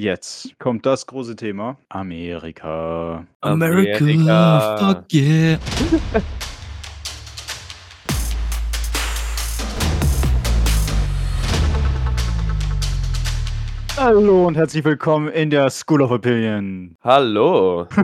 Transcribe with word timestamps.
Jetzt 0.00 0.56
kommt 0.60 0.86
das 0.86 1.08
große 1.08 1.34
Thema. 1.34 1.76
Amerika. 1.88 3.26
America, 3.40 3.98
Amerika. 3.98 4.76
fuck 4.78 5.12
yeah. 5.12 5.58
Hallo 14.00 14.46
und 14.46 14.54
herzlich 14.56 14.84
willkommen 14.84 15.28
in 15.28 15.50
der 15.50 15.70
School 15.70 16.02
of 16.02 16.10
Opinion. 16.12 16.96
Hallo. 17.02 17.86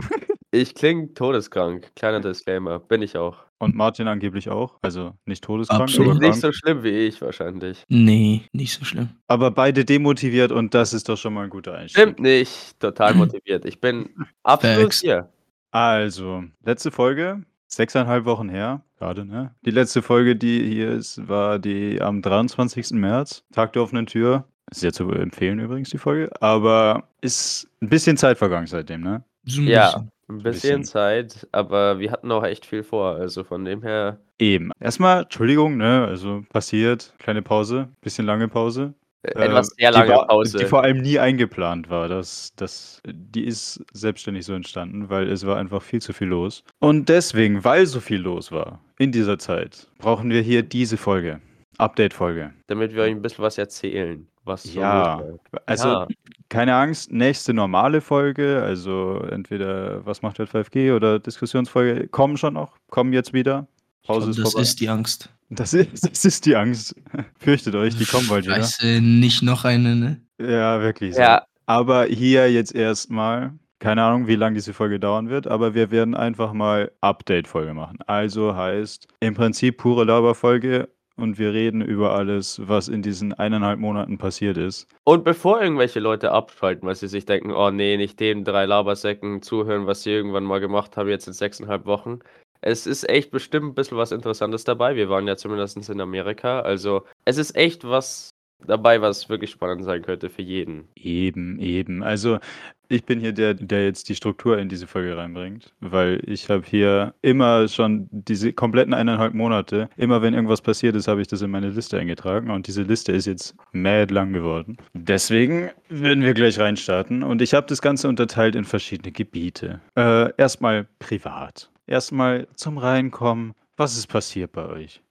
Ich 0.51 0.73
klinge 0.73 1.13
todeskrank. 1.13 1.91
Kleiner 1.97 2.21
Disclaimer. 2.21 2.79
Bin 2.79 3.01
ich 3.01 3.17
auch. 3.17 3.39
Und 3.57 3.75
Martin 3.75 4.07
angeblich 4.07 4.49
auch. 4.49 4.77
Also 4.83 5.13
nicht 5.25 5.43
todeskrank, 5.43 5.81
Absolut. 5.81 6.21
Nicht 6.21 6.39
so 6.39 6.53
schlimm 6.53 6.81
wie 6.81 7.07
ich 7.07 7.19
wahrscheinlich. 7.21 7.83
Nee, 7.89 8.43
nicht 8.53 8.79
so 8.79 8.85
schlimm. 8.85 9.09
aber 9.27 9.51
beide 9.51 9.83
demotiviert 9.83 10.53
und 10.53 10.73
das 10.73 10.93
ist 10.93 11.09
doch 11.09 11.17
schon 11.17 11.33
mal 11.33 11.43
ein 11.43 11.49
guter 11.49 11.73
Einstieg. 11.73 12.01
Stimmt 12.01 12.19
nicht. 12.21 12.79
Total 12.79 13.13
motiviert. 13.15 13.65
Ich 13.65 13.81
bin 13.81 14.09
absolut 14.43 14.79
Facts. 14.83 15.01
hier. 15.01 15.29
Also, 15.71 16.45
letzte 16.63 16.91
Folge, 16.91 17.43
sechseinhalb 17.67 18.23
Wochen 18.23 18.47
her, 18.47 18.81
gerade, 18.97 19.25
ne? 19.25 19.53
Die 19.65 19.71
letzte 19.71 20.01
Folge, 20.01 20.37
die 20.37 20.65
hier 20.73 20.91
ist, 20.91 21.27
war 21.27 21.59
die 21.59 22.01
am 22.01 22.21
23. 22.21 22.91
März, 22.91 23.43
Tag 23.51 23.73
der 23.73 23.81
offenen 23.81 24.05
Tür. 24.05 24.45
Ist 24.71 24.83
ja 24.83 24.91
zu 24.91 25.09
empfehlen 25.11 25.59
übrigens, 25.59 25.89
die 25.89 25.97
Folge, 25.97 26.29
aber 26.41 27.07
ist 27.21 27.67
ein 27.81 27.89
bisschen 27.89 28.17
Zeit 28.17 28.37
vergangen 28.37 28.67
seitdem, 28.67 29.01
ne? 29.01 29.23
So 29.45 29.61
ein 29.61 29.67
Ja. 29.67 29.85
bisschen. 29.91 30.11
Ein 30.27 30.37
bisschen. 30.39 30.51
bisschen 30.53 30.83
Zeit, 30.85 31.47
aber 31.51 31.99
wir 31.99 32.11
hatten 32.11 32.31
auch 32.31 32.43
echt 32.43 32.65
viel 32.65 32.81
vor. 32.81 33.15
Also 33.15 33.43
von 33.43 33.63
dem 33.63 33.83
her. 33.83 34.19
Eben. 34.39 34.71
Erstmal, 34.79 35.21
Entschuldigung, 35.21 35.77
ne? 35.77 36.05
Also 36.07 36.43
passiert, 36.51 37.13
kleine 37.19 37.43
Pause, 37.43 37.89
bisschen 38.01 38.25
lange 38.25 38.47
Pause. 38.47 38.95
äh, 39.21 39.31
Äh, 39.39 39.45
Etwas 39.45 39.67
sehr 39.77 39.91
die 39.91 39.97
lange 39.99 40.13
war, 40.13 40.27
Pause. 40.27 40.57
Die 40.57 40.65
vor 40.65 40.81
allem 40.83 40.97
nie 40.97 41.19
eingeplant 41.19 41.91
war. 41.91 42.07
Das, 42.07 42.53
das, 42.55 43.03
die 43.05 43.43
ist 43.45 43.83
selbstständig 43.93 44.45
so 44.45 44.53
entstanden, 44.53 45.09
weil 45.11 45.29
es 45.31 45.45
war 45.45 45.57
einfach 45.57 45.83
viel 45.83 46.01
zu 46.01 46.11
viel 46.11 46.27
los. 46.29 46.63
Und 46.79 47.07
deswegen, 47.07 47.63
weil 47.63 47.85
so 47.85 47.99
viel 47.99 48.19
los 48.21 48.51
war 48.51 48.81
in 48.97 49.11
dieser 49.11 49.37
Zeit, 49.37 49.87
brauchen 49.99 50.31
wir 50.31 50.41
hier 50.41 50.63
diese 50.63 50.97
Folge. 50.97 51.39
Update-Folge. 51.77 52.53
damit 52.67 52.95
wir 52.95 53.03
euch 53.03 53.11
ein 53.11 53.21
bisschen 53.21 53.43
was 53.43 53.57
erzählen. 53.57 54.25
Was 54.45 54.63
so 54.63 54.79
Ja. 54.79 55.19
war. 55.19 55.23
Also, 55.65 55.87
Ja. 55.89 56.07
keine 56.49 56.75
Angst, 56.75 57.11
nächste 57.11 57.53
normale 57.53 57.99
Folge, 58.01 58.61
also 58.63 59.19
entweder 59.31 60.05
Was 60.05 60.21
macht 60.21 60.37
der 60.39 60.47
5G 60.47 60.93
oder 60.95 61.19
Diskussionsfolge, 61.19 62.07
kommen 62.07 62.37
schon 62.37 62.53
noch, 62.53 62.77
kommen 62.89 63.11
jetzt 63.13 63.33
wieder. 63.33 63.67
Pause 64.05 64.27
glaub, 64.27 64.29
ist 64.29 64.37
das 64.39 64.51
vorbei. 64.51 64.61
ist 64.63 64.79
die 64.79 64.89
Angst. 64.89 65.29
Das 65.49 65.73
ist, 65.73 66.09
das 66.09 66.25
ist 66.25 66.45
die 66.45 66.55
Angst. 66.55 66.95
Fürchtet 67.39 67.75
euch, 67.75 67.95
die 67.97 68.05
kommen 68.05 68.27
bald 68.27 68.45
wieder. 68.45 68.55
Scheiße, 68.55 69.01
nicht 69.01 69.41
noch 69.43 69.65
eine, 69.65 69.95
ne? 69.95 70.21
Ja, 70.39 70.79
wirklich. 70.81 71.15
So. 71.15 71.21
ja, 71.21 71.43
Aber 71.67 72.05
hier 72.05 72.51
jetzt 72.51 72.73
erstmal, 72.75 73.53
keine 73.79 74.03
Ahnung, 74.03 74.27
wie 74.27 74.35
lange 74.35 74.55
diese 74.55 74.73
Folge 74.73 74.99
dauern 74.99 75.29
wird, 75.29 75.47
aber 75.47 75.73
wir 75.73 75.89
werden 75.91 76.13
einfach 76.15 76.53
mal 76.53 76.91
Update-Folge 77.01 77.73
machen. 77.73 77.97
Also 78.05 78.55
heißt 78.55 79.07
im 79.19 79.33
Prinzip 79.33 79.77
pure 79.77 80.03
Laberfolge 80.05 80.89
und 81.17 81.37
wir 81.37 81.53
reden 81.53 81.81
über 81.81 82.13
alles, 82.15 82.59
was 82.63 82.87
in 82.87 83.01
diesen 83.01 83.33
eineinhalb 83.33 83.79
Monaten 83.79 84.17
passiert 84.17 84.57
ist. 84.57 84.87
Und 85.03 85.23
bevor 85.23 85.61
irgendwelche 85.61 85.99
Leute 85.99 86.31
abschalten, 86.31 86.87
weil 86.87 86.95
sie 86.95 87.07
sich 87.07 87.25
denken, 87.25 87.51
oh 87.51 87.71
nee, 87.71 87.97
nicht 87.97 88.19
den 88.19 88.43
drei 88.43 88.65
Labersäcken 88.65 89.41
zuhören, 89.41 89.87
was 89.87 90.03
sie 90.03 90.11
irgendwann 90.11 90.43
mal 90.43 90.59
gemacht 90.59 90.97
haben, 90.97 91.09
jetzt 91.09 91.27
in 91.27 91.33
sechseinhalb 91.33 91.85
Wochen. 91.85 92.19
Es 92.61 92.87
ist 92.87 93.07
echt 93.07 93.31
bestimmt 93.31 93.67
ein 93.67 93.75
bisschen 93.75 93.97
was 93.97 94.11
Interessantes 94.11 94.63
dabei. 94.63 94.95
Wir 94.95 95.09
waren 95.09 95.27
ja 95.27 95.37
zumindest 95.37 95.89
in 95.89 96.01
Amerika. 96.01 96.61
Also 96.61 97.05
es 97.23 97.37
ist 97.37 97.55
echt 97.55 97.83
was 97.83 98.34
dabei, 98.65 99.01
was 99.01 99.29
wirklich 99.29 99.51
spannend 99.51 99.83
sein 99.83 100.01
könnte 100.01 100.29
für 100.29 100.41
jeden. 100.41 100.87
Eben, 100.95 101.59
eben. 101.59 102.03
Also 102.03 102.39
ich 102.87 103.05
bin 103.05 103.19
hier 103.19 103.33
der, 103.33 103.53
der 103.53 103.85
jetzt 103.85 104.09
die 104.09 104.15
Struktur 104.15 104.57
in 104.57 104.69
diese 104.69 104.87
Folge 104.87 105.17
reinbringt, 105.17 105.73
weil 105.79 106.21
ich 106.25 106.49
habe 106.49 106.63
hier 106.65 107.13
immer 107.21 107.67
schon 107.67 108.07
diese 108.11 108.53
kompletten 108.53 108.93
eineinhalb 108.93 109.33
Monate, 109.33 109.89
immer 109.97 110.21
wenn 110.21 110.33
irgendwas 110.33 110.61
passiert 110.61 110.95
ist, 110.95 111.07
habe 111.07 111.21
ich 111.21 111.27
das 111.27 111.41
in 111.41 111.51
meine 111.51 111.69
Liste 111.69 111.97
eingetragen 111.97 112.51
und 112.51 112.67
diese 112.67 112.83
Liste 112.83 113.11
ist 113.11 113.25
jetzt 113.25 113.55
mad 113.71 114.13
lang 114.13 114.33
geworden. 114.33 114.77
Deswegen 114.93 115.71
würden 115.89 116.23
wir 116.23 116.33
gleich 116.33 116.59
reinstarten 116.59 117.23
und 117.23 117.41
ich 117.41 117.53
habe 117.53 117.67
das 117.67 117.81
Ganze 117.81 118.07
unterteilt 118.07 118.55
in 118.55 118.65
verschiedene 118.65 119.11
Gebiete. 119.11 119.81
Äh, 119.95 120.33
erstmal 120.37 120.87
privat. 120.99 121.71
Erstmal 121.87 122.47
zum 122.55 122.77
Reinkommen. 122.77 123.53
Was 123.77 123.97
ist 123.97 124.07
passiert 124.07 124.51
bei 124.51 124.65
euch? 124.65 125.01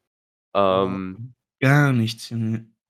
Ähm, 0.54 1.34
Gar 1.60 1.92
nichts. 1.92 2.32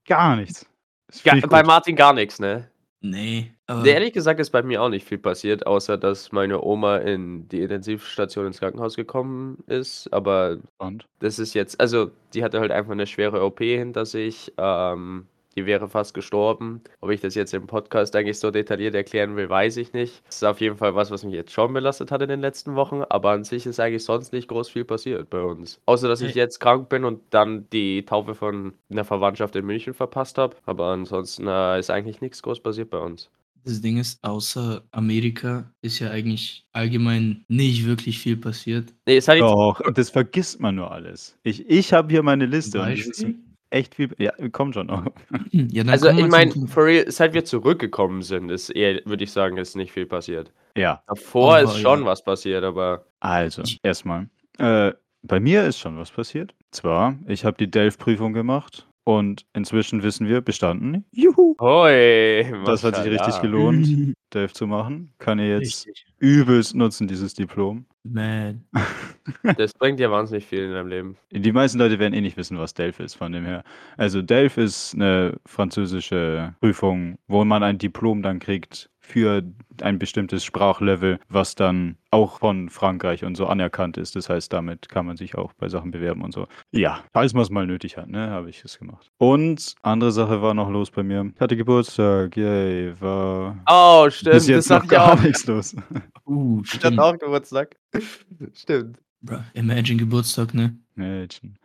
Gar 0.06 0.36
nichts. 0.36 0.66
Ich 1.12 1.22
bei. 1.22 1.62
Martin 1.62 1.96
gar 1.96 2.12
nichts, 2.12 2.40
ne? 2.40 2.68
Nee. 3.00 3.52
Aber 3.66 3.84
ehrlich 3.84 4.12
gesagt 4.14 4.40
ist 4.40 4.50
bei 4.50 4.62
mir 4.62 4.82
auch 4.82 4.88
nicht 4.88 5.06
viel 5.06 5.18
passiert, 5.18 5.66
außer 5.66 5.98
dass 5.98 6.32
meine 6.32 6.62
Oma 6.62 6.96
in 6.98 7.48
die 7.48 7.60
Intensivstation 7.60 8.46
ins 8.46 8.60
Krankenhaus 8.60 8.96
gekommen 8.96 9.62
ist. 9.66 10.10
Aber 10.10 10.58
Und? 10.78 11.06
das 11.18 11.38
ist 11.38 11.54
jetzt, 11.54 11.78
also 11.80 12.10
die 12.32 12.42
hatte 12.42 12.60
halt 12.60 12.72
einfach 12.72 12.92
eine 12.92 13.06
schwere 13.06 13.44
OP 13.44 13.58
hinter 13.60 14.06
sich. 14.06 14.52
Ähm, 14.56 15.26
die 15.56 15.66
wäre 15.66 15.88
fast 15.88 16.14
gestorben. 16.14 16.82
Ob 17.00 17.10
ich 17.10 17.20
das 17.20 17.34
jetzt 17.34 17.54
im 17.54 17.66
Podcast 17.66 18.14
eigentlich 18.16 18.38
so 18.38 18.50
detailliert 18.50 18.94
erklären 18.94 19.36
will, 19.36 19.48
weiß 19.48 19.76
ich 19.76 19.92
nicht. 19.92 20.22
Das 20.26 20.36
ist 20.36 20.44
auf 20.44 20.60
jeden 20.60 20.76
Fall 20.76 20.94
was, 20.94 21.10
was 21.10 21.24
mich 21.24 21.34
jetzt 21.34 21.52
schon 21.52 21.72
belastet 21.72 22.10
hat 22.10 22.22
in 22.22 22.28
den 22.28 22.40
letzten 22.40 22.74
Wochen. 22.74 23.02
Aber 23.08 23.30
an 23.30 23.44
sich 23.44 23.66
ist 23.66 23.80
eigentlich 23.80 24.04
sonst 24.04 24.32
nicht 24.32 24.48
groß 24.48 24.68
viel 24.68 24.84
passiert 24.84 25.30
bei 25.30 25.40
uns. 25.42 25.80
Außer, 25.86 26.08
dass 26.08 26.20
ich 26.20 26.34
Hey. 26.34 26.42
jetzt 26.42 26.58
krank 26.60 26.88
bin 26.88 27.04
und 27.04 27.20
dann 27.30 27.68
die 27.72 28.04
Taufe 28.04 28.34
von 28.34 28.74
einer 28.90 29.04
Verwandtschaft 29.04 29.54
in 29.56 29.64
München 29.66 29.94
verpasst 29.94 30.38
habe. 30.38 30.56
Aber 30.66 30.86
ansonsten 30.86 31.46
äh, 31.46 31.78
ist 31.78 31.90
eigentlich 31.90 32.20
nichts 32.20 32.42
groß 32.42 32.60
passiert 32.60 32.90
bei 32.90 32.98
uns. 32.98 33.30
das 33.66 33.80
Ding 33.80 33.96
ist, 33.96 34.18
außer 34.22 34.82
Amerika 34.92 35.70
ist 35.80 35.98
ja 35.98 36.10
eigentlich 36.10 36.66
allgemein 36.72 37.44
nicht 37.48 37.86
wirklich 37.86 38.18
viel 38.18 38.36
passiert. 38.36 38.92
Nee, 39.06 39.16
ist 39.16 39.28
halt 39.28 39.40
jetzt 39.40 39.48
Doch, 39.50 39.80
das 39.94 40.10
vergisst 40.10 40.60
man 40.60 40.74
nur 40.74 40.90
alles. 40.90 41.38
Ich, 41.44 41.68
ich 41.70 41.92
habe 41.94 42.12
hier 42.12 42.22
meine 42.22 42.44
Liste 42.46 42.82
und 42.82 42.92
es 42.92 43.06
ist 43.06 43.22
Beispiel? 43.22 43.34
Echt 43.74 43.94
viel. 43.94 44.10
Ja, 44.18 44.32
kommt 44.50 44.74
schon 44.74 44.86
noch. 44.86 45.04
Ja, 45.50 45.84
dann 45.84 45.90
Also 45.92 46.08
ich 46.08 46.26
meine, 46.28 46.52
for 46.68 46.86
real, 46.86 47.10
seit 47.10 47.34
wir 47.34 47.44
zurückgekommen 47.44 48.22
sind, 48.22 48.50
ist 48.50 48.70
eher, 48.70 49.00
würde 49.04 49.24
ich 49.24 49.32
sagen, 49.32 49.56
ist 49.56 49.76
nicht 49.76 49.92
viel 49.92 50.06
passiert. 50.06 50.52
Ja, 50.76 51.02
Davor 51.06 51.56
Aber 51.56 51.64
ist 51.64 51.78
schon 51.78 52.00
ja. 52.00 52.06
was 52.06 52.24
passiert, 52.24 52.64
aber 52.64 53.06
also 53.20 53.62
erstmal. 53.82 54.28
Äh, 54.58 54.92
bei 55.22 55.40
mir 55.40 55.64
ist 55.64 55.78
schon 55.78 55.98
was 55.98 56.10
passiert. 56.10 56.54
Zwar, 56.70 57.16
ich 57.26 57.44
habe 57.44 57.56
die 57.56 57.70
Delft-Prüfung 57.70 58.32
gemacht 58.32 58.86
und 59.04 59.46
inzwischen 59.52 60.02
wissen 60.02 60.26
wir, 60.28 60.40
bestanden. 60.40 61.04
Juhu! 61.12 61.54
hoi, 61.60 62.44
Das 62.64 62.82
hat 62.82 62.96
sich 62.96 63.06
richtig 63.06 63.40
gelohnt, 63.40 63.86
Delft 64.34 64.56
zu 64.56 64.66
machen. 64.66 65.12
Kann 65.18 65.38
ich 65.38 65.48
jetzt 65.48 65.86
Richtig. 65.86 66.06
übelst 66.18 66.74
nutzen, 66.74 67.06
dieses 67.06 67.34
Diplom. 67.34 67.86
Man. 68.02 68.64
Das 69.56 69.72
bringt 69.72 70.00
ja 70.00 70.10
wahnsinnig 70.10 70.44
viel 70.44 70.64
in 70.64 70.72
deinem 70.72 70.88
Leben. 70.88 71.16
Die 71.30 71.52
meisten 71.52 71.78
Leute 71.78 71.98
werden 71.98 72.12
eh 72.12 72.20
nicht 72.20 72.36
wissen, 72.36 72.58
was 72.58 72.74
DELF 72.74 73.00
ist, 73.00 73.14
von 73.14 73.32
dem 73.32 73.46
her. 73.46 73.64
Also 73.96 74.20
DELF 74.20 74.58
ist 74.58 74.94
eine 74.94 75.38
französische 75.46 76.54
Prüfung, 76.60 77.16
wo 77.26 77.42
man 77.44 77.62
ein 77.62 77.78
Diplom 77.78 78.20
dann 78.22 78.38
kriegt 78.38 78.90
für 79.06 79.42
ein 79.82 79.98
bestimmtes 79.98 80.44
Sprachlevel, 80.44 81.18
was 81.28 81.54
dann 81.54 81.96
auch 82.10 82.38
von 82.38 82.70
Frankreich 82.70 83.22
und 83.24 83.34
so 83.36 83.46
anerkannt 83.46 83.96
ist. 83.98 84.16
Das 84.16 84.28
heißt, 84.30 84.52
damit 84.52 84.88
kann 84.88 85.04
man 85.04 85.16
sich 85.18 85.34
auch 85.36 85.52
bei 85.52 85.68
Sachen 85.68 85.90
bewerben 85.90 86.22
und 86.22 86.32
so. 86.32 86.46
Ja, 86.72 87.00
falls 87.12 87.34
man 87.34 87.42
es 87.42 87.50
mal 87.50 87.66
nötig 87.66 87.96
hat, 87.98 88.08
ne, 88.08 88.30
habe 88.30 88.48
ich 88.48 88.64
es 88.64 88.78
gemacht. 88.78 89.10
Und 89.18 89.74
andere 89.82 90.10
Sache 90.10 90.40
war 90.40 90.54
noch 90.54 90.70
los 90.70 90.90
bei 90.90 91.02
mir. 91.02 91.30
Ich 91.34 91.40
hatte 91.40 91.56
Geburtstag, 91.56 92.36
yay, 92.36 92.94
war 93.00 93.58
Oh, 93.70 94.04
bis 94.06 94.16
stimmt, 94.16 94.34
das 94.36 94.46
jetzt 94.48 94.70
noch 94.70 94.78
sagt 94.80 94.92
ja 94.92 94.98
gar 94.98 95.12
auch. 95.14 95.22
nichts 95.22 95.46
los. 95.46 95.76
Uh, 96.26 96.62
Ich 96.64 96.70
hatte 96.72 96.86
stimmt. 96.86 97.00
auch 97.00 97.18
Geburtstag. 97.18 97.76
Stimmt. 98.54 98.98
Bruh, 99.20 99.38
Imagine 99.52 99.98
Geburtstag, 99.98 100.54
ne? 100.54 100.74
Mädchen. 100.94 101.58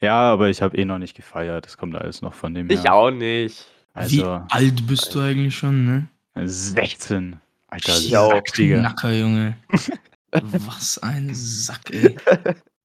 Ja, 0.00 0.32
aber 0.32 0.48
ich 0.48 0.62
habe 0.62 0.76
eh 0.78 0.84
noch 0.86 0.98
nicht 0.98 1.14
gefeiert. 1.16 1.66
Das 1.66 1.76
kommt 1.76 1.94
alles 1.94 2.22
noch 2.22 2.32
von 2.32 2.54
dem 2.54 2.70
Ich 2.70 2.84
her. 2.84 2.94
auch 2.94 3.10
nicht. 3.10 3.66
Wie 4.06 4.22
Also 4.22 4.42
alt 4.50 4.86
bist 4.86 5.14
du 5.14 5.20
eigentlich 5.20 5.56
schon, 5.56 5.84
ne? 5.84 6.08
16. 6.46 7.40
Alter, 7.68 7.92
auch. 8.20 8.30
Sack, 8.32 8.52
Digga. 8.54 8.78
Knacker, 8.80 9.12
Junge. 9.12 9.56
Was 10.30 10.98
ein 10.98 11.30
Sack, 11.34 11.90
ey. 11.90 12.16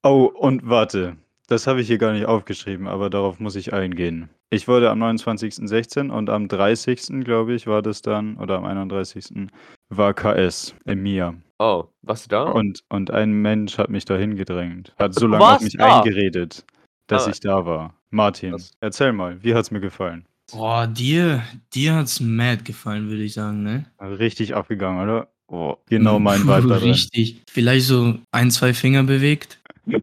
Oh, 0.03 0.31
und 0.35 0.67
warte. 0.67 1.17
Das 1.47 1.67
habe 1.67 1.81
ich 1.81 1.87
hier 1.87 1.97
gar 1.97 2.13
nicht 2.13 2.25
aufgeschrieben, 2.25 2.87
aber 2.87 3.09
darauf 3.09 3.39
muss 3.39 3.55
ich 3.55 3.73
eingehen. 3.73 4.29
Ich 4.49 4.67
wurde 4.67 4.89
am 4.89 5.01
29.16. 5.03 6.09
und 6.09 6.29
am 6.29 6.47
30. 6.47 7.23
glaube 7.23 7.53
ich, 7.53 7.67
war 7.67 7.81
das 7.81 8.01
dann, 8.01 8.37
oder 8.37 8.57
am 8.57 8.65
31. 8.65 9.47
war 9.89 10.13
KS 10.13 10.73
in 10.85 11.01
mir. 11.03 11.35
Oh, 11.59 11.85
warst 12.01 12.25
du 12.25 12.29
da? 12.29 12.43
Und, 12.43 12.83
und 12.89 13.11
ein 13.11 13.31
Mensch 13.33 13.77
hat 13.77 13.89
mich 13.89 14.05
dahin 14.05 14.35
gedrängt. 14.35 14.93
Hat 14.97 15.13
so 15.15 15.27
lange 15.27 15.43
auf 15.45 15.61
mich 15.61 15.73
da? 15.77 15.97
eingeredet, 15.99 16.65
dass 17.07 17.27
Ah. 17.27 17.31
ich 17.31 17.39
da 17.39 17.65
war. 17.65 17.93
Martin, 18.09 18.51
Krass. 18.51 18.71
erzähl 18.79 19.11
mal, 19.11 19.43
wie 19.43 19.53
hat's 19.53 19.71
mir 19.71 19.79
gefallen? 19.81 20.25
Boah, 20.51 20.87
dir, 20.87 21.43
dir 21.73 21.95
hat's 21.95 22.19
mad 22.19 22.63
gefallen, 22.63 23.09
würde 23.09 23.23
ich 23.23 23.33
sagen, 23.33 23.63
ne? 23.63 23.85
Richtig 23.99 24.55
abgegangen, 24.55 25.01
oder? 25.01 25.29
Oh, 25.47 25.75
genau 25.87 26.19
mein 26.19 26.41
Vibe 26.43 26.67
da 26.67 26.79
drin. 26.79 26.91
Richtig. 26.91 27.41
Vielleicht 27.49 27.85
so 27.87 28.17
ein, 28.31 28.51
zwei 28.51 28.73
Finger 28.73 29.03
bewegt. 29.03 29.59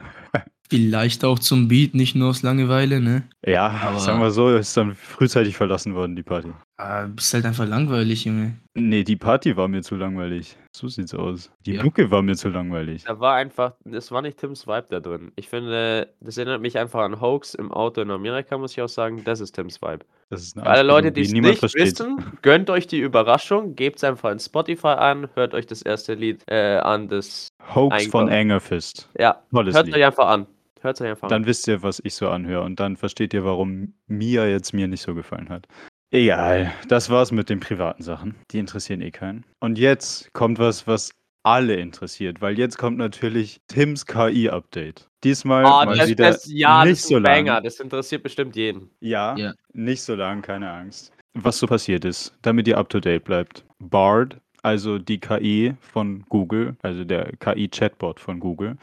Vielleicht 0.71 1.25
auch 1.25 1.41
zum 1.41 1.67
Beat, 1.67 1.95
nicht 1.95 2.15
nur 2.15 2.31
aus 2.31 2.43
Langeweile, 2.43 3.01
ne? 3.01 3.25
Ja, 3.45 3.69
Aber- 3.69 3.99
sagen 3.99 4.21
wir 4.21 4.31
so, 4.31 4.55
ist 4.57 4.77
dann 4.77 4.95
frühzeitig 4.95 5.57
verlassen 5.57 5.95
worden, 5.95 6.15
die 6.15 6.23
Party. 6.23 6.49
Ah, 6.83 7.07
bist 7.07 7.35
halt 7.35 7.45
einfach 7.45 7.67
langweilig, 7.67 8.25
Junge. 8.25 8.57
Nee, 8.75 9.05
die 9.05 9.17
Party 9.17 9.55
war 9.57 9.69
mir 9.69 9.83
zu 9.83 9.97
langweilig. 9.97 10.57
So 10.75 10.89
sieht's 10.89 11.13
aus. 11.15 11.51
Die 11.67 11.75
Ja. 11.75 11.83
Mucke 11.83 12.11
war 12.11 12.23
mir 12.23 12.37
zu 12.37 12.49
langweilig. 12.49 13.05
Da 13.05 13.21
war 13.21 13.35
einfach, 13.35 13.75
das 13.85 14.11
war 14.13 14.23
nicht 14.23 14.39
Tims 14.39 14.67
Vibe 14.67 14.87
da 14.89 15.01
drin. 15.01 15.31
Ich 15.37 15.49
finde, 15.49 16.15
das 16.21 16.39
erinnert 16.39 16.63
mich 16.63 16.79
einfach 16.79 17.01
an 17.01 17.21
Hoax 17.21 17.55
im 17.55 17.71
Auto 17.71 18.01
in 18.01 18.11
Amerika, 18.11 18.57
muss 18.57 18.73
ich 18.73 18.81
auch 18.81 18.89
sagen. 18.89 19.23
Das 19.25 19.41
ist 19.41 19.53
Tims 19.53 19.83
Vibe. 19.83 20.07
Das 20.31 20.43
ist 20.43 20.57
eine 20.57 20.67
alle 20.67 20.83
Leute, 20.83 21.13
die 21.13 21.21
es 21.23 21.33
nicht 21.33 21.59
versteht. 21.59 21.83
wissen, 21.99 22.39
gönnt 22.41 22.71
euch 22.71 22.87
die 22.87 23.01
Überraschung, 23.01 23.75
gebt 23.75 23.99
es 23.99 24.05
einfach 24.05 24.31
in 24.31 24.39
Spotify 24.39 24.87
an, 24.89 25.29
hört 25.35 25.53
euch 25.55 25.67
das 25.67 25.83
erste 25.83 26.15
Lied 26.15 26.43
äh, 26.47 26.79
an, 26.79 27.09
das, 27.09 27.49
Hoax 27.75 28.07
von 28.07 28.29
Einkauf. 28.29 28.41
Angerfist. 28.41 29.11
ja, 29.19 29.43
Tolles 29.53 29.75
hört 29.75 29.87
Lied. 29.87 29.97
euch 29.97 30.05
einfach 30.07 30.29
an. 30.29 30.47
Hört 30.83 30.99
euch 31.03 31.09
einfach 31.11 31.29
Dann 31.29 31.43
an. 31.43 31.47
wisst 31.47 31.69
ihr, 31.69 31.83
was 31.83 32.01
ich 32.05 32.15
so 32.15 32.31
anhöre 32.31 32.63
und 32.65 32.81
dann 32.81 32.97
versteht 32.97 33.35
ihr, 33.35 33.45
warum 33.45 33.93
Mia 34.07 34.47
jetzt 34.47 34.73
mir 34.73 34.89
nicht 34.89 35.03
so 35.03 35.15
gefallen 35.15 35.51
hat. 35.51 35.67
Egal, 36.13 36.73
das 36.89 37.09
war's 37.09 37.31
mit 37.31 37.49
den 37.51 37.61
privaten 37.61 38.03
Sachen. 38.03 38.35
Die 38.51 38.59
interessieren 38.59 39.01
eh 39.01 39.11
keinen. 39.13 39.45
Und 39.61 39.79
jetzt 39.79 40.33
kommt 40.33 40.59
was, 40.59 40.87
was 40.89 41.11
alle 41.45 41.77
interessiert, 41.77 42.41
weil 42.41 42.59
jetzt 42.59 42.79
kommt 42.79 42.99
natürlich 42.99 43.61
Tims 43.69 44.05
KI-Update. 44.07 45.09
Diesmal 45.23 45.65
Oh, 45.65 45.69
mal 45.87 45.97
das, 45.97 46.09
wieder 46.09 46.31
das, 46.33 46.47
ja, 46.51 46.85
nicht 46.85 46.93
das 46.95 46.99
ist 47.01 47.09
so 47.09 47.17
ein 47.17 47.23
lang. 47.23 47.33
Banger, 47.47 47.61
das 47.61 47.79
interessiert 47.81 48.23
bestimmt 48.25 48.57
jeden. 48.57 48.91
Ja, 49.01 49.37
Ja. 49.37 49.55
nicht 49.73 50.03
so 50.03 50.15
lang, 50.17 50.43
keine 50.43 50.71
Angst. 50.71 51.13
Was 51.35 51.59
so 51.59 51.67
passiert 51.69 52.05
ist, 52.05 52.35
damit 52.43 52.67
ihr 52.67 52.77
up 52.77 52.89
to 52.89 52.99
date 52.99 53.23
bleibt. 53.25 53.65
Bard, 53.79 54.37
also 54.63 54.99
die 54.99 55.19
KI 55.21 55.75
von 55.81 56.25
Google, 56.29 56.77
also 56.83 57.05
der 57.05 57.33
KI-Chatbot 57.37 58.19
von 58.19 58.41
Google, 58.41 58.77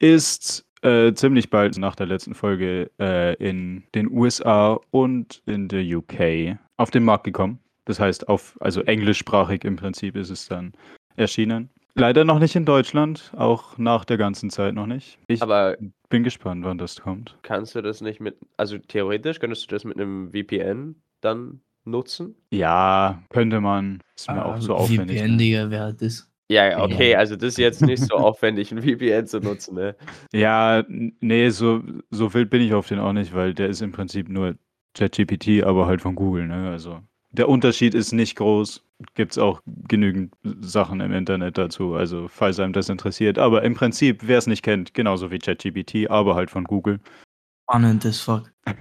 ist 0.00 0.64
äh, 0.82 1.12
ziemlich 1.14 1.50
bald 1.50 1.78
nach 1.78 1.94
der 1.96 2.06
letzten 2.06 2.34
Folge 2.34 2.90
äh, 3.00 3.34
in 3.34 3.84
den 3.94 4.10
USA 4.10 4.78
und 4.90 5.42
in 5.46 5.68
der 5.68 5.82
UK 5.84 6.58
auf 6.76 6.90
den 6.90 7.04
Markt 7.04 7.24
gekommen. 7.24 7.58
Das 7.84 7.98
heißt, 7.98 8.28
auf, 8.28 8.56
also 8.60 8.82
englischsprachig 8.82 9.64
im 9.64 9.76
Prinzip 9.76 10.16
ist 10.16 10.30
es 10.30 10.46
dann 10.48 10.72
erschienen. 11.16 11.70
Leider 11.94 12.24
noch 12.24 12.38
nicht 12.38 12.56
in 12.56 12.64
Deutschland, 12.64 13.32
auch 13.36 13.76
nach 13.76 14.04
der 14.06 14.16
ganzen 14.16 14.48
Zeit 14.50 14.74
noch 14.74 14.86
nicht. 14.86 15.18
Ich 15.26 15.42
Aber 15.42 15.76
bin 16.08 16.22
gespannt, 16.24 16.64
wann 16.64 16.78
das 16.78 17.00
kommt. 17.00 17.36
kannst 17.42 17.74
du 17.74 17.82
das 17.82 18.00
nicht 18.00 18.18
mit, 18.20 18.36
also 18.56 18.78
theoretisch 18.78 19.40
könntest 19.40 19.64
du 19.70 19.74
das 19.74 19.84
mit 19.84 19.98
einem 19.98 20.30
VPN 20.30 20.94
dann 21.20 21.60
nutzen? 21.84 22.34
Ja, 22.50 23.22
könnte 23.28 23.60
man. 23.60 24.00
Ist 24.16 24.30
mir 24.30 24.44
auch 24.44 24.60
so 24.60 24.74
aufwendig. 24.74 25.18
VPN, 25.18 25.32
Ne? 25.32 25.36
Digga, 25.36 25.70
wer 25.70 25.84
hat 25.86 26.00
das? 26.00 26.31
Ja, 26.52 26.82
okay, 26.84 27.14
also 27.16 27.34
das 27.36 27.54
ist 27.54 27.58
jetzt 27.58 27.82
nicht 27.86 28.02
so 28.02 28.14
aufwendig, 28.16 28.70
ein 28.72 28.82
VPN 28.82 29.26
zu 29.26 29.40
nutzen, 29.40 29.74
ne? 29.74 29.96
Ja, 30.32 30.80
n- 30.80 31.16
nee, 31.20 31.48
so, 31.48 31.82
so 32.10 32.34
wild 32.34 32.50
bin 32.50 32.60
ich 32.60 32.74
auf 32.74 32.88
den 32.88 32.98
auch 32.98 33.12
nicht, 33.14 33.32
weil 33.34 33.54
der 33.54 33.68
ist 33.68 33.80
im 33.80 33.92
Prinzip 33.92 34.28
nur 34.28 34.56
ChatGPT, 34.94 35.62
aber 35.64 35.86
halt 35.86 36.02
von 36.02 36.14
Google, 36.14 36.46
ne? 36.46 36.68
Also 36.70 37.00
der 37.30 37.48
Unterschied 37.48 37.94
ist 37.94 38.12
nicht 38.12 38.36
groß. 38.36 38.84
Gibt 39.14 39.32
es 39.32 39.38
auch 39.38 39.62
genügend 39.88 40.34
Sachen 40.60 41.00
im 41.00 41.12
Internet 41.12 41.56
dazu, 41.58 41.94
also 41.94 42.28
falls 42.28 42.60
einem 42.60 42.72
das 42.74 42.88
interessiert. 42.90 43.38
Aber 43.38 43.62
im 43.62 43.74
Prinzip, 43.74 44.20
wer 44.28 44.36
es 44.38 44.46
nicht 44.46 44.62
kennt, 44.62 44.92
genauso 44.94 45.30
wie 45.30 45.38
ChatGPT, 45.38 46.10
aber 46.10 46.34
halt 46.34 46.50
von 46.50 46.64
Google. 46.64 47.00
Spannend 47.68 48.04
as 48.06 48.20
fuck. 48.20 48.52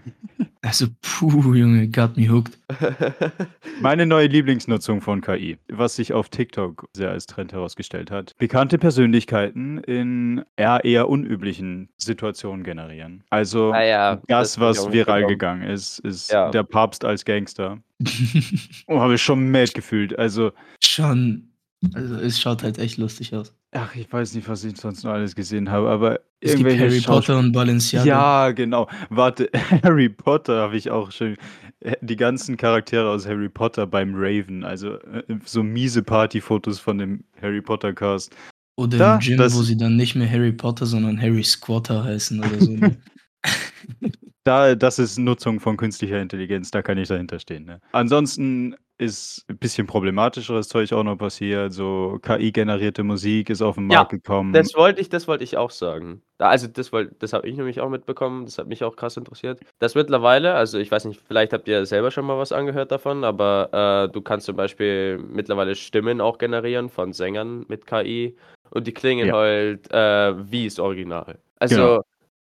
Also, 0.63 0.86
puh, 1.01 1.56
Junge, 1.56 1.88
got 1.88 2.16
me 2.18 2.30
hooked. 2.30 2.56
Meine 3.81 4.06
neue 4.06 4.28
Lieblingsnutzung 4.28 5.01
von 5.01 5.19
KI, 5.22 5.57
was 5.72 5.95
sich 5.95 6.13
auf 6.13 6.30
TikTok 6.30 6.88
sehr 6.95 7.10
als 7.10 7.25
Trend 7.25 7.51
herausgestellt 7.51 8.12
hat. 8.12 8.38
Bekannte 8.38 8.78
Persönlichkeiten 8.78 9.80
in 9.80 10.44
eher, 10.57 10.86
eher 10.86 11.10
unüblichen 11.10 11.89
Situationen 11.98 12.63
generieren. 12.63 13.24
Also 13.31 13.72
Naja, 13.72 14.22
das, 14.28 14.57
hab 14.60 14.72
ich 14.74 14.78
was 14.80 14.94
viral 14.94 15.25
gegangen 15.25 15.63
ist, 15.63 15.98
ist 16.00 16.31
Ja. 16.31 16.51
der 16.51 16.62
Papst 16.63 17.06
als 17.06 17.25
Gangster. 17.25 17.80
Oh, 18.88 19.00
habe 19.00 19.16
ich 19.16 19.22
schon 19.24 19.50
mad 19.50 19.74
gefühlt. 19.74 20.18
Also, 20.19 20.51
Schon. 20.84 21.54
Also, 21.95 22.16
es 22.18 22.39
schaut 22.39 22.62
halt 22.62 22.77
echt 22.77 22.98
lustig 22.98 23.34
aus. 23.34 23.56
Ach, 23.71 23.95
ich 23.95 24.12
weiß 24.12 24.33
nicht, 24.35 24.47
was 24.50 24.63
ich 24.63 24.77
sonst 24.77 25.03
noch 25.03 25.12
alles 25.12 25.35
gesehen 25.35 25.69
habe, 25.69 25.89
aber 25.89 26.19
Es 26.39 26.56
gibt 26.56 26.69
Harry 26.69 27.00
Schauspiel- 27.00 27.06
Potter 27.07 27.39
und 27.39 27.51
Balenciaga. 27.51 28.06
Ja, 28.06 28.51
genau. 28.51 28.88
Warte, 29.09 29.50
Harry 29.83 30.09
Potter 30.09 30.62
habe 30.62 30.77
ich 30.77 30.89
auch 30.91 31.12
schon. 31.12 31.38
äh, 31.79 31.95
Die 32.01 32.15
ganzen 32.15 32.57
Charaktere 32.57 33.09
aus 33.09 33.25
Harry 33.27 33.50
Potter 33.50 33.88
beim 33.88 34.13
Raven, 34.15 34.63
also 34.63 34.95
äh, 35.00 35.23
so 35.45 35.63
miese 35.63 36.03
Partyfotos 36.03 36.79
von 36.79 36.97
dem 36.97 37.23
Harry 37.41 37.62
Potter 37.62 37.94
Cast. 37.94 38.35
Oder 38.77 38.97
Da, 38.97 39.13
im 39.15 39.19
Gym, 39.21 39.38
das- 39.38 39.56
wo 39.56 39.62
sie 39.62 39.77
dann 39.77 39.95
nicht 39.95 40.15
mehr 40.15 40.29
Harry 40.29 40.51
Potter, 40.51 40.85
sondern 40.85 41.21
Harry 41.21 41.44
Squatter 41.44 42.03
heißen 42.03 42.39
oder 42.39 42.59
so. 42.59 42.71
ne? 42.71 42.97
Da, 44.44 44.74
das 44.74 44.97
ist 44.97 45.19
Nutzung 45.19 45.59
von 45.59 45.77
künstlicher 45.77 46.19
Intelligenz, 46.19 46.71
da 46.71 46.81
kann 46.81 46.97
ich 46.97 47.07
dahinter 47.07 47.38
stehen. 47.39 47.65
Ne? 47.65 47.79
Ansonsten 47.91 48.75
ist 49.01 49.44
ein 49.50 49.57
bisschen 49.57 49.88
problematischeres 49.88 50.68
Zeug 50.69 50.94
auch 50.94 51.03
noch 51.03 51.18
passiert. 51.18 51.74
So 51.74 52.19
KI-generierte 52.21 53.03
Musik 53.03 53.50
ist 53.50 53.62
auf 53.62 53.75
den 53.75 53.89
Ja, 53.89 53.98
Markt 54.00 54.12
gekommen. 54.12 54.53
Das 54.53 54.74
wollte 54.75 55.01
ich, 55.01 55.09
das 55.09 55.27
wollte 55.27 55.44
ich 55.44 55.57
auch 55.57 55.71
sagen. 55.71 56.21
Da- 56.38 56.50
Also 56.50 56.68
das 56.68 56.92
wollte, 56.94 57.15
das 57.19 57.33
habe 57.33 57.48
ich 57.50 57.57
nämlich 57.57 57.81
auch 57.81 57.89
mitbekommen. 57.89 58.45
Das 58.45 58.57
hat 58.57 58.68
mich 58.68 58.83
auch 58.83 58.95
krass 58.95 59.18
interessiert. 59.18 59.59
Das 59.80 59.95
mittlerweile, 59.95 60.53
also 60.53 60.77
ich 60.77 60.92
weiß 60.92 61.06
nicht, 61.06 61.19
vielleicht 61.27 61.51
habt 61.53 61.68
ihr 61.68 61.86
selber 61.86 62.12
schon 62.12 62.25
mal 62.25 62.38
was 62.38 62.51
angehört 62.51 62.92
davon, 62.92 63.24
aber 63.24 64.06
äh, 64.07 64.13
du 64.13 64.21
kannst 64.21 64.45
zum 64.45 64.56
Beispiel 64.56 65.18
mittlerweile 65.18 65.75
Stimmen 65.75 66.21
auch 66.21 66.38
generieren 66.38 66.89
von 66.89 67.12
Sängern 67.12 67.65
mit 67.68 67.88
KI 67.88 68.36
und 68.69 68.86
die 68.88 68.94
klingen 68.94 69.27
Ja. 69.27 69.33
halt 69.36 69.92
äh, 69.92 70.51
wie 70.51 70.65
das 70.65 70.77
Original. 70.80 71.39
Also 71.59 71.75
Genau. 71.75 72.01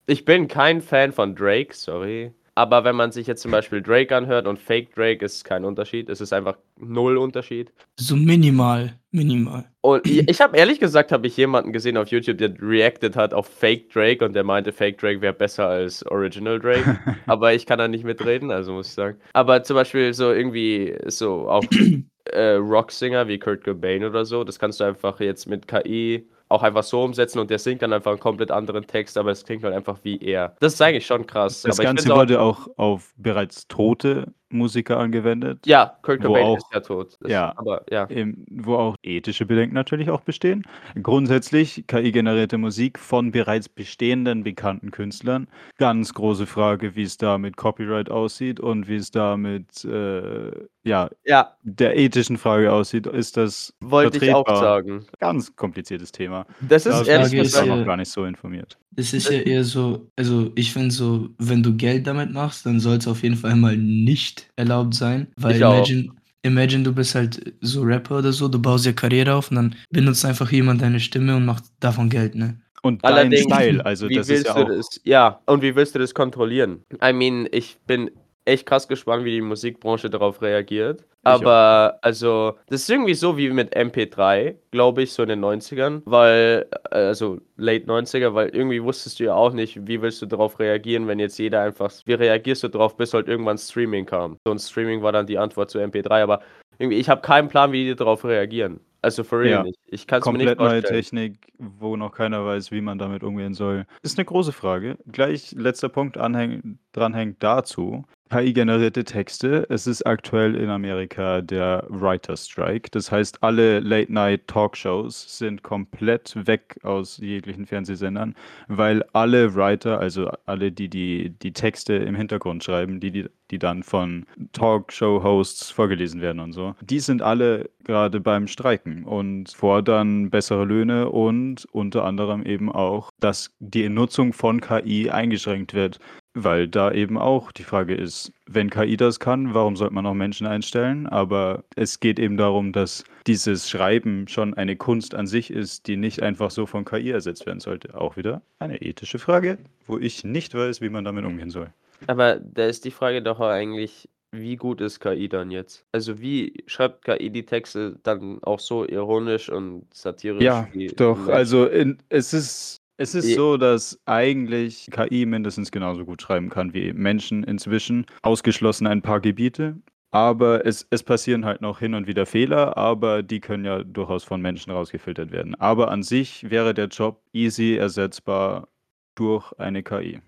ich 0.08 0.24
bin 0.26 0.48
kein 0.48 0.82
Fan 0.82 1.12
von 1.12 1.36
Drake, 1.36 1.74
sorry. 1.76 2.32
Aber 2.58 2.86
wenn 2.86 2.96
man 2.96 3.12
sich 3.12 3.28
jetzt 3.28 3.42
zum 3.42 3.52
Beispiel 3.52 3.82
Drake 3.82 4.16
anhört 4.16 4.48
und 4.48 4.58
Fake 4.58 4.96
Drake 4.96 5.24
ist 5.24 5.44
kein 5.44 5.66
Unterschied, 5.66 6.08
es 6.10 6.22
ist 6.22 6.32
einfach 6.32 6.58
null 6.80 7.18
Unterschied. 7.18 7.74
So 8.00 8.16
minimal, 8.16 8.98
minimal. 9.12 9.66
Und 9.82 10.08
ich, 10.08 10.40
habe 10.40 10.56
ehrlich 10.58 10.80
gesagt, 10.80 11.12
habe 11.12 11.28
ich 11.28 11.36
jemanden 11.36 11.74
gesehen 11.74 11.98
auf 11.98 12.08
YouTube, 12.08 12.38
der 12.38 12.54
reacted 12.62 13.18
hat 13.18 13.34
auf 13.34 13.48
Fake 13.48 13.92
Drake 13.92 14.24
und 14.24 14.34
der 14.34 14.46
meinte, 14.46 14.72
Fake 14.72 14.98
Drake 15.00 15.20
wäre 15.20 15.34
besser 15.34 15.68
als 15.68 16.06
Original 16.08 16.58
Drake. 16.58 16.98
aber 17.26 17.54
ich 17.54 17.66
kann 17.66 17.78
da 17.78 17.90
nicht 17.90 18.06
mitreden, 18.06 18.50
also 18.52 18.72
muss 18.72 18.88
ich 18.88 18.94
sagen. 18.94 19.20
Aber 19.34 19.62
zum 19.64 19.76
Beispiel 19.76 20.14
so 20.14 20.32
irgendwie 20.32 20.96
so 21.08 21.50
auch 21.50 21.66
äh, 22.32 22.54
Rocksinger 22.54 23.28
wie 23.28 23.38
Kurt 23.38 23.66
Cobain 23.66 24.06
oder 24.06 24.24
so, 24.24 24.46
das 24.46 24.60
kannst 24.60 24.80
du 24.80 24.86
einfach 24.86 25.20
jetzt 25.20 25.46
mit 25.48 25.68
KI 25.68 26.26
auch 26.50 26.64
einfach 26.64 26.84
so 26.84 27.04
umsetzen 27.04 27.40
und 27.40 27.50
der 27.50 27.60
singt 27.60 27.82
dann 27.82 27.94
einfach 27.94 28.12
einen 28.12 28.20
komplett 28.20 28.52
anderen 28.52 28.86
Text, 28.86 29.18
aber 29.18 29.32
es 29.32 29.44
klingt 29.44 29.64
halt 29.64 29.74
einfach 29.74 30.00
wie 30.04 30.20
er. 30.20 30.56
Das 30.60 30.74
ist 30.74 30.82
eigentlich 30.82 31.06
schon 31.06 31.26
krass. 31.26 31.64
das 31.64 31.80
aber 31.80 31.88
Ganze 31.88 32.10
wurde 32.10 32.40
auch 32.40 32.68
auf 32.78 33.14
bereits 33.18 33.68
tote 33.68 34.34
Musiker 34.56 34.98
angewendet. 34.98 35.60
ja, 35.66 35.96
Kurt 36.02 36.24
wo 36.24 36.28
Cobain 36.28 36.46
auch- 36.46 36.58
ist 36.58 36.68
ja 36.74 36.80
tot. 36.80 37.18
Das, 37.20 37.32
ja. 37.32 37.54
Aber 37.56 37.84
ja. 37.92 38.08
Ähm, 38.10 38.46
wo 38.50 38.76
auch 38.76 38.96
ethische 39.04 39.46
Bedenken 39.46 39.76
natürlich 39.76 40.10
auch 40.10 40.22
bestehen. 40.22 40.64
Grundsätzlich 41.02 41.86
KI-generierte 41.88 42.58
Musik 42.58 42.98
von 43.00 43.32
bereits 43.32 43.70
bestehenden 43.70 44.44
bekannten 44.44 44.92
Künstlern. 44.92 45.48
Ganz 45.78 46.14
große 46.14 46.46
Frage, 46.48 46.96
wie 46.96 47.04
es 47.04 47.18
da 47.18 47.38
mit 47.38 47.58
Copyright 47.58 48.10
aussieht 48.10 48.60
und 48.60 48.88
wie 48.88 48.96
es 48.96 49.12
da 49.12 49.38
mit 49.38 49.86
äh, 49.86 50.52
ja, 50.84 51.10
Ja, 51.26 51.56
der 51.64 51.98
ethischen 51.98 52.38
Frage 52.38 52.72
aussieht. 52.74 53.08
Ist 53.08 53.38
das 53.38 53.74
wollte 53.82 54.18
ich 54.24 54.34
auch 54.34 54.46
vertretbar? 54.46 54.62
sagen. 54.62 55.06
Ganz 55.20 55.56
kompliziertes 55.56 56.12
Thema. 56.12 56.46
Das 56.62 56.84
Da 56.84 56.92
ist 56.92 57.02
ist 57.02 57.08
ehrlich 57.08 57.32
gesagt. 57.32 57.68
noch 57.68 57.86
gar 57.86 57.98
nicht 57.98 58.10
so 58.12 58.26
informiert. 58.26 58.78
Es 58.98 59.14
ist 59.14 59.30
ja 59.30 59.40
eher 59.40 59.64
so, 59.64 60.10
also 60.16 60.52
ich 60.56 60.72
finde 60.72 60.92
so, 60.92 61.30
wenn 61.38 61.62
du 61.64 61.76
Geld 61.76 62.08
damit 62.08 62.32
machst, 62.32 62.66
dann 62.66 62.80
soll 62.80 62.98
es 62.98 63.08
auf 63.08 63.24
jeden 63.24 63.36
Fall 63.36 63.56
mal 63.56 63.76
nicht 63.78 64.48
erlaubt 64.56 64.94
sein. 64.94 65.28
Weil 65.38 65.58
Ich 65.58 65.64
auch. 65.64 65.76
imagine, 65.78 66.10
imagine, 66.44 66.84
du 66.84 66.94
bist 66.94 67.16
halt 67.16 67.54
so 67.62 67.82
Rapper 67.82 68.20
oder 68.20 68.32
so, 68.32 68.48
du 68.48 68.60
baust 68.62 68.86
dir 68.86 68.94
Karriere 68.94 69.34
auf 69.36 69.50
und 69.50 69.58
dann 69.58 69.76
benutzt 69.90 70.24
einfach 70.26 70.52
jemand 70.52 70.82
deine 70.82 71.00
Stimme 71.00 71.36
und 71.36 71.46
macht 71.46 71.66
davon 71.80 72.10
Geld, 72.10 72.36
ne? 72.36 72.60
Und 72.84 73.04
Allerdings, 73.04 73.48
dein 73.48 73.62
Style, 73.64 73.86
also 73.86 74.08
wie 74.10 74.16
das 74.16 74.28
willst 74.28 74.46
ist 74.46 74.56
ja 74.56 74.64
du 74.64 74.72
auch. 74.72 74.78
das? 74.78 75.02
Ja, 75.04 75.42
und 75.48 75.64
wie 75.64 75.76
willst 75.76 75.96
du 75.96 76.00
das 76.00 76.14
kontrollieren? 76.14 76.84
I 77.04 77.14
mean, 77.14 77.48
ich 77.52 77.78
bin 77.88 78.12
echt 78.46 78.66
krass 78.66 78.88
gespannt, 78.88 79.26
wie 79.26 79.32
die 79.32 79.42
Musikbranche 79.42 80.10
darauf 80.10 80.42
reagiert. 80.42 81.04
Aber 81.24 81.98
also, 82.04 82.54
das 82.68 82.82
ist 82.82 82.90
irgendwie 82.90 83.16
so 83.16 83.36
wie 83.36 83.50
mit 83.50 83.76
MP3, 83.76 84.56
glaube 84.70 85.02
ich, 85.02 85.12
so 85.12 85.24
in 85.24 85.30
den 85.30 85.44
90ern, 85.44 86.04
weil, 86.06 86.68
äh, 86.92 86.96
also 86.96 87.40
late 87.58 87.86
90er, 87.88 88.36
weil 88.36 88.50
irgendwie 88.50 88.84
wusstest 88.84 89.20
du 89.20 89.24
ja 89.26 89.34
auch 89.34 89.52
nicht, 89.52 89.88
wie 89.88 90.02
willst 90.04 90.22
du 90.22 90.28
darauf 90.28 90.60
reagieren, 90.60 91.08
wenn 91.08 91.18
jetzt 91.18 91.40
jeder 91.40 91.62
einfach, 91.62 91.92
wie 92.06 92.14
reagierst 92.14 92.64
du 92.64 92.68
darauf, 92.68 92.96
bis 92.96 93.14
halt 93.16 93.28
irgendwann 93.28 93.58
Streaming 93.58 94.06
kam. 94.06 94.38
So 94.46 94.54
ein 94.54 94.60
Streaming 94.60 95.02
war 95.02 95.12
dann 95.12 95.26
die 95.26 95.40
Antwort 95.40 95.72
zu 95.72 95.80
MP3, 95.80 96.22
aber 96.22 96.42
irgendwie, 96.78 97.00
ich 97.00 97.10
habe 97.10 97.22
keinen 97.22 97.48
Plan, 97.48 97.72
wie 97.72 97.86
die 97.86 97.96
darauf 97.96 98.24
reagieren. 98.24 98.80
Also 99.02 99.24
for 99.24 99.40
real 99.40 99.52
Ja. 99.52 99.64
nicht. 99.64 99.80
Ich 99.88 100.08
kann 100.08 100.20
es 100.20 100.26
mir 100.26 100.34
nicht 100.34 100.48
Komplett 100.48 100.60
neue 100.60 100.82
vorstellen. 100.82 101.02
Technik, 101.02 101.38
wo 101.60 101.96
noch 101.96 102.12
keiner 102.12 102.44
weiß, 102.44 102.72
wie 102.72 102.82
man 102.82 102.98
damit 102.98 103.24
umgehen 103.24 103.54
soll. 103.54 103.86
Ist 104.02 104.18
eine 104.18 104.26
große 104.26 104.52
Frage. 104.52 104.98
Gleich 105.12 105.52
letzter 105.52 105.90
Punkt 105.90 106.18
anhäng 106.18 106.80
dranhängt 106.92 107.42
dazu. 107.44 108.04
KI-generierte 108.32 109.04
Texte. 109.04 109.68
Es 109.70 109.86
ist 109.86 110.06
aktuell 110.06 110.56
in 110.56 110.70
Amerika 110.70 111.42
der 111.42 111.86
Writer 111.90 112.36
Strike. 112.36 112.90
Das 112.92 113.12
heißt, 113.12 113.44
alle 113.44 113.80
Late-Night-Talkshows 113.80 115.38
sind 115.38 115.62
komplett 115.62 116.36
weg 116.48 116.80
aus 116.84 117.18
jeglichen 117.18 117.68
Fernsehsendern, 117.68 118.36
weil 118.68 119.04
alle 119.14 119.54
Writer, 119.56 120.00
also 120.00 120.32
alle, 120.46 120.72
die 120.72 120.90
die, 120.90 121.30
die 121.30 121.54
Texte 121.54 121.94
im 121.94 122.16
Hintergrund 122.16 122.64
schreiben, 122.64 123.00
die, 123.00 123.12
die, 123.12 123.26
die 123.52 123.60
dann 123.60 123.84
von 123.84 124.26
Talkshow-Hosts 124.54 125.70
vorgelesen 125.70 126.20
werden 126.22 126.40
und 126.40 126.52
so, 126.52 126.76
die 126.82 127.00
sind 127.00 127.22
alle 127.22 127.70
gerade 127.84 128.20
beim 128.20 128.48
Streiken 128.48 129.04
und 129.04 129.52
fordern 129.52 130.32
bessere 130.32 130.66
Löhne 130.66 131.10
und 131.10 131.66
unter 131.72 132.04
anderem 132.04 132.44
eben 132.44 132.72
auch, 132.72 133.12
dass 133.20 133.52
die 133.60 133.88
Nutzung 133.88 134.34
von 134.34 134.62
KI 134.62 135.12
eingeschränkt 135.12 135.76
wird. 135.76 136.00
Weil 136.38 136.68
da 136.68 136.92
eben 136.92 137.18
auch 137.18 137.54
die 137.54 137.64
Frage 137.64 137.96
ist, 137.96 138.34
wenn 138.46 138.70
KI 138.70 138.98
das 138.98 139.22
kann, 139.22 139.54
warum 139.54 139.78
sollte 139.78 139.94
man 139.94 140.06
auch 140.06 140.14
Menschen 140.14 140.46
einstellen? 140.46 141.08
Aber 141.08 141.64
es 141.78 142.02
geht 142.02 142.20
eben 142.20 142.36
darum, 142.36 142.74
dass 142.74 143.06
dieses 143.26 143.70
Schreiben 143.70 144.28
schon 144.28 144.54
eine 144.54 144.76
Kunst 144.76 145.16
an 145.16 145.28
sich 145.28 145.50
ist, 145.50 145.88
die 145.88 145.96
nicht 145.96 146.22
einfach 146.22 146.52
so 146.52 146.66
von 146.66 146.84
KI 146.84 147.12
ersetzt 147.12 147.46
werden 147.46 147.62
sollte. 147.62 147.96
Auch 148.00 148.18
wieder 148.18 148.42
eine 148.60 148.82
ethische 148.82 149.18
Frage, 149.18 149.58
wo 149.88 149.98
ich 149.98 150.26
nicht 150.26 150.54
weiß, 150.54 150.82
wie 150.82 150.90
man 150.90 151.06
damit 151.06 151.24
umgehen 151.24 151.50
soll. 151.50 151.70
Aber 152.08 152.36
da 152.36 152.66
ist 152.66 152.84
die 152.84 152.92
Frage 152.92 153.22
doch 153.22 153.40
auch 153.40 153.50
eigentlich, 153.50 154.10
wie 154.32 154.58
gut 154.58 154.82
ist 154.82 155.00
KI 155.00 155.30
dann 155.30 155.52
jetzt? 155.52 155.86
Also 155.94 156.20
wie 156.20 156.64
schreibt 156.68 157.06
KI 157.06 157.30
die 157.30 157.46
Texte 157.46 157.98
dann 158.04 158.44
auch 158.44 158.60
so 158.60 158.86
ironisch 158.86 159.50
und 159.50 159.86
satirisch? 159.94 160.44
Ja, 160.44 160.68
wie 160.74 160.88
doch. 160.88 161.28
Also 161.28 161.66
in, 161.66 161.98
es 162.10 162.34
ist 162.34 162.82
es 162.98 163.16
ist 163.16 163.34
so, 163.36 163.58
dass 163.58 164.00
eigentlich 164.06 164.90
KI 164.92 165.26
mindestens 165.26 165.72
genauso 165.72 166.06
gut 166.06 166.22
schreiben 166.22 166.50
kann 166.50 166.74
wie 166.74 166.94
Menschen 166.94 167.44
inzwischen, 167.44 168.06
ausgeschlossen 168.22 168.88
ein 168.88 169.02
paar 169.02 169.20
Gebiete. 169.20 169.78
Aber 170.12 170.66
es, 170.66 170.88
es 170.92 171.04
passieren 171.04 171.44
halt 171.44 171.60
noch 171.60 171.80
hin 171.80 171.94
und 171.94 172.08
wieder 172.08 172.26
Fehler, 172.26 172.78
aber 172.78 173.22
die 173.22 173.42
können 173.42 173.66
ja 173.66 173.84
durchaus 173.84 174.24
von 174.24 174.42
Menschen 174.42 174.72
rausgefiltert 174.72 175.32
werden. 175.32 175.56
Aber 175.56 175.92
an 175.92 176.04
sich 176.04 176.50
wäre 176.50 176.74
der 176.74 176.88
Job 176.88 177.22
easy 177.34 177.76
ersetzbar 177.76 178.70
durch 179.16 179.52
eine 179.60 179.84
KI. 179.84 180.22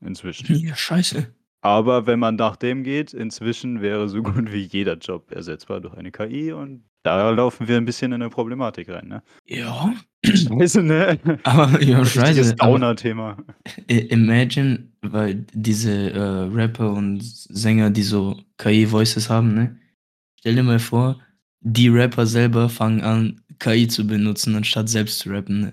Inzwischen. 0.00 0.54
Ja, 0.54 0.74
scheiße. 0.74 1.34
Aber 1.60 2.06
wenn 2.06 2.20
man 2.20 2.36
nach 2.36 2.56
dem 2.56 2.84
geht, 2.84 3.12
inzwischen 3.12 3.82
wäre 3.82 4.08
so 4.08 4.22
gut 4.22 4.52
wie 4.52 4.62
jeder 4.62 4.94
Job 4.94 5.30
ersetzbar 5.32 5.80
durch 5.80 5.94
eine 5.94 6.10
KI 6.10 6.52
und 6.52 6.84
da 7.02 7.30
laufen 7.30 7.68
wir 7.68 7.76
ein 7.76 7.84
bisschen 7.84 8.12
in 8.12 8.22
eine 8.22 8.30
Problematik 8.30 8.88
rein, 8.88 9.08
ne? 9.08 9.22
Ja, 9.44 9.94
Scheiße, 10.24 10.82
ne? 10.82 11.18
aber 11.44 11.80
ja, 11.82 12.04
scheiße. 12.04 12.56
Aber 12.58 12.72
Downer-Thema. 12.72 13.36
imagine, 13.86 14.88
weil 15.02 15.46
diese 15.52 16.10
äh, 16.10 16.18
Rapper 16.52 16.92
und 16.92 17.22
Sänger, 17.22 17.90
die 17.90 18.02
so 18.02 18.36
KI-Voices 18.58 19.30
haben, 19.30 19.54
ne? 19.54 19.76
Stell 20.40 20.56
dir 20.56 20.62
mal 20.64 20.80
vor, 20.80 21.20
die 21.60 21.88
Rapper 21.88 22.26
selber 22.26 22.68
fangen 22.68 23.00
an, 23.02 23.40
KI 23.58 23.86
zu 23.88 24.06
benutzen, 24.06 24.56
anstatt 24.56 24.88
selbst 24.88 25.20
zu 25.20 25.30
rappen, 25.30 25.60
ne? 25.60 25.72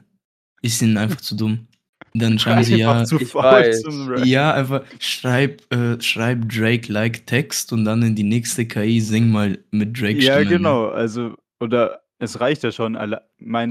Ist 0.61 0.81
ihnen 0.81 0.97
einfach 0.97 1.21
zu 1.21 1.35
dumm. 1.35 1.67
Dann 2.13 2.39
schreiben 2.39 2.63
sie 2.63 2.75
ja, 2.77 3.03
zu 3.03 3.19
ich 3.19 3.33
weiß. 3.33 3.83
ja, 4.23 4.53
einfach 4.53 4.83
schreib, 4.99 5.61
äh, 5.73 5.99
schreib 6.01 6.47
Drake-like 6.49 7.25
Text 7.27 7.73
und 7.73 7.85
dann 7.85 8.01
in 8.03 8.15
die 8.15 8.23
nächste 8.23 8.65
KI 8.65 9.01
sing 9.01 9.29
mal 9.31 9.57
mit 9.71 9.99
Drake 9.99 10.19
Ja, 10.19 10.39
ne? 10.39 10.45
genau. 10.45 10.87
Also, 10.87 11.35
oder 11.59 12.04
es 12.25 12.39
reicht 12.41 12.63
ja 12.63 12.71
schon. 12.71 12.95
alle- 12.95 13.21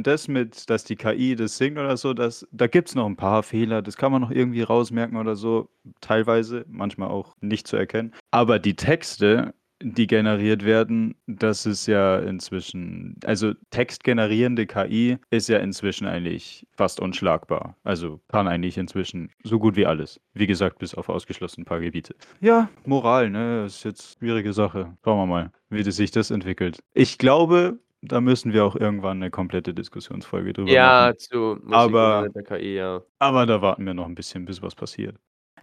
das 0.03 0.29
mit, 0.29 0.69
dass 0.71 0.85
die 0.85 0.97
KI 0.97 1.37
das 1.37 1.57
singt 1.59 1.79
oder 1.79 1.97
so, 1.97 2.15
das, 2.15 2.47
da 2.53 2.67
gibt 2.67 2.89
es 2.89 2.95
noch 2.95 3.07
ein 3.07 3.17
paar 3.17 3.43
Fehler. 3.43 3.83
Das 3.83 3.97
kann 3.97 4.11
man 4.13 4.23
noch 4.23 4.31
irgendwie 4.31 4.63
rausmerken 4.63 5.17
oder 5.19 5.37
so. 5.37 5.69
Teilweise, 6.01 6.65
manchmal 6.69 7.09
auch 7.11 7.35
nicht 7.41 7.67
zu 7.67 7.77
erkennen. 7.77 8.13
Aber 8.31 8.59
die 8.59 8.75
Texte, 8.77 9.55
die 9.83 10.07
generiert 10.07 10.65
werden, 10.65 11.15
das 11.27 11.67
ist 11.67 11.87
ja 11.87 12.19
inzwischen, 12.19 13.17
also 13.25 13.53
textgenerierende 13.71 14.67
KI 14.67 15.19
ist 15.31 15.49
ja 15.49 15.59
inzwischen 15.59 16.07
eigentlich 16.07 16.67
fast 16.77 17.01
unschlagbar. 17.01 17.77
Also 17.85 18.21
kann 18.29 18.49
eigentlich 18.49 18.79
inzwischen 18.79 19.31
so 19.43 19.59
gut 19.59 19.77
wie 19.77 19.87
alles. 19.87 20.21
Wie 20.33 20.47
gesagt, 20.47 20.79
bis 20.79 20.95
auf 20.95 21.09
ausgeschlossen 21.09 21.63
ein 21.63 21.65
paar 21.65 21.81
Gebiete. 21.81 22.15
Ja, 22.41 22.69
Moral, 22.87 23.31
ne, 23.31 23.65
ist 23.67 23.85
jetzt 23.85 24.19
schwierige 24.19 24.53
Sache. 24.53 24.97
Schauen 25.05 25.19
wir 25.19 25.27
mal, 25.27 25.51
wie 25.71 25.83
sich 25.91 26.11
das 26.11 26.31
entwickelt. 26.31 26.79
Ich 26.95 27.19
glaube, 27.19 27.79
da 28.07 28.21
müssen 28.21 28.53
wir 28.53 28.65
auch 28.65 28.77
irgendwann 28.77 29.19
eine 29.23 29.31
komplette 29.31 29.75
Diskussionsfolge 29.75 30.53
drüber 30.53 30.71
Ja, 30.71 31.07
machen. 31.09 31.19
zu 31.19 31.39
Musik 31.63 31.73
Aber- 31.75 32.29
der 32.35 32.43
KI, 32.43 32.77
ja. 32.77 33.03
Aber 33.19 33.47
da 33.47 33.61
warten 33.63 33.85
wir 33.87 33.95
noch 33.95 34.07
ein 34.07 34.15
bisschen, 34.15 34.45
bis 34.45 34.63
was 34.63 34.75
passiert. 34.75 35.17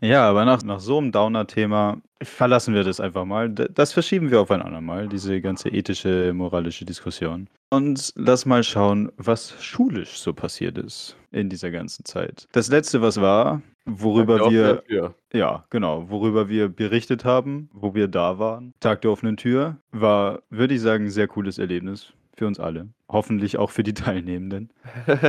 Ja, 0.04 0.28
aber 0.28 0.46
nach, 0.46 0.64
nach 0.64 0.80
so 0.80 0.98
einem 0.98 1.12
Downer-Thema 1.12 2.02
verlassen 2.24 2.74
wir 2.74 2.84
das 2.84 3.00
einfach 3.00 3.24
mal. 3.24 3.50
Das 3.50 3.94
verschieben 3.94 4.32
wir 4.32 4.42
auf 4.42 4.50
ein 4.50 4.64
andermal, 4.64 5.08
diese 5.08 5.40
ganze 5.42 5.70
ethische, 5.70 6.34
moralische 6.34 6.86
Diskussion. 6.86 7.48
Und 7.70 8.12
lass 8.16 8.48
mal 8.48 8.64
schauen, 8.64 9.12
was 9.18 9.64
schulisch 9.64 10.18
so 10.18 10.34
passiert 10.34 10.80
ist 10.80 11.16
in 11.32 11.50
dieser 11.50 11.70
ganzen 11.70 12.04
Zeit. 12.04 12.48
Das 12.52 12.70
letzte, 12.70 13.02
was 13.04 13.22
war, 13.22 13.62
worüber 13.86 14.50
wir 14.50 14.74
dafür. 14.76 15.14
ja, 15.34 15.66
genau. 15.70 16.10
Worüber 16.10 16.50
wir 16.50 16.68
berichtet 16.68 17.24
haben, 17.24 17.70
wo 17.72 17.94
wir 17.94 18.08
da 18.08 18.40
waren. 18.40 18.74
Tag 18.80 19.02
der 19.02 19.12
offenen 19.12 19.38
Tür 19.38 19.78
war, 19.92 20.42
würde 20.50 20.74
ich 20.74 20.82
sagen, 20.82 21.06
ein 21.06 21.10
sehr 21.12 21.28
cooles 21.28 21.60
Erlebnis 21.60 22.12
für 22.36 22.48
uns 22.48 22.60
alle. 22.60 22.88
Hoffentlich 23.10 23.58
auch 23.58 23.70
für 23.72 23.84
die 23.84 23.94
Teilnehmenden. 23.96 24.70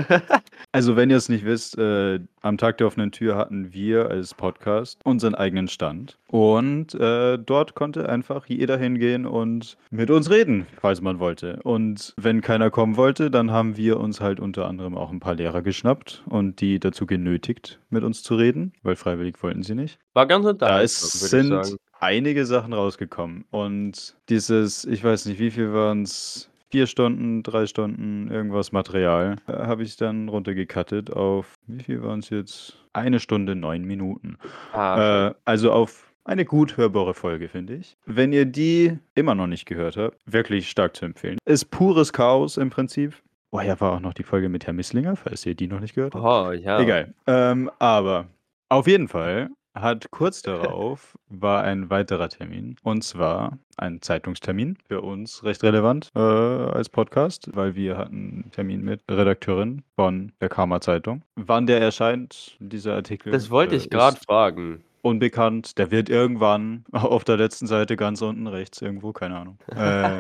Also, 0.75 0.97
wenn 0.97 1.11
ihr 1.11 1.19
es 1.19 1.29
nicht 1.29 1.45
wisst, 1.45 1.77
äh, 1.77 2.19
am 2.41 2.57
Tag 2.57 2.79
der 2.79 2.87
offenen 2.87 3.13
Tür 3.13 3.37
hatten 3.37 3.75
wir 3.75 4.09
als 4.09 4.33
Podcast 4.33 4.99
unseren 5.05 5.35
eigenen 5.35 5.69
Stand. 5.69 6.19
Und 6.29 6.95
äh, 6.95 7.37
dort 7.39 7.75
konnte 7.75 8.09
einfach 8.09 8.47
jeder 8.47 8.79
hingehen 8.79 9.27
und 9.27 9.77
mit 9.91 10.11
uns 10.11 10.31
reden, 10.31 10.67
falls 10.81 11.03
man 11.03 11.19
wollte. 11.19 11.61
Und 11.63 12.15
wenn 12.17 12.41
keiner 12.41 12.71
kommen 12.71 12.97
wollte, 12.97 13.31
dann 13.31 13.51
haben 13.51 13.77
wir 13.77 14.01
uns 14.01 14.23
halt 14.23 14.41
unter 14.41 14.67
anderem 14.67 14.97
auch 14.97 15.11
ein 15.11 15.21
paar 15.21 15.35
Lehrer 15.35 15.61
geschnappt 15.61 16.23
und 16.27 16.63
die 16.63 16.81
dazu 16.81 17.05
genötigt, 17.05 17.79
mit 17.91 18.03
uns 18.03 18.23
zu 18.23 18.37
reden, 18.37 18.73
weil 18.83 18.97
freiwillig 18.97 19.43
wollten 19.43 19.63
sie 19.63 19.75
nicht. 19.75 19.99
War 20.15 20.27
ganz 20.27 20.47
Da 20.57 20.77
würde 20.77 20.85
ich 20.85 20.93
sind 20.93 21.49
sagen. 21.51 21.77
einige 22.01 22.47
Sachen 22.47 22.73
rausgekommen. 22.73 23.45
Und 23.51 24.17
dieses, 24.31 24.87
ich 24.87 25.05
weiß 25.05 25.27
nicht, 25.27 25.39
wie 25.39 25.51
viel 25.51 25.75
waren 25.75 26.05
es? 26.05 26.49
Vier 26.73 26.87
Stunden, 26.87 27.43
drei 27.43 27.67
Stunden, 27.67 28.31
irgendwas 28.31 28.73
Material, 28.73 29.37
äh, 29.47 29.53
habe 29.53 29.83
ich 29.83 29.97
dann 29.97 30.31
runtergecuttet 30.31 31.13
auf, 31.13 31.53
wie 31.67 31.83
viel 31.83 32.03
waren 32.03 32.21
es 32.21 32.31
jetzt? 32.31 32.79
Eine 32.95 33.21
Stunde, 33.21 33.55
neun 33.55 33.85
Minuten. 33.85 34.39
Ah, 34.73 35.29
Äh, 35.29 35.35
also 35.45 35.71
auf 35.71 36.11
eine 36.25 36.47
gut 36.47 36.79
hörbare 36.79 37.13
Folge, 37.13 37.49
finde 37.51 37.75
ich. 37.75 37.99
Wenn 38.07 38.33
ihr 38.33 38.47
die 38.47 38.99
immer 39.15 39.35
noch 39.35 39.49
nicht 39.49 39.67
gehört 39.67 39.99
habt, 39.99 40.17
wirklich 40.25 40.71
stark 40.71 40.97
zu 40.97 41.05
empfehlen. 41.05 41.37
Ist 41.45 41.67
pures 41.71 42.11
Chaos 42.15 42.57
im 42.57 42.71
Prinzip. 42.71 43.15
Oh 43.51 43.61
ja, 43.61 43.79
war 43.79 43.93
auch 43.93 44.01
noch 44.01 44.15
die 44.15 44.23
Folge 44.23 44.49
mit 44.49 44.65
Herr 44.67 44.73
Misslinger, 44.73 45.15
falls 45.17 45.45
ihr 45.45 45.55
die 45.55 45.67
noch 45.67 45.81
nicht 45.81 45.95
gehört 45.95 46.15
habt. 46.15 46.25
oh, 46.25 46.53
ja. 46.53 46.81
Egal. 46.81 47.13
Ähm, 47.27 47.71
aber 47.81 48.29
auf 48.71 48.87
jeden 48.87 49.09
Fall 49.09 49.51
hat 49.75 50.11
kurz 50.11 50.43
darauf 50.43 51.17
war 51.29 51.63
ein 51.65 51.91
weiterer 51.91 52.29
Termin. 52.29 52.77
Und 52.83 53.03
zwar 53.03 53.59
ein 53.77 54.03
Zeitungstermin. 54.03 54.77
Für 54.87 55.01
uns 55.01 55.45
recht 55.45 55.63
relevant 55.63 56.11
äh, 56.15 56.21
als 56.21 56.89
Podcast, 56.89 57.49
weil 57.55 57.75
wir 57.75 57.97
hatten 57.97 58.43
einen 58.43 58.51
Termin 58.53 58.83
mit 58.83 59.01
Redakteurin 59.11 59.83
von 59.97 60.33
der 60.41 60.49
Karma 60.49 60.81
Zeitung. 60.81 61.23
Wann 61.37 61.67
der 61.67 61.81
erscheint, 61.81 62.57
dieser 62.61 62.95
Artikel. 62.95 63.33
Das 63.33 63.51
wollte 63.51 63.75
äh, 63.75 63.79
ich 63.79 63.91
gerade 63.91 64.17
ist 64.17 64.27
fragen. 64.27 64.85
Unbekannt. 65.01 65.79
Der 65.79 65.91
wird 65.91 66.09
irgendwann 66.09 66.85
auf 66.93 67.25
der 67.25 67.37
letzten 67.37 67.67
Seite 67.67 67.97
ganz 67.97 68.23
unten 68.23 68.47
rechts 68.47 68.81
irgendwo, 68.83 69.13
keine 69.13 69.37
Ahnung. 69.37 69.59
Äh, 69.75 70.19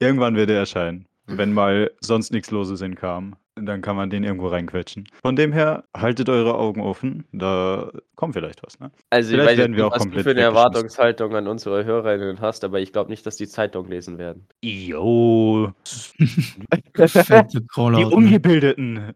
irgendwann 0.00 0.34
wird 0.36 0.50
er 0.50 0.58
erscheinen. 0.58 1.06
Wenn 1.28 1.52
mal 1.52 1.90
sonst 2.00 2.32
nichts 2.32 2.50
Loses 2.50 2.80
in 2.80 2.94
kam, 2.94 3.36
dann 3.54 3.82
kann 3.82 3.96
man 3.96 4.10
den 4.10 4.24
irgendwo 4.24 4.48
reinquetschen. 4.48 5.08
Von 5.22 5.36
dem 5.36 5.52
her, 5.52 5.84
haltet 5.96 6.28
eure 6.28 6.54
Augen 6.54 6.80
offen. 6.80 7.24
Da 7.32 7.90
kommt 8.14 8.34
vielleicht 8.34 8.62
was, 8.62 8.78
ne? 8.80 8.90
Also, 9.10 9.30
Vielleicht 9.30 9.52
ich 9.52 9.58
weiß 9.58 9.68
nicht, 9.68 9.82
auch 9.82 9.90
was 9.90 9.98
du 9.98 10.04
komplett 10.04 10.24
für 10.24 10.30
eine. 10.30 10.40
Erwartungshaltung 10.40 11.34
an 11.34 11.46
unsere 11.48 11.84
Hörerinnen 11.84 12.40
hast, 12.40 12.64
aber 12.64 12.80
ich 12.80 12.92
glaube 12.92 13.10
nicht, 13.10 13.26
dass 13.26 13.36
die 13.36 13.48
Zeitung 13.48 13.88
lesen 13.88 14.18
werden. 14.18 14.46
Jo. 14.62 15.72
Die? 16.18 18.04
Ungebildeten. 18.04 19.12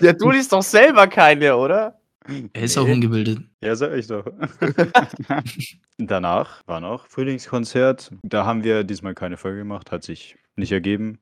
Ja, 0.00 0.12
du 0.12 0.30
liest 0.30 0.52
doch 0.52 0.62
selber 0.62 1.06
keine, 1.06 1.56
oder? 1.56 1.96
Er 2.52 2.62
ist 2.62 2.78
auch 2.78 2.86
ungebildet. 2.86 3.40
Ja, 3.62 3.74
sag 3.74 3.92
ich 3.94 4.06
doch. 4.06 4.24
Danach 5.98 6.62
war 6.66 6.80
noch 6.80 7.06
Frühlingskonzert. 7.06 8.12
Da 8.22 8.44
haben 8.44 8.62
wir 8.62 8.84
diesmal 8.84 9.14
keine 9.14 9.36
Folge 9.36 9.58
gemacht, 9.58 9.90
hat 9.90 10.04
sich 10.04 10.36
nicht 10.54 10.70
ergeben. 10.70 11.18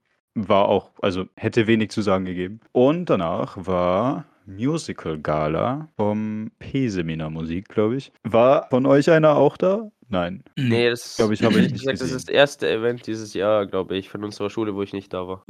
War 0.46 0.68
auch, 0.68 0.90
also 1.02 1.24
hätte 1.36 1.66
wenig 1.66 1.90
zu 1.90 2.02
sagen 2.02 2.24
gegeben. 2.24 2.60
Und 2.72 3.10
danach 3.10 3.56
war 3.56 4.24
Musical 4.46 5.18
Gala 5.18 5.88
vom 5.96 6.50
P-Seminar 6.58 7.30
Musik, 7.30 7.68
glaube 7.68 7.96
ich. 7.96 8.12
War 8.24 8.68
von 8.70 8.86
euch 8.86 9.10
einer 9.10 9.36
auch 9.36 9.56
da? 9.56 9.90
Nein. 10.10 10.42
Nee, 10.56 10.88
das 10.88 11.16
Glaub 11.16 11.32
ich, 11.32 11.42
habe 11.42 11.54
ich 11.60 11.72
nicht 11.72 11.80
gesagt, 11.80 12.00
das 12.00 12.10
ist 12.12 12.28
das 12.28 12.34
erste 12.34 12.70
Event 12.70 13.06
dieses 13.06 13.34
Jahr, 13.34 13.66
glaube 13.66 13.96
ich, 13.96 14.08
von 14.08 14.24
unserer 14.24 14.48
Schule, 14.48 14.74
wo 14.74 14.82
ich 14.82 14.92
nicht 14.92 15.12
da 15.12 15.28
war. 15.28 15.42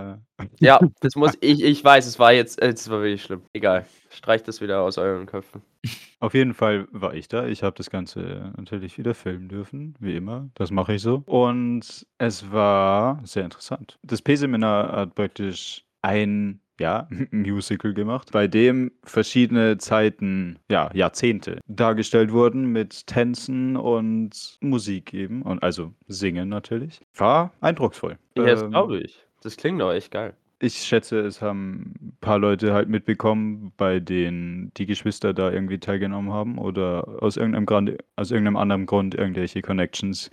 Äh, 0.00 0.46
Ja, 0.58 0.80
das 1.00 1.14
muss 1.14 1.32
ich, 1.40 1.62
ich 1.62 1.84
weiß, 1.84 2.06
es 2.06 2.18
war 2.18 2.32
jetzt, 2.32 2.60
es 2.60 2.90
war 2.90 3.00
wirklich 3.02 3.22
schlimm. 3.22 3.42
Egal. 3.52 3.86
Streicht 4.10 4.48
das 4.48 4.60
wieder 4.60 4.80
aus 4.80 4.98
euren 4.98 5.26
Köpfen. 5.26 5.62
Auf 6.24 6.32
jeden 6.32 6.54
Fall 6.54 6.88
war 6.90 7.12
ich 7.12 7.28
da. 7.28 7.46
Ich 7.46 7.62
habe 7.62 7.76
das 7.76 7.90
Ganze 7.90 8.50
natürlich 8.56 8.96
wieder 8.96 9.14
filmen 9.14 9.50
dürfen, 9.50 9.94
wie 10.00 10.16
immer. 10.16 10.48
Das 10.54 10.70
mache 10.70 10.94
ich 10.94 11.02
so. 11.02 11.22
Und 11.26 12.06
es 12.16 12.50
war 12.50 13.20
sehr 13.24 13.44
interessant. 13.44 13.98
Das 14.02 14.22
P-Seminar 14.22 14.90
hat 14.90 15.14
praktisch 15.14 15.84
ein 16.00 16.60
ja, 16.80 17.08
Musical 17.30 17.92
gemacht, 17.92 18.30
bei 18.32 18.48
dem 18.48 18.90
verschiedene 19.04 19.76
Zeiten, 19.76 20.58
ja, 20.70 20.90
Jahrzehnte 20.94 21.60
dargestellt 21.66 22.32
wurden 22.32 22.72
mit 22.72 23.06
Tänzen 23.06 23.76
und 23.76 24.56
Musik 24.62 25.12
eben 25.12 25.42
und 25.42 25.62
also 25.62 25.92
Singen 26.06 26.48
natürlich. 26.48 27.02
War 27.18 27.52
eindrucksvoll. 27.60 28.16
Ja, 28.34 28.44
das 28.44 28.62
Ähm, 28.62 28.70
glaube 28.70 29.00
ich. 29.00 29.20
Das 29.42 29.58
klingt 29.58 29.78
doch 29.78 29.92
echt 29.92 30.10
geil. 30.10 30.32
Ich 30.60 30.74
schätze, 30.78 31.20
es 31.20 31.42
haben 31.42 31.94
ein 32.00 32.16
paar 32.20 32.38
Leute 32.38 32.72
halt 32.72 32.88
mitbekommen, 32.88 33.72
bei 33.76 34.00
denen 34.00 34.72
die 34.74 34.86
Geschwister 34.86 35.34
da 35.34 35.50
irgendwie 35.50 35.78
teilgenommen 35.78 36.32
haben 36.32 36.58
oder 36.58 37.22
aus 37.22 37.36
irgendeinem 37.36 37.66
Grund, 37.66 37.96
aus 38.16 38.30
irgendeinem 38.30 38.56
anderen 38.56 38.86
Grund 38.86 39.14
irgendwelche 39.14 39.62
Connections 39.62 40.30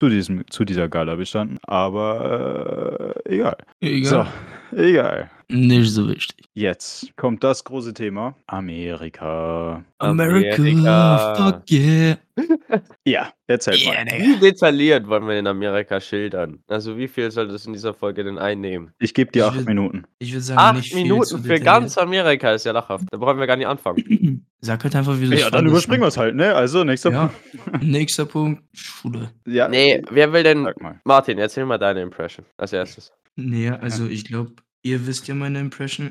zu 0.00 0.08
diesem, 0.08 0.46
zu 0.48 0.64
dieser 0.64 0.88
Gala 0.88 1.16
bestanden. 1.16 1.58
Aber 1.62 3.14
äh, 3.26 3.34
egal. 3.34 3.56
Egal. 3.80 4.28
So, 4.70 4.76
egal. 4.76 5.30
Nicht 5.48 5.90
so 5.90 6.08
wichtig. 6.08 6.46
Jetzt 6.54 7.14
kommt 7.16 7.42
das 7.44 7.64
große 7.64 7.92
Thema. 7.94 8.34
Amerika. 8.46 9.84
America, 9.98 10.56
Amerika. 10.56 11.34
fuck 11.36 11.70
yeah. 11.70 12.16
Ja, 13.04 13.32
erzähl 13.46 13.74
Yeah, 13.76 13.94
mal. 13.94 14.04
Digga. 14.04 14.24
Wie 14.24 14.40
detailliert 14.40 15.06
wollen 15.06 15.26
wir 15.28 15.38
in 15.38 15.46
Amerika 15.46 16.00
schildern? 16.00 16.58
Also 16.68 16.96
wie 16.96 17.06
viel 17.08 17.30
soll 17.30 17.48
das 17.48 17.66
in 17.66 17.72
dieser 17.72 17.94
Folge 17.94 18.24
denn 18.24 18.38
einnehmen? 18.38 18.92
Ich 18.98 19.14
gebe 19.14 19.30
dir 19.30 19.40
Ich 19.40 19.44
acht 19.46 19.56
will- 19.58 19.64
Minuten. 19.64 20.04
Ich 20.18 20.32
würde 20.32 20.40
sagen, 20.42 20.58
Acht 20.60 20.76
nicht 20.76 20.94
Minuten 20.94 21.42
für 21.44 21.60
ganz 21.60 21.96
Amerika 21.98 22.52
ist 22.52 22.64
ja 22.66 22.72
lachhaft. 22.72 23.04
Da 23.10 23.16
brauchen 23.18 23.38
wir 23.38 23.46
gar 23.46 23.56
nicht 23.56 23.66
anfangen. 23.68 24.46
Sag 24.60 24.82
halt 24.84 24.96
einfach, 24.96 25.18
wie 25.20 25.28
du 25.28 25.36
Ja, 25.36 25.50
dann 25.50 25.66
überspringen 25.66 26.02
wir 26.02 26.08
es 26.08 26.16
halt, 26.16 26.34
ne? 26.34 26.54
Also, 26.54 26.82
nächster 26.84 27.10
Ja. 27.12 27.30
Punkt. 27.62 27.82
Nächster 27.84 28.24
Punkt, 28.24 28.62
Schule. 28.72 29.30
Ja, 29.46 29.68
Nee, 29.68 30.02
wer 30.10 30.32
will 30.32 30.42
denn. 30.42 30.64
sag 30.64 30.80
mal. 30.80 31.00
Martin, 31.04 31.38
erzähl 31.38 31.66
mal 31.66 31.78
deine 31.78 32.00
Impression 32.02 32.46
als 32.56 32.72
erstes. 32.72 33.12
Nee, 33.36 33.68
also 33.68 34.06
ich 34.06 34.24
glaube, 34.24 34.52
ihr 34.84 35.06
wisst 35.06 35.26
ja 35.26 35.34
meine 35.34 35.58
Impression. 35.60 36.10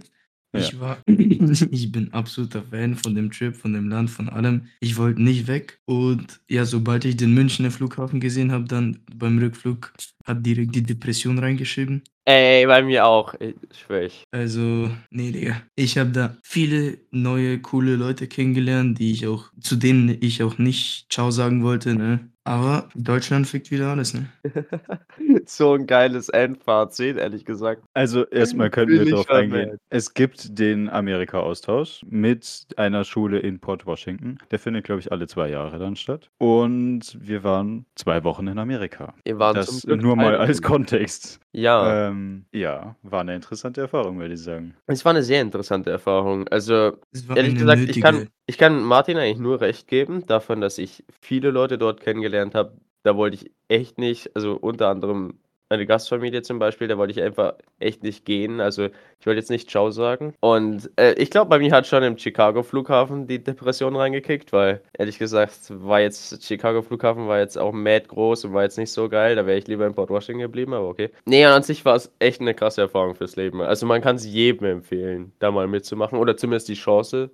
Ja. 0.53 0.59
Ich 0.59 0.79
war, 0.79 1.01
ich 1.07 1.91
bin 1.91 2.13
absoluter 2.13 2.63
Fan 2.63 2.95
von 2.95 3.15
dem 3.15 3.31
Trip, 3.31 3.55
von 3.55 3.73
dem 3.73 3.89
Land, 3.89 4.09
von 4.09 4.29
allem. 4.29 4.67
Ich 4.81 4.97
wollte 4.97 5.21
nicht 5.21 5.47
weg. 5.47 5.79
Und 5.85 6.41
ja, 6.49 6.65
sobald 6.65 7.05
ich 7.05 7.15
den 7.17 7.33
Münchner 7.33 7.71
Flughafen 7.71 8.19
gesehen 8.19 8.51
habe, 8.51 8.65
dann 8.65 8.99
beim 9.15 9.39
Rückflug 9.39 9.93
hat 10.23 10.45
direkt 10.45 10.75
die 10.75 10.83
Depression 10.83 11.39
reingeschrieben. 11.39 12.03
Ey, 12.25 12.65
bei 12.65 12.81
mir 12.81 13.05
auch. 13.05 13.33
Ich 13.39 13.55
schwör 13.77 14.03
ich. 14.03 14.23
Also, 14.31 14.89
nee, 15.09 15.31
Digga. 15.31 15.61
Ich 15.75 15.97
habe 15.97 16.11
da 16.11 16.37
viele 16.41 16.97
neue, 17.11 17.59
coole 17.59 17.95
Leute 17.95 18.27
kennengelernt, 18.27 18.97
die 18.99 19.11
ich 19.11 19.27
auch, 19.27 19.51
zu 19.59 19.75
denen 19.75 20.17
ich 20.21 20.41
auch 20.41 20.57
nicht 20.57 21.11
Ciao 21.11 21.31
sagen 21.31 21.63
wollte, 21.63 21.95
ne? 21.95 22.29
Aber 22.45 22.89
Deutschland 22.93 23.47
fickt 23.47 23.71
wieder 23.71 23.87
alles, 23.87 24.13
ne? 24.13 24.27
so 25.45 25.73
ein 25.73 25.87
geiles 25.87 26.27
Endfazit, 26.27 27.15
ehrlich 27.15 27.45
gesagt. 27.45 27.83
Also 27.93 28.25
erstmal 28.25 28.69
können 28.69 28.91
wir 28.91 29.05
darauf 29.05 29.27
schon 29.27 29.35
eingehen. 29.35 29.77
Es 29.89 30.13
gibt 30.13 30.59
den 30.59 30.89
Amerika-Austausch 30.89 32.01
mit 32.09 32.67
einer 32.75 33.05
Schule 33.05 33.39
in 33.39 33.59
Port 33.59 33.85
Washington. 33.85 34.39
Der 34.51 34.59
findet, 34.59 34.83
glaube 34.83 34.99
ich, 34.99 35.11
alle 35.11 35.27
zwei 35.27 35.49
Jahre 35.49 35.79
dann 35.79 35.95
statt. 35.95 36.29
Und 36.37 37.17
wir 37.21 37.45
waren 37.45 37.85
zwei 37.95 38.25
Wochen 38.25 38.47
in 38.47 38.59
Amerika. 38.59 39.13
Ihr 39.23 39.39
wart 39.39 39.55
Das 39.55 39.67
zum 39.67 39.79
Glück 39.79 40.01
nur 40.01 40.12
mal 40.15 40.35
eine 40.35 40.39
als. 40.39 40.61
Kontext. 40.61 41.39
Ja, 41.51 42.07
Ähm, 42.07 42.45
ja, 42.51 42.95
war 43.03 43.21
eine 43.21 43.35
interessante 43.35 43.81
Erfahrung, 43.81 44.19
würde 44.19 44.33
ich 44.33 44.41
sagen. 44.41 44.75
es 44.87 45.03
war 45.05 45.11
eine 45.11 45.23
sehr 45.23 45.41
interessante 45.41 45.89
Erfahrung. 45.91 46.47
Also, 46.47 46.97
ehrlich 47.35 47.55
gesagt, 47.55 47.81
ich 47.89 48.01
kann, 48.01 48.27
ich 48.45 48.57
kann 48.57 48.83
Martin 48.83 49.17
eigentlich 49.17 49.39
nur 49.39 49.61
recht 49.61 49.87
geben, 49.87 50.25
davon, 50.25 50.61
dass 50.61 50.77
ich 50.77 51.03
viele 51.21 51.51
Leute 51.51 51.77
dort 51.77 52.01
kennengelernt 52.01 52.55
habe. 52.55 52.77
Da 53.03 53.15
wollte 53.17 53.35
ich 53.35 53.51
echt 53.67 53.97
nicht, 53.97 54.35
also 54.35 54.55
unter 54.55 54.87
anderem 54.89 55.39
eine 55.69 55.85
Gastfamilie 55.85 56.41
zum 56.41 56.59
Beispiel, 56.59 56.87
da 56.87 56.97
wollte 56.97 57.11
ich 57.11 57.21
einfach 57.21 57.55
echt 57.79 58.03
nicht 58.03 58.25
gehen. 58.25 58.61
Also 58.61 58.85
ich 59.19 59.25
wollte 59.25 59.39
jetzt 59.39 59.49
nicht 59.49 59.69
Ciao 59.69 59.91
sagen. 59.91 60.33
Und 60.39 60.91
äh, 60.97 61.13
ich 61.13 61.31
glaube, 61.31 61.49
bei 61.49 61.59
mir 61.59 61.71
hat 61.71 61.87
schon 61.87 62.03
im 62.03 62.17
Chicago-Flughafen 62.17 63.27
die 63.27 63.43
Depression 63.43 63.95
reingekickt, 63.95 64.53
weil 64.53 64.81
ehrlich 64.97 65.17
gesagt 65.17 65.59
war 65.69 65.99
jetzt 65.99 66.43
Chicago-Flughafen 66.43 67.27
war 67.27 67.39
jetzt 67.39 67.57
auch 67.57 67.71
mad 67.71 68.07
groß 68.07 68.45
und 68.45 68.53
war 68.53 68.63
jetzt 68.63 68.77
nicht 68.77 68.91
so 68.91 69.09
geil. 69.09 69.35
Da 69.35 69.45
wäre 69.45 69.57
ich 69.57 69.67
lieber 69.67 69.87
in 69.87 69.95
Port 69.95 70.09
Washington 70.09 70.41
geblieben, 70.41 70.73
aber 70.73 70.87
okay. 70.87 71.09
Nee, 71.25 71.45
und 71.45 71.51
an 71.51 71.63
sich 71.63 71.85
war 71.85 71.95
es 71.95 72.11
echt 72.19 72.41
eine 72.41 72.53
krasse 72.53 72.81
Erfahrung 72.81 73.15
fürs 73.15 73.35
Leben. 73.35 73.61
Also 73.61 73.85
man 73.85 74.01
kann 74.01 74.17
es 74.17 74.25
jedem 74.25 74.67
empfehlen, 74.67 75.33
da 75.39 75.51
mal 75.51 75.67
mitzumachen 75.67 76.19
oder 76.19 76.37
zumindest 76.37 76.67
die 76.69 76.75
Chance 76.75 77.31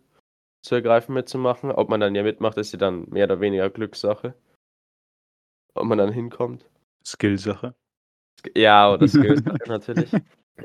zu 0.62 0.76
ergreifen 0.76 1.14
mitzumachen. 1.14 1.72
Ob 1.72 1.90
man 1.90 2.00
dann 2.00 2.16
ja 2.16 2.24
mitmacht, 2.24 2.58
ist 2.58 2.72
ja 2.72 2.80
dann 2.80 3.08
mehr 3.10 3.26
oder 3.26 3.40
weniger 3.40 3.70
Glückssache. 3.70 4.34
Ob 5.74 5.86
man 5.86 5.98
dann 5.98 6.12
hinkommt. 6.12 6.66
Skillsache. 7.06 7.74
Ja, 8.56 8.92
oder 8.94 9.08
Skills 9.08 9.42
natürlich. 9.68 10.10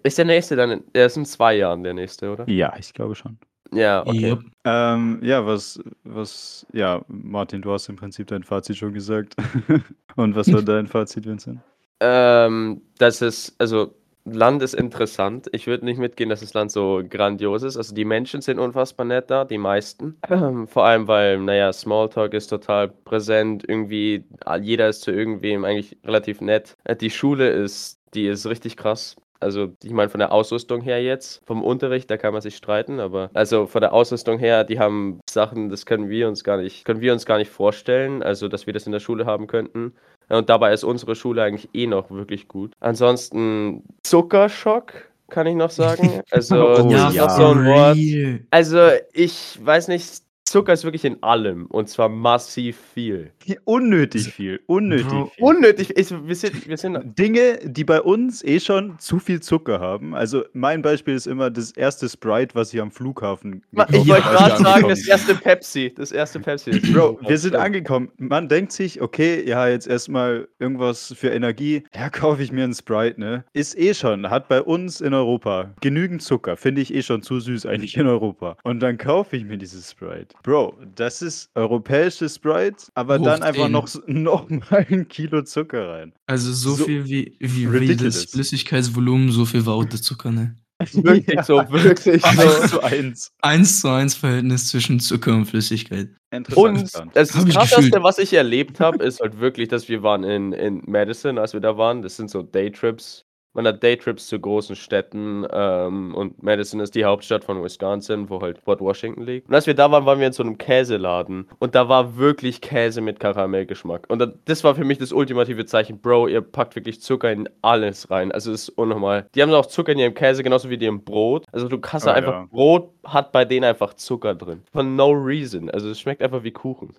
Ist 0.03 0.19
der 0.19 0.25
nächste 0.25 0.57
dann, 0.57 0.71
in- 0.71 0.85
der 0.93 1.07
ist 1.07 1.17
in 1.17 1.25
zwei 1.25 1.57
Jahren 1.57 1.83
der 1.83 1.95
nächste, 1.95 2.33
oder? 2.33 2.49
Ja, 2.49 2.75
ich 2.79 2.93
glaube 2.93 3.15
schon. 3.15 3.39
Ja, 3.73 4.03
okay. 4.07 4.29
Jupp. 4.29 4.45
Ähm, 4.65 5.19
ja, 5.23 5.45
was, 5.47 5.81
was, 6.05 6.67
ja, 6.73 7.03
Martin, 7.09 7.63
du 7.63 7.73
hast 7.73 7.89
im 7.89 7.97
Prinzip 7.97 8.27
dein 8.29 8.43
Fazit 8.45 8.77
schon 8.77 8.93
gesagt. 8.93 9.35
Und 10.17 10.37
was 10.37 10.53
war 10.53 10.63
dein 10.63 10.87
Fazit, 10.87 11.27
Vincent? 11.27 11.61
Ähm, 12.01 12.83
das 12.99 13.23
ist, 13.23 13.55
also, 13.59 13.95
Land 14.25 14.63
ist 14.63 14.75
interessant. 14.75 15.49
Ich 15.53 15.67
würde 15.67 15.85
nicht 15.85 15.99
mitgehen, 15.99 16.31
dass 16.31 16.41
das 16.41 16.55
Land 16.55 16.73
so 16.73 17.03
grandios 17.09 17.63
ist. 17.63 17.77
Also, 17.77 17.95
die 17.95 18.05
Menschen 18.07 18.41
sind 18.41 18.59
unfassbar 18.59 19.05
nett 19.05 19.31
da, 19.31 19.45
die 19.45 19.59
meisten. 19.59 20.17
Vor 20.67 20.85
allem, 20.85 21.09
weil, 21.09 21.39
naja, 21.39 21.73
Smalltalk 21.73 22.33
ist 22.33 22.47
total 22.49 22.89
präsent. 22.89 23.65
Irgendwie, 23.69 24.25
jeder 24.63 24.89
ist 24.89 25.03
zu 25.03 25.11
irgendwem 25.13 25.65
eigentlich 25.65 25.99
relativ 26.05 26.41
nett. 26.41 26.77
Äh, 26.85 26.97
Die 26.97 27.11
Schule 27.11 27.51
ist, 27.51 28.01
die 28.15 28.27
ist 28.27 28.47
richtig 28.47 28.77
krass. 28.77 29.17
Also, 29.41 29.69
ich 29.83 29.93
meine, 29.93 30.09
von 30.09 30.21
der 30.21 30.33
Ausrüstung 30.33 30.81
her 30.81 31.03
jetzt, 31.03 31.43
vom 31.47 31.63
Unterricht, 31.63 32.11
da 32.11 32.17
kann 32.17 32.33
man 32.33 32.41
sich 32.43 32.57
streiten, 32.57 33.01
aber 33.01 33.31
also 33.35 33.67
von 33.67 33.81
der 33.81 33.93
Ausrüstung 33.93 34.39
her, 34.39 34.65
die 34.65 34.79
haben 34.79 35.21
Sachen, 35.29 35.69
das 35.69 35.85
können 35.87 36.09
wir 36.09 36.29
uns 36.29 36.45
gar 36.45 36.57
nicht, 36.57 36.85
können 36.85 37.01
wir 37.01 37.13
uns 37.13 37.27
gar 37.27 37.39
nicht 37.39 37.51
vorstellen, 37.51 38.23
also 38.23 38.49
dass 38.49 38.67
wir 38.67 38.73
das 38.73 38.87
in 38.87 38.93
der 38.93 39.01
Schule 39.01 39.27
haben 39.27 39.47
könnten. 39.47 39.93
Und 40.31 40.49
dabei 40.49 40.73
ist 40.73 40.85
unsere 40.85 41.15
Schule 41.15 41.43
eigentlich 41.43 41.69
eh 41.75 41.87
noch 41.87 42.11
wirklich 42.11 42.49
gut. 42.49 42.73
Ansonsten 42.81 43.83
Zuckerschock, 44.03 44.93
kann 45.29 45.47
ich 45.47 45.55
noch 45.55 45.71
sagen. 45.71 46.23
Also, 46.31 46.57
Oh, 46.57 46.75
das 46.77 46.93
ja, 46.93 47.09
ist 47.09 47.15
ja. 47.15 47.29
so 47.29 47.47
ein 47.49 47.65
Wort. 47.67 48.47
Also, 48.51 48.79
ich 49.13 49.59
weiß 49.65 49.89
nicht, 49.89 50.24
Zucker 50.55 50.73
ist 50.73 50.85
wirklich 50.85 51.05
in 51.05 51.21
allem 51.23 51.67
und 51.67 51.89
zwar 51.89 52.09
massiv 52.09 52.79
viel. 52.95 53.33
Unnötig 53.65 54.29
viel, 54.33 54.61
unnötig 54.67 55.09
Bro, 55.09 55.33
viel. 55.35 55.45
Unnötig, 55.45 55.97
ich, 55.97 56.11
wir 56.11 56.37
sind, 56.37 56.69
wir 56.69 56.77
sind 56.77 57.19
Dinge, 57.19 57.59
die 57.65 57.83
bei 57.83 58.01
uns 58.01 58.45
eh 58.45 58.61
schon 58.61 58.97
zu 59.01 59.19
viel 59.19 59.41
Zucker 59.41 59.81
haben. 59.81 60.15
Also 60.15 60.45
mein 60.53 60.81
Beispiel 60.81 61.15
ist 61.15 61.27
immer 61.27 61.51
das 61.51 61.73
erste 61.73 62.09
Sprite, 62.09 62.55
was 62.55 62.73
ich 62.73 62.81
am 62.81 62.93
Flughafen 62.93 63.65
Ich 63.73 64.07
wollte 64.07 64.23
gerade 64.23 64.63
sagen, 64.63 64.89
das 64.89 65.05
erste 65.09 65.35
Pepsi. 65.35 65.93
Das 65.97 66.13
erste 66.13 66.39
Pepsi. 66.39 66.79
Bro, 66.93 67.19
wir 67.27 67.39
sind 67.39 67.57
angekommen. 67.57 68.13
Man 68.19 68.49
denkt 68.49 68.71
sich, 68.71 69.01
okay, 69.01 69.43
ja, 69.49 69.67
jetzt 69.67 69.89
erstmal 69.89 70.47
irgendwas 70.61 71.13
für 71.17 71.31
Energie. 71.31 71.83
Ja, 71.95 72.11
kaufe 72.11 72.45
ich 72.45 72.53
mir 72.53 72.63
einen 72.63 72.75
Sprite, 72.75 73.19
ne? 73.19 73.45
Ist 73.55 73.77
eh 73.77 73.93
schon, 73.93 74.31
hat 74.31 74.47
bei 74.49 74.63
uns 74.63 75.01
in 75.01 75.15
Europa 75.15 75.75
genügend 75.81 76.23
Zucker. 76.23 76.57
Finde 76.57 76.81
ich 76.81 76.95
eh 76.95 77.03
schon 77.03 77.23
zu 77.23 77.41
süß 77.41 77.67
eigentlich 77.67 77.97
in 77.97 78.07
Europa. 78.07 78.57
Und 78.63 78.81
dann 78.81 78.99
kaufe 78.99 79.37
ich 79.37 79.45
mir 79.45 79.59
dieses 79.59 79.91
Sprite. 79.91 80.34
Bro, 80.43 80.79
das 80.95 81.23
ist 81.23 81.51
europäisches 81.55 82.35
Sprite, 82.37 82.87
aber 82.95 83.19
Hoch 83.19 83.25
dann 83.25 83.43
einfach 83.43 83.65
10. 83.65 83.73
noch, 83.73 83.89
noch 84.07 84.51
mal 84.51 84.87
ein 84.91 85.09
Kilo 85.09 85.43
Zucker 85.43 85.89
rein. 85.89 86.13
Also 86.27 86.53
so, 86.53 86.75
So 86.75 86.85
viel 86.85 87.07
wie, 87.07 87.37
wie, 87.41 87.73
wie 87.73 87.79
ridiculous. 87.79 88.23
das 88.23 88.33
Flüssigkeitsvolumen, 88.33 89.31
so 89.33 89.45
viel 89.45 89.65
war 89.65 89.75
auch 89.75 89.85
der 89.85 90.01
Zucker, 90.01 90.31
ne? 90.31 90.57
Wirklich 90.93 91.41
so, 91.43 91.59
wirklich 91.71 92.23
so. 92.23 92.67
zu 92.67 92.83
eins. 92.83 93.33
Eins 93.41 93.81
zu 93.81 93.89
eins 93.89 94.15
Verhältnis 94.15 94.69
zwischen 94.69 95.01
Zucker 95.01 95.33
und 95.35 95.47
Flüssigkeit. 95.47 96.11
Interessant. 96.31 96.95
Und 97.07 97.17
das, 97.17 97.33
Krasseste, 97.33 98.03
was 98.03 98.19
ich 98.19 98.33
erlebt 98.33 98.81
habe, 98.81 99.05
ist 99.05 99.21
halt 99.21 99.39
wirklich, 99.39 99.69
dass 99.69 99.89
wir 99.89 100.03
waren 100.03 100.25
in, 100.25 100.53
in 100.53 100.83
Madison, 100.87 101.39
als 101.39 101.53
wir 101.53 101.61
da 101.61 101.79
waren. 101.79 102.03
Das 102.03 102.17
sind 102.17 102.29
so 102.29 102.43
Daytrips. 102.43 103.25
Man 103.55 103.67
hat 103.67 103.83
Daytrips 103.83 104.27
zu 104.27 104.39
großen 104.39 104.75
Städten 104.77 105.47
ähm, 105.53 106.15
und 106.15 106.43
Madison 106.43 106.81
ist 106.81 106.95
die 106.95 107.05
Hauptstadt 107.05 107.45
von 107.45 107.63
Wisconsin, 107.63 108.29
wo 108.29 108.41
halt 108.41 108.63
Port 108.65 108.81
Washington 108.81 109.23
liegt. 109.23 109.49
Und 109.49 109.55
als 109.55 109.67
wir 109.67 109.75
da 109.75 109.91
waren, 109.91 110.07
waren 110.07 110.19
wir 110.19 110.27
in 110.27 110.33
so 110.33 110.43
einem 110.43 110.59
Käseladen 110.59 111.47
und 111.61 111.75
da 111.75 111.89
war 111.89 112.17
wirklich 112.17 112.61
Käse 112.61 113.01
mit 113.01 113.21
Karamellgeschmack. 113.21 114.07
Und 114.09 114.19
da, 114.19 114.33
das 114.45 114.65
war 114.65 114.75
für 114.75 114.85
mich 114.85 114.99
das 114.99 115.13
ultimative 115.13 115.67
Zeichen, 115.67 116.01
Bro, 116.01 116.29
ihr 116.29 116.41
packt 116.41 116.75
wirklich 116.75 117.01
Zucker 117.01 117.31
in 117.31 117.49
alles 117.63 118.11
rein. 118.11 118.33
Also 118.33 118.53
es 118.53 118.69
ist 118.69 118.69
unnormal. 118.71 119.29
Die 119.35 119.43
haben 119.43 119.53
auch 119.53 119.67
Zucker 119.67 119.93
in 119.93 119.99
ihrem 119.99 120.15
Käse, 120.15 120.43
genauso 120.43 120.69
wie 120.69 120.79
die 120.79 120.87
im 120.87 121.05
Brot. 121.05 121.45
Also 121.53 121.69
du 121.69 121.79
kannst 121.79 122.07
da 122.07 122.15
Oh, 122.15 122.17
einfach, 122.17 122.33
ja. 122.33 122.49
Brot 122.51 122.91
hat 123.05 123.33
bei 123.33 123.45
denen 123.45 123.65
einfach 123.65 123.95
Zucker 123.95 124.35
drin. 124.35 124.63
For 124.73 124.83
no 124.83 125.11
reason. 125.11 125.71
Also 125.71 125.91
es 125.91 126.01
schmeckt 126.01 126.23
einfach 126.23 126.43
wie 126.45 126.53
Kuchen. 126.53 126.95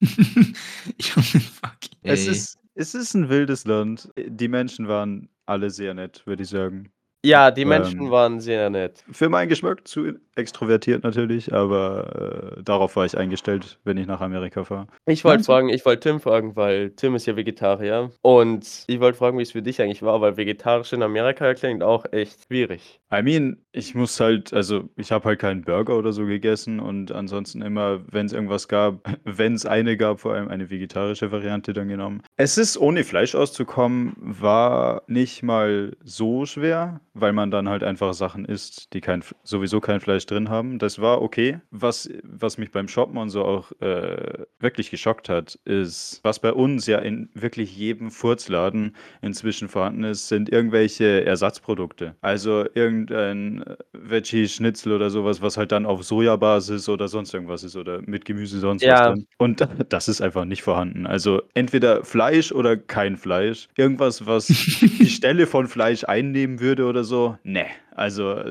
ich 0.00 1.16
hab 1.16 1.30
den 1.32 1.40
fuck. 1.40 1.76
Es 2.02 2.26
ist, 2.26 2.59
es 2.80 2.94
ist 2.94 3.14
ein 3.14 3.28
wildes 3.28 3.64
Land. 3.66 4.10
Die 4.16 4.48
Menschen 4.48 4.88
waren 4.88 5.28
alle 5.46 5.70
sehr 5.70 5.94
nett, 5.94 6.26
würde 6.26 6.42
ich 6.44 6.48
sagen. 6.48 6.90
Ja, 7.24 7.50
die 7.50 7.64
Menschen 7.64 8.00
Ähm, 8.00 8.10
waren 8.10 8.40
sehr 8.40 8.70
nett. 8.70 9.04
Für 9.12 9.28
meinen 9.28 9.48
Geschmack 9.48 9.86
zu 9.86 10.14
extrovertiert 10.36 11.04
natürlich, 11.04 11.52
aber 11.52 12.56
äh, 12.58 12.62
darauf 12.62 12.96
war 12.96 13.04
ich 13.04 13.16
eingestellt, 13.16 13.78
wenn 13.84 13.98
ich 13.98 14.06
nach 14.06 14.22
Amerika 14.22 14.64
fahre. 14.64 14.86
Ich 15.06 15.22
wollte 15.24 15.44
fragen 15.44 15.68
ich 15.68 15.84
wollte 15.84 16.08
Tim 16.08 16.20
fragen, 16.20 16.56
weil 16.56 16.90
Tim 16.92 17.14
ist 17.14 17.26
ja 17.26 17.36
Vegetarier 17.36 18.10
und 18.22 18.84
ich 18.86 19.00
wollte 19.00 19.18
fragen, 19.18 19.38
wie 19.38 19.42
es 19.42 19.52
für 19.52 19.60
dich 19.60 19.82
eigentlich 19.82 20.02
war, 20.02 20.20
weil 20.22 20.36
vegetarisch 20.38 20.92
in 20.94 21.02
Amerika 21.02 21.52
klingt 21.54 21.82
auch 21.82 22.06
echt 22.10 22.46
schwierig. 22.46 23.00
I 23.12 23.22
mean, 23.22 23.58
ich 23.72 23.94
muss 23.94 24.18
halt, 24.18 24.54
also 24.54 24.88
ich 24.96 25.12
habe 25.12 25.24
halt 25.26 25.40
keinen 25.40 25.62
Burger 25.62 25.98
oder 25.98 26.12
so 26.12 26.24
gegessen 26.24 26.80
und 26.80 27.12
ansonsten 27.12 27.60
immer, 27.60 28.00
wenn 28.10 28.26
es 28.26 28.32
irgendwas 28.32 28.66
gab, 28.68 29.06
wenn 29.24 29.54
es 29.54 29.66
eine 29.66 29.96
gab, 29.96 30.20
vor 30.20 30.34
allem 30.34 30.48
eine 30.48 30.70
vegetarische 30.70 31.30
Variante 31.30 31.74
dann 31.74 31.88
genommen. 31.88 32.22
Es 32.36 32.56
ist 32.56 32.78
ohne 32.78 33.04
Fleisch 33.04 33.34
auszukommen, 33.34 34.14
war 34.16 35.02
nicht 35.06 35.42
mal 35.42 35.96
so 36.02 36.46
schwer, 36.46 37.00
weil 37.14 37.32
man 37.32 37.50
dann 37.50 37.68
halt 37.68 37.82
einfach 37.82 38.14
Sachen 38.14 38.44
isst, 38.44 38.92
die 38.94 39.00
kein, 39.00 39.22
sowieso 39.42 39.80
kein 39.80 40.00
Fleisch 40.00 40.26
drin 40.26 40.48
haben. 40.48 40.78
Das 40.78 41.00
war 41.00 41.22
okay. 41.22 41.60
Was, 41.70 42.08
was 42.22 42.58
mich 42.58 42.70
beim 42.70 42.88
Shoppen 42.88 43.16
und 43.18 43.30
so 43.30 43.44
auch 43.44 43.72
äh, 43.80 44.44
wirklich 44.58 44.90
geschockt 44.90 45.28
hat, 45.28 45.58
ist, 45.64 46.20
was 46.22 46.38
bei 46.40 46.52
uns 46.52 46.86
ja 46.86 46.98
in 46.98 47.28
wirklich 47.34 47.76
jedem 47.76 48.10
Furzladen 48.10 48.96
inzwischen 49.22 49.68
vorhanden 49.68 50.04
ist, 50.04 50.28
sind 50.28 50.50
irgendwelche 50.50 51.24
Ersatzprodukte. 51.24 52.14
Also 52.20 52.64
irgendein 52.74 53.64
Veggie-Schnitzel 53.92 54.92
oder 54.92 55.10
sowas, 55.10 55.42
was 55.42 55.56
halt 55.56 55.72
dann 55.72 55.86
auf 55.86 56.04
Sojabasis 56.04 56.88
oder 56.88 57.08
sonst 57.08 57.32
irgendwas 57.34 57.64
ist 57.64 57.76
oder 57.76 58.00
mit 58.02 58.24
Gemüse 58.24 58.58
sonst 58.60 58.82
was 58.82 58.88
Ja. 58.88 59.10
drin. 59.10 59.26
Und 59.38 59.60
das 59.88 60.08
ist 60.08 60.20
einfach 60.20 60.44
nicht 60.44 60.62
vorhanden. 60.62 61.06
Also 61.06 61.42
entweder 61.54 62.04
Fleisch 62.04 62.52
oder 62.52 62.76
kein 62.76 63.16
Fleisch. 63.16 63.68
Irgendwas, 63.76 64.26
was 64.26 64.46
die 65.00 65.06
Stelle 65.08 65.46
von 65.46 65.66
Fleisch 65.68 66.04
einnehmen 66.04 66.60
würde 66.60 66.86
oder 66.86 66.99
so, 67.04 67.36
ne. 67.44 67.66
Also, 67.94 68.42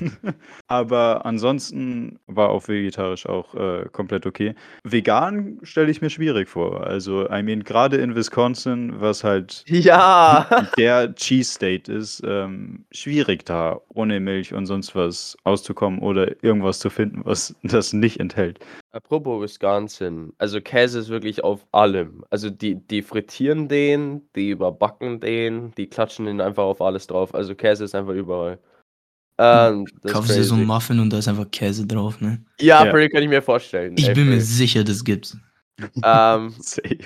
aber 0.68 1.24
ansonsten 1.26 2.18
war 2.26 2.50
auch 2.50 2.68
vegetarisch 2.68 3.26
auch 3.26 3.54
äh, 3.54 3.86
komplett 3.92 4.26
okay. 4.26 4.54
Vegan 4.82 5.58
stelle 5.62 5.90
ich 5.90 6.00
mir 6.00 6.10
schwierig 6.10 6.48
vor. 6.48 6.86
Also, 6.86 7.28
I 7.30 7.42
mean, 7.42 7.64
gerade 7.64 7.96
in 7.96 8.14
Wisconsin, 8.14 9.00
was 9.00 9.24
halt 9.24 9.64
Ja. 9.66 10.66
der 10.78 11.14
Cheese 11.14 11.52
State 11.52 11.92
ist, 11.92 12.22
ähm, 12.26 12.84
schwierig 12.92 13.44
da 13.44 13.80
ohne 13.88 14.20
Milch 14.20 14.52
und 14.54 14.66
sonst 14.66 14.94
was 14.94 15.36
auszukommen 15.44 16.00
oder 16.00 16.42
irgendwas 16.42 16.78
zu 16.78 16.90
finden, 16.90 17.22
was 17.24 17.54
das 17.62 17.92
nicht 17.92 18.20
enthält. 18.20 18.58
Apropos 18.92 19.42
Wisconsin, 19.42 20.32
also 20.38 20.60
Käse 20.60 21.00
ist 21.00 21.08
wirklich 21.08 21.42
auf 21.42 21.66
allem. 21.72 22.24
Also 22.30 22.48
die 22.50 22.76
die 22.76 23.02
frittieren 23.02 23.68
den, 23.68 24.22
die 24.36 24.50
überbacken 24.50 25.20
den, 25.20 25.72
die 25.76 25.88
klatschen 25.88 26.26
den 26.26 26.40
einfach 26.40 26.64
auf 26.64 26.80
alles 26.80 27.06
drauf. 27.08 27.34
Also 27.34 27.54
Käse 27.54 27.84
ist 27.84 27.94
einfach 27.94 28.14
überall. 28.14 28.58
Ähm, 29.38 29.86
Kaufst 30.06 30.30
du 30.30 30.34
dir 30.34 30.44
so 30.44 30.54
einen 30.54 30.62
crazy. 30.62 30.72
Muffin 30.74 31.00
und 31.00 31.10
da 31.10 31.18
ist 31.18 31.28
einfach 31.28 31.50
Käse 31.50 31.86
drauf, 31.86 32.20
ne? 32.20 32.44
Ja, 32.60 32.84
Ja. 32.84 32.90
Pretty 32.92 33.08
kann 33.12 33.22
ich 33.22 33.28
mir 33.28 33.42
vorstellen. 33.42 33.94
Ich 33.98 34.08
ey, 34.08 34.14
bin 34.14 34.26
mir 34.26 34.36
Pretty. 34.36 34.44
sicher, 34.46 34.84
das 34.84 35.02
gibt's. 35.04 35.36
Ähm, 36.04 36.54
Safe. 36.60 36.98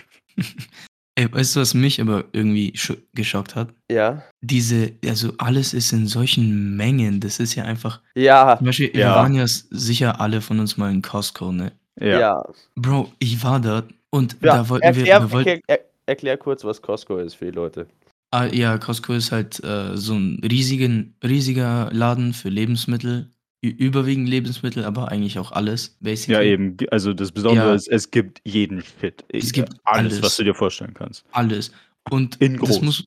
Ey, 1.14 1.32
weißt 1.32 1.56
du, 1.56 1.60
was 1.60 1.74
mich 1.74 2.00
aber 2.00 2.24
irgendwie 2.32 2.72
scho- 2.76 2.98
geschockt 3.14 3.56
hat? 3.56 3.70
ja. 3.90 4.22
Diese, 4.40 4.92
also 5.04 5.32
alles 5.38 5.74
ist 5.74 5.92
in 5.92 6.06
solchen 6.06 6.76
Mengen. 6.76 7.18
Das 7.18 7.40
ist 7.40 7.54
ja 7.56 7.64
einfach. 7.64 8.00
Ja, 8.14 8.56
Zum 8.58 8.66
Beispiel, 8.66 8.92
wir 8.92 9.00
Ja. 9.00 9.14
waren 9.16 9.34
ja 9.34 9.44
sicher 9.46 10.20
alle 10.20 10.40
von 10.40 10.60
uns 10.60 10.76
mal 10.76 10.92
in 10.92 11.02
Costco, 11.02 11.50
ne? 11.50 11.72
Ja. 11.98 12.20
ja. 12.20 12.44
Bro, 12.76 13.10
ich 13.18 13.42
war 13.42 13.58
dort 13.58 13.92
und 14.10 14.36
Ja, 14.42 14.58
da 14.58 14.68
wollten 14.68 14.82
wir, 14.82 14.88
erklär, 14.90 15.20
wir 15.22 15.32
wollten, 15.32 15.48
erklär, 15.48 15.80
er, 15.80 15.80
erklär 16.06 16.36
kurz, 16.36 16.62
was 16.62 16.80
Costco 16.80 17.16
ist 17.18 17.34
für 17.34 17.46
die 17.46 17.50
Leute. 17.50 17.88
Ah, 18.30 18.46
ja, 18.46 18.78
Costco 18.78 19.14
ist 19.14 19.32
halt 19.32 19.62
äh, 19.64 19.96
so 19.96 20.14
ein 20.14 20.40
riesigen, 20.44 21.14
riesiger 21.24 21.90
Laden 21.92 22.32
für 22.34 22.48
Lebensmittel, 22.48 23.30
ü- 23.64 23.68
überwiegend 23.68 24.28
Lebensmittel, 24.28 24.84
aber 24.84 25.10
eigentlich 25.10 25.38
auch 25.38 25.52
alles, 25.52 25.96
basically. 26.00 26.34
Ja, 26.34 26.42
eben. 26.52 26.76
Also 26.90 27.12
das 27.14 27.32
Besondere 27.32 27.68
Ja. 27.68 27.74
ist, 27.74 27.88
es 27.88 28.10
gibt 28.10 28.40
jeden 28.44 28.82
Shit. 28.82 29.24
Es 29.28 29.52
gibt 29.52 29.72
alles, 29.84 30.12
alles. 30.14 30.22
was 30.22 30.36
du 30.36 30.44
dir 30.44 30.54
vorstellen 30.54 30.94
kannst. 30.94 31.24
Alles. 31.32 31.72
Und 32.10 32.36
In 32.40 32.56
das 32.58 32.68
groß. 32.68 32.82
muss, 32.82 33.04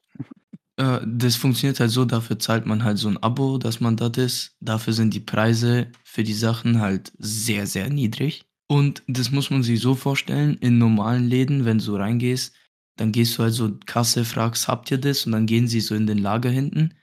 äh, 0.77 0.99
das 1.05 1.35
funktioniert 1.35 1.79
halt 1.79 1.91
so, 1.91 2.05
dafür 2.05 2.39
zahlt 2.39 2.65
man 2.65 2.83
halt 2.83 2.97
so 2.97 3.07
ein 3.09 3.17
Abo, 3.21 3.57
dass 3.57 3.79
man 3.79 3.97
dort 3.97 4.17
ist. 4.17 4.55
Dafür 4.59 4.93
sind 4.93 5.13
die 5.13 5.19
Preise 5.19 5.87
für 6.03 6.23
die 6.23 6.33
Sachen 6.33 6.79
halt 6.81 7.11
sehr, 7.17 7.67
sehr 7.67 7.89
niedrig. 7.89 8.43
Und 8.67 9.03
das 9.07 9.31
muss 9.31 9.49
man 9.49 9.63
sich 9.63 9.81
so 9.81 9.95
vorstellen, 9.95 10.57
in 10.61 10.77
normalen 10.77 11.27
Läden, 11.27 11.65
wenn 11.65 11.79
du 11.79 11.95
reingehst, 11.95 12.53
dann 12.97 13.11
gehst 13.11 13.37
du 13.37 13.43
halt 13.43 13.53
so 13.53 13.77
Kasse, 13.85 14.25
fragst, 14.25 14.67
habt 14.67 14.91
ihr 14.91 14.97
das? 14.97 15.25
Und 15.25 15.31
dann 15.33 15.45
gehen 15.45 15.67
sie 15.67 15.81
so 15.81 15.95
in 15.95 16.07
den 16.07 16.17
Lager 16.19 16.49
hinten. 16.49 16.93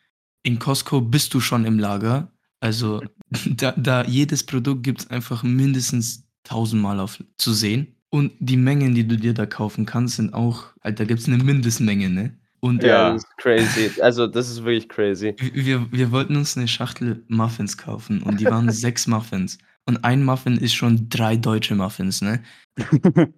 In 0.43 0.59
Costco 0.59 1.01
bist 1.01 1.35
du 1.35 1.41
schon 1.41 1.65
im 1.65 1.79
Lager. 1.79 2.33
Also 2.61 3.03
da, 3.47 3.73
da 3.73 4.05
jedes 4.05 4.45
Produkt 4.45 4.83
gibt 4.85 5.01
es 5.01 5.11
einfach 5.11 5.43
mindestens 5.43 6.25
tausendmal 6.45 7.01
auf 7.01 7.23
zu 7.39 7.53
sehen. 7.53 7.95
Und 8.11 8.33
die 8.39 8.57
Mengen, 8.57 8.95
die 8.95 9.07
du 9.07 9.17
dir 9.19 9.35
da 9.35 9.45
kaufen 9.47 9.85
kannst, 9.87 10.17
sind 10.17 10.33
auch, 10.33 10.67
halt, 10.83 10.99
da 11.01 11.05
gibt 11.05 11.21
es 11.21 11.27
eine 11.29 11.43
Mindestmenge, 11.43 12.09
ne? 12.09 12.39
Und 12.61 12.83
Ja, 12.83 12.89
Ja. 12.89 13.13
das 13.13 13.23
ist 13.25 13.37
crazy. 13.37 13.95
Also, 14.01 14.27
das 14.27 14.49
ist 14.51 14.65
wirklich 14.65 14.89
crazy. 14.89 15.37
wir, 15.53 15.91
wir 15.93 16.11
wollten 16.11 16.37
uns 16.37 16.57
eine 16.57 16.69
Schachtel 16.69 17.25
Muffins 17.29 17.77
kaufen 17.77 18.23
und 18.23 18.41
die 18.41 18.49
waren 18.51 18.71
sechs 18.71 19.07
Muffins. 19.07 19.59
Und 19.89 20.05
ein 20.05 20.23
Muffin 20.23 20.59
ist 20.59 20.75
schon 20.75 21.09
drei 21.09 21.37
deutsche 21.37 21.75
Muffins, 21.75 22.21
ne? 22.21 22.43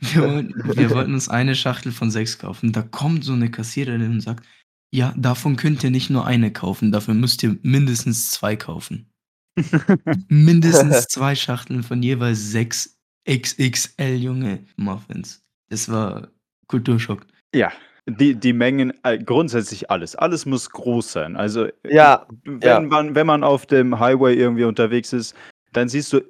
Wir 0.00 0.22
wollten, 0.22 0.76
wir 0.76 0.90
wollten 0.90 1.14
uns 1.14 1.28
eine 1.30 1.54
Schachtel 1.54 1.92
von 1.92 2.10
sechs 2.10 2.38
kaufen. 2.38 2.72
Da 2.72 2.82
kommt 2.82 3.24
so 3.24 3.32
eine 3.32 3.50
Kassiererin 3.50 4.10
und 4.10 4.20
sagt, 4.20 4.44
ja, 4.92 5.14
davon 5.16 5.56
könnt 5.56 5.82
ihr 5.84 5.90
nicht 5.90 6.10
nur 6.10 6.26
eine 6.26 6.52
kaufen, 6.52 6.92
dafür 6.92 7.14
müsst 7.14 7.42
ihr 7.42 7.56
mindestens 7.62 8.32
zwei 8.32 8.56
kaufen. 8.56 9.08
Mindestens 10.28 11.06
zwei 11.06 11.34
Schachteln 11.34 11.82
von 11.82 12.02
jeweils 12.02 12.50
sechs 12.50 12.98
XXL 13.28 14.16
junge 14.16 14.64
Muffins. 14.76 15.42
Das 15.70 15.88
war 15.88 16.28
Kulturschock. 16.66 17.26
ja. 17.54 17.72
Die, 18.08 18.36
die 18.36 18.52
Mengen, 18.52 18.92
äh, 19.02 19.18
grundsätzlich 19.18 19.90
alles. 19.90 20.14
Alles 20.14 20.46
muss 20.46 20.70
groß 20.70 21.10
sein. 21.10 21.34
Also 21.36 21.66
Ja, 21.84 22.24
wenn, 22.44 22.60
ja. 22.60 22.80
Man, 22.80 23.16
wenn 23.16 23.26
man 23.26 23.42
auf 23.42 23.66
dem 23.66 23.98
Highway 23.98 24.36
irgendwie 24.36 24.62
unterwegs 24.62 25.12
ist, 25.12 25.34
dann 25.76 25.88
siehst 25.88 26.12
du 26.12 26.20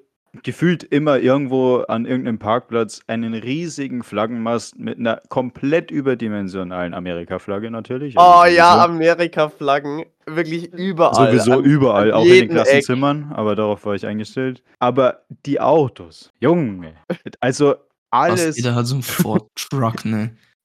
gefühlt 0.42 0.82
immer 0.82 1.18
irgendwo 1.18 1.78
an 1.88 2.04
irgendeinem 2.04 2.38
Parkplatz 2.38 3.00
einen 3.06 3.32
riesigen 3.32 4.02
Flaggenmast 4.02 4.78
mit 4.78 4.98
einer 4.98 5.22
komplett 5.30 5.90
überdimensionalen 5.90 6.92
Amerika-Flagge 6.92 7.70
natürlich. 7.70 8.16
Oh 8.18 8.20
Also 8.20 8.54
ja, 8.56 8.85
Amerika-Flaggen. 8.85 10.04
Wirklich 10.26 10.72
überall. 10.74 11.30
Sowieso 11.32 11.52
an- 11.52 11.64
überall, 11.64 12.11
an 12.11 12.18
auch 12.18 12.22
in 12.24 12.28
den 12.28 12.35
jedem 12.35 12.50
Eck. 12.50 12.62
Klassenzimmern, 12.64 13.32
aber 13.35 13.54
darauf 13.56 13.87
war 13.87 13.94
ich 13.94 14.04
eingestellt. 14.06 14.62
Aber 14.78 15.22
die 15.46 15.61
Autos, 15.61 16.32
Junge, 16.40 16.94
also 17.40 17.70
Fast 17.70 17.80
alles. 18.11 18.56
jeder 18.56 18.74
hat 18.74 18.87
so 18.87 18.96
einen 18.96 19.02
Ford 19.04 19.48
Truck, 19.54 20.04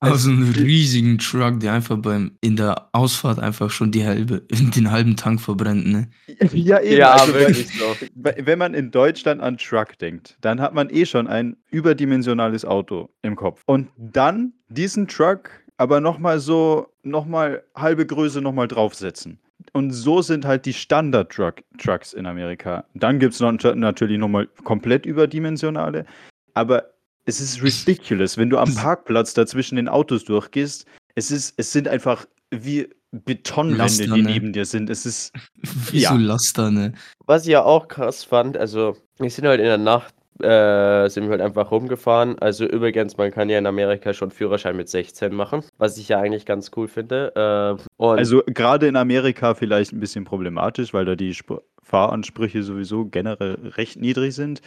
ne? 0.02 0.10
Also 0.12 0.30
einen 0.30 0.52
riesigen 0.52 1.18
Truck, 1.20 1.60
der 1.60 1.74
einfach 1.74 1.98
beim 1.98 2.32
in 2.42 2.56
der 2.56 2.90
Ausfahrt 2.92 3.40
einfach 3.40 3.70
schon 3.70 3.92
die 3.92 4.06
halbe, 4.06 4.42
den 4.76 4.92
halben 4.92 5.16
Tank 5.16 5.42
verbrennt, 5.42 5.86
ne? 5.88 6.10
Ja, 6.54 6.80
eben. 6.82 6.98
Ja, 6.98 7.12
also, 7.14 7.34
wirklich 7.34 7.68
so. 7.80 7.96
wenn- 8.16 8.46
Wenn 8.46 8.60
man 8.60 8.74
in 8.74 8.92
Deutschland 8.92 9.42
an 9.42 9.58
Truck 9.58 9.98
denkt, 10.00 10.38
dann 10.42 10.60
hat 10.60 10.74
man 10.74 10.90
eh 10.90 11.06
schon 11.06 11.28
ein 11.28 11.56
überdimensionales 11.70 12.66
Auto 12.66 13.10
im 13.22 13.36
Kopf. 13.36 13.62
Und 13.66 13.90
dann 13.98 14.54
diesen 14.70 15.08
Truck 15.08 15.50
aber 15.78 16.00
nochmal 16.00 16.40
so, 16.40 16.88
nochmal 17.04 17.64
halbe 17.76 18.06
Größe 18.06 18.42
nochmal 18.42 18.68
draufsetzen. 18.68 19.40
Und 19.74 19.92
so 19.92 20.22
sind 20.22 20.46
halt 20.46 20.66
die 20.66 20.74
Standard-Trucks 20.74 22.14
in 22.14 22.26
Amerika. 22.26 22.86
Dann 22.94 23.20
gibt 23.20 23.34
es 23.34 23.40
noch, 23.40 23.52
natürlich 23.76 24.18
nochmal 24.20 24.48
komplett 24.64 25.06
überdimensionale. 25.06 26.06
Aber 26.54 26.86
es 27.26 27.40
ist 27.40 27.62
ridiculous, 27.62 28.38
wenn 28.38 28.50
du 28.50 28.58
am 28.58 28.74
Parkplatz 28.74 29.34
da 29.34 29.46
zwischen 29.46 29.76
den 29.76 29.88
Autos 29.88 30.24
durchgehst. 30.26 30.86
Es, 31.16 31.32
ist, 31.32 31.54
es 31.58 31.72
sind 31.72 31.88
einfach 31.88 32.26
wie 32.52 32.88
Betonwände, 33.12 33.78
Laster, 33.84 34.04
die 34.06 34.22
ne? 34.22 34.30
neben 34.30 34.54
dir 34.54 34.66
sind. 34.66 34.90
Es 34.90 35.06
ist 35.06 35.34
Wie 35.92 36.00
Ja. 36.00 36.12
so 36.12 36.18
Laster, 36.18 36.72
ne? 36.72 36.94
Was 37.26 37.44
ich 37.44 37.52
ja 37.52 37.64
auch 37.64 37.88
krass 37.88 38.24
fand, 38.24 38.58
also 38.58 38.96
wir 39.20 39.30
sind 39.30 39.46
halt 39.48 39.60
in 39.60 39.66
der 39.66 39.78
Nacht, 39.78 40.14
äh, 40.40 41.08
sind 41.10 41.26
wir 41.26 41.32
halt 41.32 41.42
einfach 41.42 41.72
rumgefahren. 41.72 42.40
Also 42.40 42.66
übrigens, 42.66 43.18
man 43.18 43.32
kann 43.32 43.50
ja 43.50 43.58
in 43.60 43.66
Amerika 43.68 44.14
schon 44.14 44.32
Führerschein 44.32 44.76
mit 44.78 44.90
16 44.90 45.34
machen, 45.36 45.64
was 45.78 45.98
ich 45.98 46.08
ja 46.08 46.20
eigentlich 46.20 46.46
ganz 46.46 46.72
cool 46.76 46.88
finde. 46.88 47.78
Äh, 47.80 47.84
und 47.98 48.18
Also 48.18 48.42
gerade 48.48 48.88
in 48.88 48.96
Amerika 48.96 49.54
vielleicht 49.54 49.92
ein 49.92 50.00
bisschen 50.00 50.24
problematisch, 50.26 50.94
weil 50.94 51.06
da 51.06 51.16
die 51.16 51.32
Sp 51.36 51.60
Fahransprüche 51.84 52.64
sowieso 52.64 53.06
generell 53.06 53.58
recht 53.76 54.00
niedrig 54.00 54.34
sind. 54.34 54.62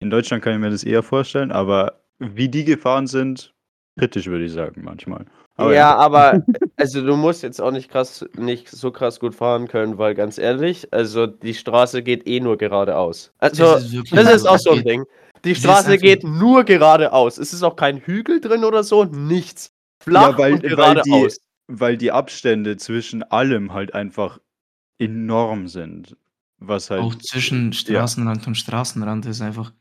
In 0.00 0.10
Deutschland 0.10 0.42
kann 0.42 0.54
ich 0.54 0.58
mir 0.60 0.70
das 0.70 0.84
eher 0.84 1.02
vorstellen, 1.02 1.50
aber 1.52 2.00
wie 2.18 2.48
die 2.48 2.64
gefahren 2.64 3.06
sind, 3.06 3.54
kritisch 3.98 4.26
würde 4.26 4.44
ich 4.44 4.52
sagen 4.52 4.82
manchmal. 4.84 5.24
Aber 5.58 5.72
ja, 5.74 5.94
aber 5.96 6.42
also 6.76 7.04
du 7.04 7.16
musst 7.16 7.42
jetzt 7.42 7.60
auch 7.62 7.70
nicht 7.70 7.90
krass, 7.90 8.24
nicht 8.36 8.68
so 8.68 8.90
krass 8.90 9.18
gut 9.20 9.34
fahren 9.34 9.68
können, 9.68 9.96
weil 9.96 10.14
ganz 10.14 10.36
ehrlich, 10.36 10.92
also 10.92 11.26
die 11.26 11.54
Straße 11.54 12.02
geht 12.02 12.26
eh 12.28 12.40
nur 12.40 12.58
geradeaus. 12.58 13.32
Also 13.38 13.62
Das 13.64 13.84
ist 13.84 13.92
wirklich 13.92 14.20
das 14.22 14.34
ist 14.34 14.46
auch 14.46 14.58
so 14.58 14.72
ein 14.72 14.84
Ding. 14.84 15.04
Die 15.44 15.54
Straße 15.54 15.96
geht 15.96 16.24
nur 16.24 16.64
geradeaus. 16.64 17.38
Es 17.38 17.54
ist 17.54 17.62
auch 17.62 17.76
kein 17.76 17.98
Hügel 17.98 18.40
drin 18.40 18.64
oder 18.64 18.82
so, 18.84 19.04
nichts. 19.04 19.70
Flach 20.02 20.32
Ja, 20.32 20.38
weil- 20.38 20.52
und 20.54 20.62
weil 20.62 20.68
die- 20.70 20.76
geradeaus. 21.10 21.38
weil 21.68 21.96
die 21.96 22.12
Abstände 22.12 22.76
zwischen 22.76 23.22
allem 23.22 23.72
halt 23.72 23.94
einfach 23.94 24.38
enorm 24.98 25.68
sind. 25.68 26.16
Was 26.58 26.90
halt. 26.90 27.02
Auch 27.02 27.14
zwischen 27.16 27.66
ja. 27.72 27.72
Straßenrand 27.72 28.46
und 28.46 28.56
Straßenrand 28.56 29.26
ist 29.26 29.40
einfach 29.40 29.72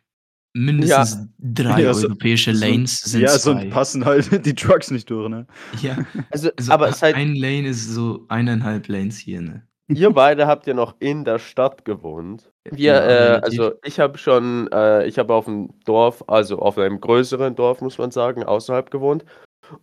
mindestens 0.55 1.27
drei 1.39 1.81
Ja, 1.83 1.93
so- 1.93 2.07
europäische 2.07 2.55
so- 2.55 2.65
Lanes 2.65 2.97
sind 3.01 3.21
Ja, 3.21 3.27
zwei. 3.29 3.37
sonst 3.37 3.69
passen 3.69 4.05
halt 4.05 4.29
die 4.45 4.55
Trucks 4.55 4.89
nicht 4.91 5.09
durch, 5.09 5.29
ne? 5.29 5.45
Ja, 5.81 5.97
Also, 6.31 6.49
also 6.57 6.71
aber 6.71 6.89
es 6.89 6.95
ist 6.97 7.01
halt, 7.03 7.15
ein 7.15 7.35
Lane 7.35 7.67
ist 7.67 7.89
so 7.93 8.25
eineinhalb 8.29 8.87
Lanes 8.87 9.17
hier, 9.17 9.41
ne? 9.41 9.63
ihr 9.87 10.09
beide 10.09 10.47
habt 10.47 10.65
ja 10.65 10.73
noch 10.73 10.95
in 10.99 11.25
der 11.25 11.37
Stadt 11.37 11.85
gewohnt. 11.85 12.49
Wir, 12.71 12.93
Ja, 12.93 12.93
äh, 13.01 13.23
relativ. 13.33 13.59
also 13.61 13.71
ich 13.83 13.99
habe 13.99 14.17
schon, 14.17 14.67
äh, 14.73 15.05
ich 15.05 15.19
habe 15.19 15.31
auf 15.33 15.45
dem 15.45 15.69
Dorf, 15.85 16.23
also 16.27 16.57
auf 16.57 16.79
einem 16.79 16.99
größeren 16.99 17.55
Dorf, 17.55 17.81
muss 17.81 17.99
man 17.99 18.09
sagen, 18.09 18.43
außerhalb 18.43 18.89
gewohnt. 18.89 19.25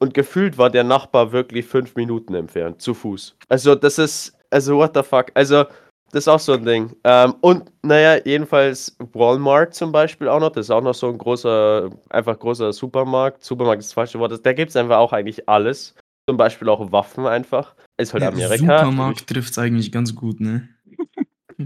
Und 0.01 0.13
gefühlt 0.15 0.59
war 0.59 0.71
der 0.71 0.83
Nachbar 0.83 1.31
wirklich 1.31 1.67
fünf 1.67 1.95
Minuten 1.95 2.35
entfernt, 2.35 2.81
zu 2.83 2.95
Fuß. 2.95 3.37
Also 3.49 3.77
das 3.77 3.99
ist, 3.99 4.33
also 4.51 4.77
what 4.79 4.91
the 4.97 5.03
fuck. 5.05 5.27
Also 5.35 5.67
das 6.13 6.25
ist 6.25 6.29
auch 6.29 6.39
so 6.39 6.53
ein 6.53 6.65
Ding. 6.65 6.95
Ähm, 7.05 7.35
und 7.41 7.73
naja, 7.83 8.23
jedenfalls 8.25 8.95
Walmart 9.15 9.75
zum 9.75 9.93
Beispiel 9.93 10.29
auch 10.29 10.41
noch. 10.41 10.51
Das 10.51 10.67
ist 10.67 10.71
auch 10.71 10.83
noch 10.83 10.95
so 10.95 11.09
ein 11.09 11.17
großer, 11.17 11.89
einfach 12.11 12.39
großer 12.39 12.73
Supermarkt. 12.75 13.43
Supermarkt 13.43 13.81
ist 13.81 13.89
das 13.89 13.95
falsche 13.95 14.19
Wort. 14.19 14.45
Da 14.45 14.53
gibt 14.53 14.69
es 14.71 14.77
einfach 14.77 14.99
auch 14.99 15.13
eigentlich 15.15 15.49
alles. 15.49 15.95
Zum 16.29 16.37
Beispiel 16.37 16.69
auch 16.69 16.93
Waffen 16.93 17.27
einfach. 17.27 17.75
Ist 17.97 18.13
halt 18.13 18.23
Ja, 18.23 18.29
Amerika. 18.29 18.85
Supermarkt 18.85 19.27
trifft 19.27 19.53
es 19.53 19.59
eigentlich 19.59 19.91
ganz 19.91 20.15
gut, 20.15 20.39
ne? 20.41 20.69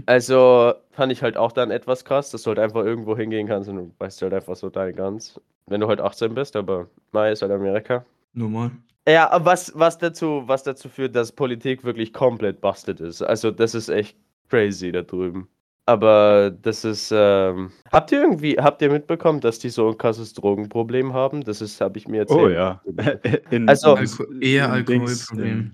Also 0.05 0.73
fand 0.91 1.11
ich 1.11 1.23
halt 1.23 1.37
auch 1.37 1.51
dann 1.51 1.71
etwas 1.71 2.05
krass, 2.05 2.29
dass 2.29 2.43
du 2.43 2.49
halt 2.49 2.59
einfach 2.59 2.83
irgendwo 2.85 3.17
hingehen 3.17 3.47
kannst 3.47 3.67
und 3.67 3.77
du 3.77 3.91
weißt 3.97 4.21
halt 4.21 4.33
einfach 4.33 4.55
so 4.55 4.69
deine 4.69 4.93
Guns. 4.93 5.41
Wenn 5.65 5.81
du 5.81 5.87
halt 5.87 5.99
18 5.99 6.35
bist, 6.35 6.55
aber 6.55 6.87
Mai 7.13 7.31
ist 7.31 7.41
halt 7.41 7.51
Amerika. 7.51 8.05
Normal. 8.33 8.71
Ja, 9.07 9.39
was, 9.43 9.71
was, 9.73 9.97
dazu, 9.97 10.43
was 10.45 10.63
dazu 10.63 10.87
führt, 10.87 11.15
dass 11.15 11.31
Politik 11.31 11.83
wirklich 11.83 12.13
komplett 12.13 12.61
busted 12.61 12.99
ist. 12.99 13.23
Also 13.23 13.49
das 13.49 13.73
ist 13.73 13.89
echt 13.89 14.15
crazy 14.49 14.91
da 14.91 15.01
drüben. 15.01 15.47
Aber 15.85 16.51
das 16.51 16.83
ist, 16.83 17.13
ähm, 17.15 17.71
habt 17.91 18.11
ihr 18.11 18.21
irgendwie, 18.21 18.57
habt 18.57 18.81
ihr 18.81 18.91
mitbekommen, 18.91 19.39
dass 19.39 19.59
die 19.59 19.69
so 19.69 19.87
ein 19.87 19.97
krasses 19.97 20.33
Drogenproblem 20.33 21.13
haben? 21.13 21.43
Das 21.45 21.61
ist, 21.61 21.79
habe 21.79 21.97
ich 21.97 22.07
mir 22.09 22.21
erzählt. 22.21 22.39
Oh 22.39 22.49
ja. 22.49 22.81
In, 23.51 23.69
Also- 23.69 23.95
Alko 23.95 24.25
eher 24.41 24.69
Alkoholproblem. 24.71 25.73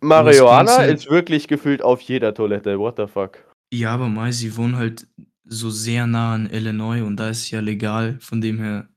Marihuana 0.00 0.84
ist 0.84 1.08
wirklich 1.10 1.48
gefühlt 1.48 1.82
auf 1.82 2.00
jeder 2.00 2.34
Toilette. 2.34 2.78
What 2.78 2.96
the 2.96 3.06
fuck? 3.06 3.38
Ja, 3.72 3.92
aber 3.94 4.08
Mai, 4.08 4.32
sie 4.32 4.56
wohnen 4.56 4.76
halt 4.76 5.06
so 5.44 5.70
sehr 5.70 6.06
nah 6.06 6.34
an 6.34 6.50
Illinois 6.50 7.02
und 7.02 7.16
da 7.16 7.30
ist 7.30 7.42
es 7.42 7.50
ja 7.50 7.60
legal, 7.60 8.18
von 8.20 8.40
dem 8.40 8.58
her 8.60 8.88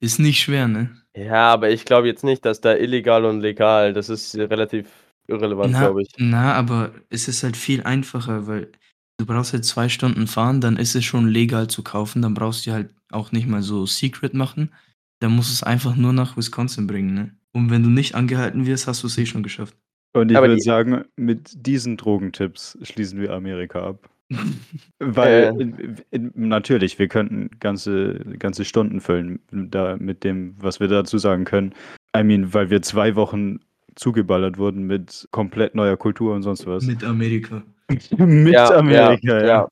ist 0.00 0.18
nicht 0.18 0.40
schwer, 0.40 0.68
ne? 0.68 0.90
Ja, 1.16 1.48
aber 1.52 1.70
ich 1.70 1.84
glaube 1.84 2.06
jetzt 2.06 2.24
nicht, 2.24 2.44
dass 2.44 2.60
da 2.60 2.74
illegal 2.74 3.24
und 3.24 3.40
legal, 3.40 3.92
das 3.92 4.08
ist 4.08 4.36
relativ 4.36 4.88
irrelevant, 5.30 5.72
Na, 5.72 5.80
glaube 5.80 6.02
ich. 6.02 6.08
na, 6.18 6.54
aber 6.54 6.92
es 7.10 7.28
ist 7.28 7.42
halt 7.42 7.56
viel 7.56 7.82
einfacher, 7.82 8.46
weil 8.46 8.70
du 9.18 9.26
brauchst 9.26 9.52
halt 9.52 9.64
zwei 9.64 9.88
Stunden 9.88 10.26
fahren, 10.26 10.60
dann 10.60 10.76
ist 10.76 10.94
es 10.96 11.04
schon 11.04 11.28
legal 11.28 11.68
zu 11.68 11.82
kaufen, 11.82 12.22
dann 12.22 12.34
brauchst 12.34 12.66
du 12.66 12.72
halt 12.72 12.94
auch 13.10 13.32
nicht 13.32 13.46
mal 13.48 13.62
so 13.62 13.86
Secret 13.86 14.34
machen. 14.34 14.70
Dann 15.20 15.32
musst 15.36 15.50
du 15.50 15.54
es 15.54 15.62
einfach 15.62 15.96
nur 15.96 16.12
nach 16.12 16.36
Wisconsin 16.36 16.86
bringen, 16.86 17.14
ne? 17.14 17.34
Und 17.52 17.70
wenn 17.70 17.82
du 17.82 17.90
nicht 17.90 18.14
angehalten 18.14 18.64
wirst, 18.66 18.86
hast 18.86 19.02
du 19.02 19.08
es 19.08 19.18
eh 19.18 19.26
schon 19.26 19.42
geschafft. 19.42 19.76
Und 20.12 20.30
ich 20.30 20.36
Aber 20.38 20.48
würde 20.48 20.60
sagen, 20.60 21.04
mit 21.16 21.66
diesen 21.66 21.96
Drogentipps 21.96 22.78
schließen 22.82 23.20
wir 23.20 23.32
Amerika 23.32 23.86
ab. 23.86 24.08
Weil 24.98 25.52
Äh. 25.58 25.62
in, 25.62 25.96
in, 26.10 26.32
natürlich, 26.48 26.98
wir 26.98 27.08
könnten 27.08 27.50
ganze, 27.60 28.20
ganze 28.38 28.64
Stunden 28.64 29.00
füllen 29.00 29.40
da 29.50 29.96
mit 29.98 30.24
dem, 30.24 30.54
was 30.58 30.80
wir 30.80 30.88
dazu 30.88 31.18
sagen 31.18 31.44
können. 31.44 31.74
I 32.16 32.22
mean, 32.24 32.52
weil 32.54 32.70
wir 32.70 32.82
zwei 32.82 33.14
Wochen 33.16 33.60
zugeballert 33.96 34.58
wurden 34.58 34.84
mit 34.84 35.28
komplett 35.30 35.74
neuer 35.74 35.96
Kultur 35.96 36.34
und 36.34 36.42
sonst 36.42 36.66
was. 36.66 36.84
Mit 36.84 37.04
Amerika. 37.04 37.62
Mit 38.18 38.54
Ja, 38.54 38.70
Amerika, 38.76 39.40
ja, 39.40 39.46
ja, 39.46 39.68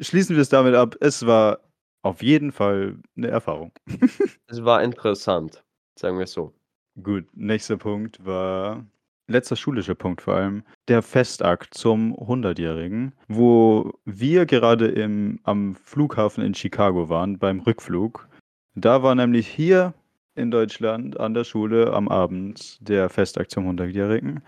Schließen 0.00 0.36
wir 0.36 0.42
es 0.42 0.48
damit 0.48 0.74
ab. 0.74 0.94
Es 1.00 1.26
war 1.26 1.60
auf 2.02 2.22
jeden 2.22 2.52
Fall 2.52 2.98
eine 3.16 3.28
Erfahrung. 3.28 3.72
Es 4.48 4.64
war 4.64 4.82
interessant, 4.82 5.64
sagen 5.98 6.18
wir 6.18 6.24
es 6.24 6.32
so. 6.32 6.54
Gut, 7.02 7.24
nächster 7.34 7.76
Punkt 7.76 8.24
war, 8.24 8.86
letzter 9.26 9.56
schulischer 9.56 9.96
Punkt 9.96 10.22
vor 10.22 10.34
allem, 10.34 10.62
der 10.88 11.02
Festakt 11.02 11.74
zum 11.74 12.14
100-Jährigen, 12.14 13.12
wo 13.28 13.92
wir 14.04 14.46
gerade 14.46 14.86
im, 14.86 15.40
am 15.42 15.74
Flughafen 15.74 16.44
in 16.44 16.54
Chicago 16.54 17.08
waren, 17.08 17.38
beim 17.38 17.60
Rückflug. 17.60 18.28
Da 18.76 19.02
war 19.02 19.14
nämlich 19.14 19.48
hier 19.48 19.94
in 20.36 20.50
Deutschland 20.50 21.18
an 21.18 21.34
der 21.34 21.44
Schule 21.44 21.92
am 21.92 22.08
Abend 22.08 22.78
der 22.86 23.08
Festakt 23.08 23.50
zum 23.50 23.68
100-Jährigen. 23.68 24.42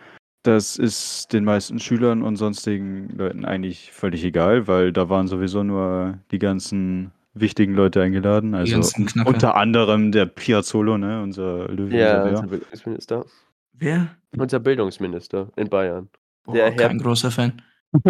Das 0.44 0.76
ist 0.76 1.32
den 1.32 1.44
meisten 1.44 1.78
Schülern 1.78 2.22
und 2.22 2.36
sonstigen 2.36 3.08
Leuten 3.16 3.44
eigentlich 3.44 3.90
völlig 3.92 4.24
egal, 4.24 4.68
weil 4.68 4.92
da 4.92 5.08
waren 5.08 5.26
sowieso 5.26 5.62
nur 5.62 6.18
die 6.30 6.38
ganzen 6.38 7.10
wichtigen 7.34 7.74
Leute 7.74 8.02
eingeladen. 8.02 8.54
Also 8.54 8.80
unter 9.24 9.56
anderem 9.56 10.12
der 10.12 10.26
Piazzolo, 10.26 10.96
ne, 10.98 11.22
unser 11.22 11.68
Löwe. 11.68 11.96
Ja, 11.96 12.22
unser. 12.24 12.46
Bildungsminister. 12.46 13.24
Wer? 13.72 14.08
Unser 14.36 14.60
Bildungsminister 14.60 15.48
in 15.56 15.68
Bayern. 15.68 16.08
Boah, 16.44 16.54
Der 16.54 16.64
Herr- 16.72 16.88
kein 16.88 16.98
großer 16.98 17.30
Fan. 17.30 17.60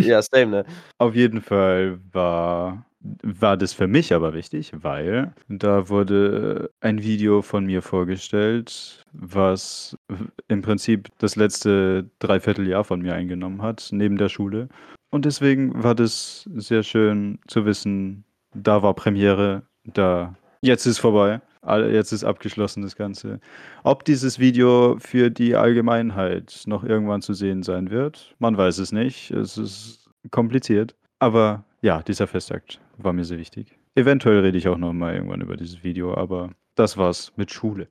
ja, 0.00 0.22
same, 0.22 0.46
ne? 0.50 0.64
Auf 0.98 1.14
jeden 1.14 1.42
Fall 1.42 1.98
war, 2.12 2.86
war 3.00 3.56
das 3.56 3.72
für 3.72 3.86
mich 3.86 4.12
aber 4.12 4.34
wichtig, 4.34 4.72
weil 4.74 5.32
da 5.48 5.88
wurde 5.88 6.70
ein 6.80 7.02
Video 7.02 7.42
von 7.42 7.66
mir 7.66 7.82
vorgestellt, 7.82 9.04
was 9.12 9.96
im 10.48 10.62
Prinzip 10.62 11.08
das 11.18 11.36
letzte 11.36 12.10
Dreivierteljahr 12.18 12.84
von 12.84 13.00
mir 13.00 13.14
eingenommen 13.14 13.62
hat, 13.62 13.88
neben 13.92 14.16
der 14.16 14.28
Schule. 14.28 14.68
Und 15.10 15.24
deswegen 15.24 15.82
war 15.82 15.94
das 15.94 16.48
sehr 16.56 16.82
schön 16.82 17.38
zu 17.46 17.64
wissen, 17.64 18.24
da 18.54 18.82
war 18.82 18.94
Premiere, 18.94 19.62
da 19.84 20.34
jetzt 20.60 20.86
ist 20.86 20.98
vorbei. 20.98 21.40
Jetzt 21.66 22.12
ist 22.12 22.24
abgeschlossen 22.24 22.82
das 22.82 22.96
Ganze. 22.96 23.40
Ob 23.82 24.04
dieses 24.04 24.38
Video 24.38 24.96
für 25.00 25.30
die 25.30 25.54
Allgemeinheit 25.54 26.62
noch 26.66 26.82
irgendwann 26.82 27.20
zu 27.20 27.34
sehen 27.34 27.62
sein 27.62 27.90
wird, 27.90 28.34
man 28.38 28.56
weiß 28.56 28.78
es 28.78 28.90
nicht. 28.90 29.30
Es 29.32 29.58
ist 29.58 30.08
kompliziert. 30.30 30.94
Aber 31.18 31.64
ja, 31.80 32.02
dieser 32.02 32.26
Festakt 32.26 32.80
war 32.96 33.12
mir 33.12 33.24
sehr 33.24 33.38
wichtig. 33.38 33.78
Eventuell 33.94 34.40
rede 34.40 34.58
ich 34.58 34.68
auch 34.68 34.78
noch 34.78 34.92
mal 34.92 35.14
irgendwann 35.14 35.40
über 35.40 35.56
dieses 35.56 35.82
Video, 35.82 36.14
aber 36.14 36.50
das 36.74 36.96
war's 36.96 37.32
mit 37.36 37.50
Schule. 37.50 37.88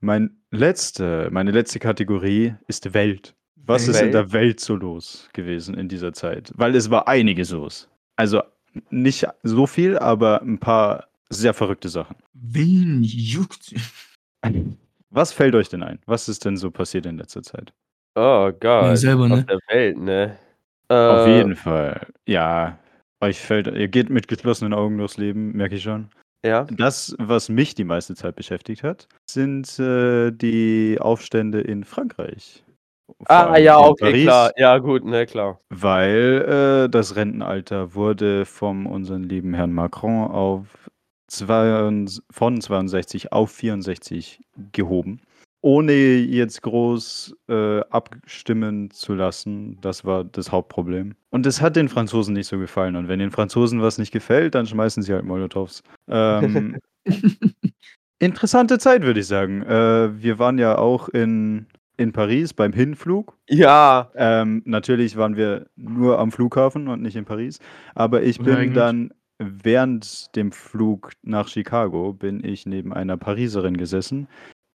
Mein 0.00 0.38
letzte, 0.50 1.28
meine 1.30 1.50
letzte 1.50 1.78
Kategorie 1.78 2.54
ist 2.66 2.94
Welt. 2.94 3.34
Was 3.56 3.86
ist 3.86 3.96
in 3.96 4.06
Welt? 4.06 4.14
der 4.14 4.32
Welt 4.32 4.60
so 4.60 4.74
los 4.74 5.28
gewesen 5.32 5.74
in 5.74 5.88
dieser 5.88 6.12
Zeit? 6.12 6.52
Weil 6.56 6.74
es 6.74 6.90
war 6.90 7.06
einiges 7.06 7.50
los. 7.50 7.88
Also 8.16 8.42
nicht 8.90 9.26
so 9.42 9.66
viel, 9.66 9.98
aber 9.98 10.40
ein 10.42 10.58
paar 10.58 11.08
sehr 11.28 11.54
verrückte 11.54 11.88
Sachen. 11.88 12.16
Wen 12.32 13.02
juckt? 13.02 13.74
Was 15.10 15.32
fällt 15.32 15.54
euch 15.54 15.68
denn 15.68 15.82
ein? 15.82 15.98
Was 16.06 16.28
ist 16.28 16.44
denn 16.44 16.56
so 16.56 16.70
passiert 16.70 17.06
in 17.06 17.18
letzter 17.18 17.42
Zeit? 17.42 17.72
Oh 18.14 18.50
Gott. 18.50 18.62
Ja, 18.62 18.96
selber, 18.96 19.24
Auf 19.24 19.30
ne? 19.30 19.44
der 19.44 19.58
Welt, 19.68 19.98
ne? 19.98 20.38
Auf 20.90 21.26
Äh, 21.26 21.36
jeden 21.36 21.56
Fall. 21.56 22.06
Ja, 22.26 22.78
euch 23.20 23.38
fällt, 23.38 23.68
ihr 23.68 23.88
geht 23.88 24.10
mit 24.10 24.26
geschlossenen 24.28 24.74
Augen 24.74 24.98
durchs 24.98 25.16
Leben, 25.18 25.52
merke 25.52 25.76
ich 25.76 25.82
schon. 25.82 26.08
Ja. 26.44 26.64
Das, 26.70 27.14
was 27.18 27.48
mich 27.48 27.74
die 27.74 27.84
meiste 27.84 28.14
Zeit 28.14 28.34
beschäftigt 28.34 28.82
hat, 28.82 29.06
sind 29.30 29.78
äh, 29.78 30.30
die 30.32 30.96
Aufstände 31.00 31.60
in 31.60 31.84
Frankreich. 31.84 32.64
Ah, 33.26 33.56
ja, 33.58 33.78
okay, 33.78 34.04
Paris, 34.04 34.22
klar. 34.22 34.50
Ja, 34.56 34.78
gut, 34.78 35.04
ne, 35.04 35.26
klar. 35.26 35.60
Weil 35.68 36.84
äh, 36.86 36.88
das 36.88 37.14
Rentenalter 37.16 37.94
wurde 37.94 38.46
vom 38.46 38.86
unseren 38.86 39.24
lieben 39.24 39.52
Herrn 39.54 39.72
Macron 39.72 40.30
auf 40.30 40.66
zwei, 41.28 41.90
von 42.30 42.60
62 42.60 43.32
auf 43.32 43.50
64 43.50 44.40
gehoben. 44.72 45.20
Ohne 45.62 45.92
jetzt 45.92 46.62
groß 46.62 47.36
äh, 47.48 47.80
abstimmen 47.90 48.90
zu 48.90 49.14
lassen, 49.14 49.78
das 49.80 50.04
war 50.04 50.24
das 50.24 50.50
Hauptproblem. 50.50 51.14
Und 51.30 51.44
das 51.44 51.60
hat 51.60 51.76
den 51.76 51.88
Franzosen 51.88 52.34
nicht 52.34 52.46
so 52.46 52.58
gefallen. 52.58 52.96
Und 52.96 53.08
wenn 53.08 53.18
den 53.18 53.30
Franzosen 53.30 53.82
was 53.82 53.98
nicht 53.98 54.10
gefällt, 54.10 54.54
dann 54.54 54.66
schmeißen 54.66 55.02
sie 55.02 55.12
halt 55.12 55.24
Molotovs. 55.24 55.82
Ähm, 56.08 56.78
interessante 58.18 58.78
Zeit, 58.78 59.02
würde 59.02 59.20
ich 59.20 59.26
sagen. 59.26 59.62
Äh, 59.62 60.22
wir 60.22 60.38
waren 60.38 60.58
ja 60.58 60.78
auch 60.78 61.08
in, 61.10 61.66
in 61.98 62.12
Paris 62.12 62.54
beim 62.54 62.72
Hinflug. 62.72 63.36
Ja. 63.48 64.10
Ähm, 64.14 64.62
natürlich 64.64 65.16
waren 65.16 65.36
wir 65.36 65.66
nur 65.76 66.18
am 66.18 66.32
Flughafen 66.32 66.88
und 66.88 67.02
nicht 67.02 67.16
in 67.16 67.26
Paris. 67.26 67.58
Aber 67.94 68.22
ich 68.22 68.38
bin 68.38 68.56
eigentlich? 68.56 68.74
dann 68.74 69.12
während 69.38 70.34
dem 70.36 70.52
Flug 70.52 71.12
nach 71.22 71.48
Chicago 71.48 72.12
bin 72.12 72.44
ich 72.44 72.66
neben 72.66 72.92
einer 72.92 73.16
Pariserin 73.16 73.76
gesessen. 73.76 74.28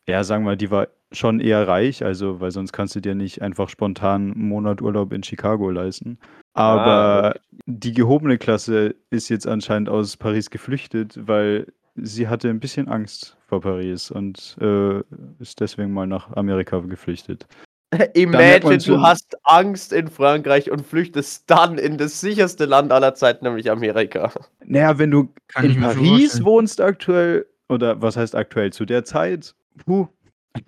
Ja, 0.08 0.24
sagen 0.24 0.46
wir, 0.46 0.56
die 0.56 0.72
war 0.72 0.88
schon 1.12 1.40
eher 1.40 1.68
reich, 1.68 2.04
also 2.04 2.42
weil 2.42 2.52
sonst 2.52 2.74
kannst 2.74 2.96
du 2.96 3.00
dir 3.00 3.16
nicht 3.16 3.42
einfach 3.42 3.70
spontan 3.70 4.34
einen 4.34 4.48
Monat 4.48 4.82
Urlaub 4.82 5.14
in 5.14 5.24
Chicago 5.24 5.70
leisten. 5.70 6.18
Aber 6.54 7.36
die 7.66 7.94
gehobene 7.94 8.38
Klasse 8.38 8.96
ist 9.10 9.30
jetzt 9.30 9.48
anscheinend 9.48 9.90
aus 9.90 10.18
Paris 10.18 10.50
geflüchtet, 10.50 11.18
weil 11.28 11.68
sie 11.96 12.28
hatte 12.28 12.50
ein 12.50 12.60
bisschen 12.60 12.88
Angst 12.88 13.38
vor 13.48 13.62
Paris 13.62 14.12
und 14.12 14.58
äh, 14.60 15.00
ist 15.40 15.60
deswegen 15.60 15.94
mal 15.94 16.08
nach 16.08 16.32
Amerika 16.36 16.80
geflüchtet. 16.80 17.48
Imagine, 18.16 18.80
du 18.80 19.02
hast 19.02 19.38
Angst 19.44 19.94
in 19.94 20.08
Frankreich 20.08 20.72
und 20.72 20.86
flüchtest 20.86 21.50
dann 21.50 21.78
in 21.78 21.98
das 21.98 22.20
sicherste 22.20 22.66
Land 22.66 22.92
aller 22.92 23.14
Zeiten, 23.14 23.46
nämlich 23.46 23.70
Amerika. 23.70 24.32
Naja, 24.66 24.98
wenn 24.98 25.12
du 25.12 25.32
Kann 25.48 25.66
in 25.66 25.82
Paris 25.82 26.44
wohnst 26.44 26.82
aktuell, 26.82 27.46
oder 27.70 28.02
was 28.02 28.18
heißt 28.18 28.36
aktuell, 28.36 28.74
zu 28.74 28.86
der 28.86 29.04
Zeit, 29.04 29.56
puh, 29.86 30.08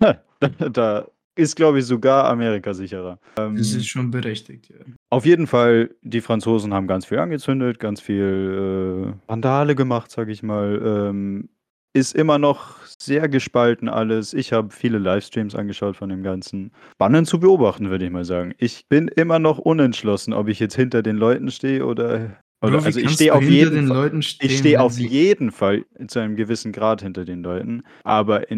da, 0.72 1.06
ist, 1.36 1.54
glaube 1.54 1.78
ich, 1.78 1.84
sogar 1.84 2.24
Amerika 2.24 2.72
sicherer. 2.74 3.18
Ähm, 3.38 3.56
Das 3.56 3.72
ist 3.72 3.86
schon 3.86 4.10
berechtigt, 4.10 4.70
ja. 4.70 4.84
Auf 5.10 5.26
jeden 5.26 5.46
Fall, 5.46 5.90
die 6.02 6.20
Franzosen 6.20 6.72
haben 6.72 6.86
ganz 6.86 7.06
viel 7.06 7.18
angezündet, 7.18 7.78
ganz 7.78 8.00
viel 8.00 9.14
äh, 9.14 9.28
Vandale 9.28 9.74
gemacht, 9.74 10.10
sag 10.10 10.28
ich 10.28 10.42
mal. 10.42 10.80
Ähm, 10.84 11.48
ist 11.92 12.14
immer 12.14 12.38
noch 12.38 12.76
sehr 12.98 13.28
gespalten 13.28 13.88
alles. 13.88 14.34
Ich 14.34 14.52
habe 14.52 14.70
viele 14.70 14.98
Livestreams 14.98 15.54
angeschaut 15.54 15.96
von 15.96 16.10
dem 16.10 16.22
Ganzen. 16.22 16.72
Spannend 16.92 17.26
zu 17.26 17.40
beobachten, 17.40 17.88
würde 17.90 18.04
ich 18.04 18.10
mal 18.10 18.24
sagen. 18.24 18.54
Ich 18.58 18.86
bin 18.88 19.08
immer 19.08 19.38
noch 19.38 19.58
unentschlossen, 19.58 20.34
ob 20.34 20.48
ich 20.48 20.58
jetzt 20.58 20.76
hinter 20.76 21.02
den 21.02 21.16
Leuten 21.16 21.50
stehe 21.50 21.86
oder. 21.86 22.36
oder 22.62 22.78
Bro, 22.78 22.84
also 22.84 23.00
ich 23.00 23.10
stehe 23.12 23.34
auf 23.34 23.42
jeden 23.42 23.74
den 23.74 23.88
Fall. 23.88 23.96
Leuten 23.96 24.22
stehen, 24.22 24.50
Ich 24.50 24.58
stehe 24.58 24.80
auf 24.80 24.98
jeden 24.98 25.50
Fall 25.50 25.84
zu 26.08 26.18
einem 26.18 26.36
gewissen 26.36 26.72
Grad 26.72 27.00
hinter 27.02 27.24
den 27.24 27.42
Leuten. 27.42 27.82
Aber 28.04 28.50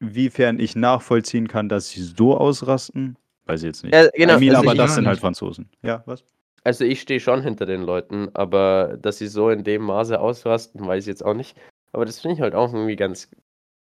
inwiefern 0.00 0.58
ich 0.58 0.76
nachvollziehen 0.76 1.48
kann, 1.48 1.68
dass 1.68 1.90
sie 1.90 2.02
so 2.02 2.36
ausrasten, 2.36 3.16
weiß 3.46 3.62
ich 3.62 3.66
jetzt 3.66 3.84
nicht. 3.84 3.94
Ja, 3.94 4.08
genau, 4.14 4.38
mean, 4.38 4.50
also 4.50 4.62
aber 4.62 4.72
ich 4.72 4.78
das 4.78 4.94
sind 4.94 5.06
halt. 5.06 5.18
Franzosen. 5.20 5.68
Ja, 5.82 6.02
was? 6.06 6.24
Also 6.64 6.84
ich 6.84 7.00
stehe 7.02 7.20
schon 7.20 7.42
hinter 7.42 7.66
den 7.66 7.82
Leuten, 7.82 8.30
aber 8.32 8.96
dass 9.00 9.18
sie 9.18 9.26
so 9.26 9.50
in 9.50 9.64
dem 9.64 9.82
Maße 9.82 10.18
ausrasten, 10.18 10.86
weiß 10.86 11.04
ich 11.04 11.08
jetzt 11.08 11.24
auch 11.24 11.34
nicht. 11.34 11.56
Aber 11.92 12.06
das 12.06 12.20
finde 12.20 12.36
ich 12.36 12.40
halt 12.40 12.54
auch 12.54 12.72
irgendwie 12.72 12.96
ganz, 12.96 13.30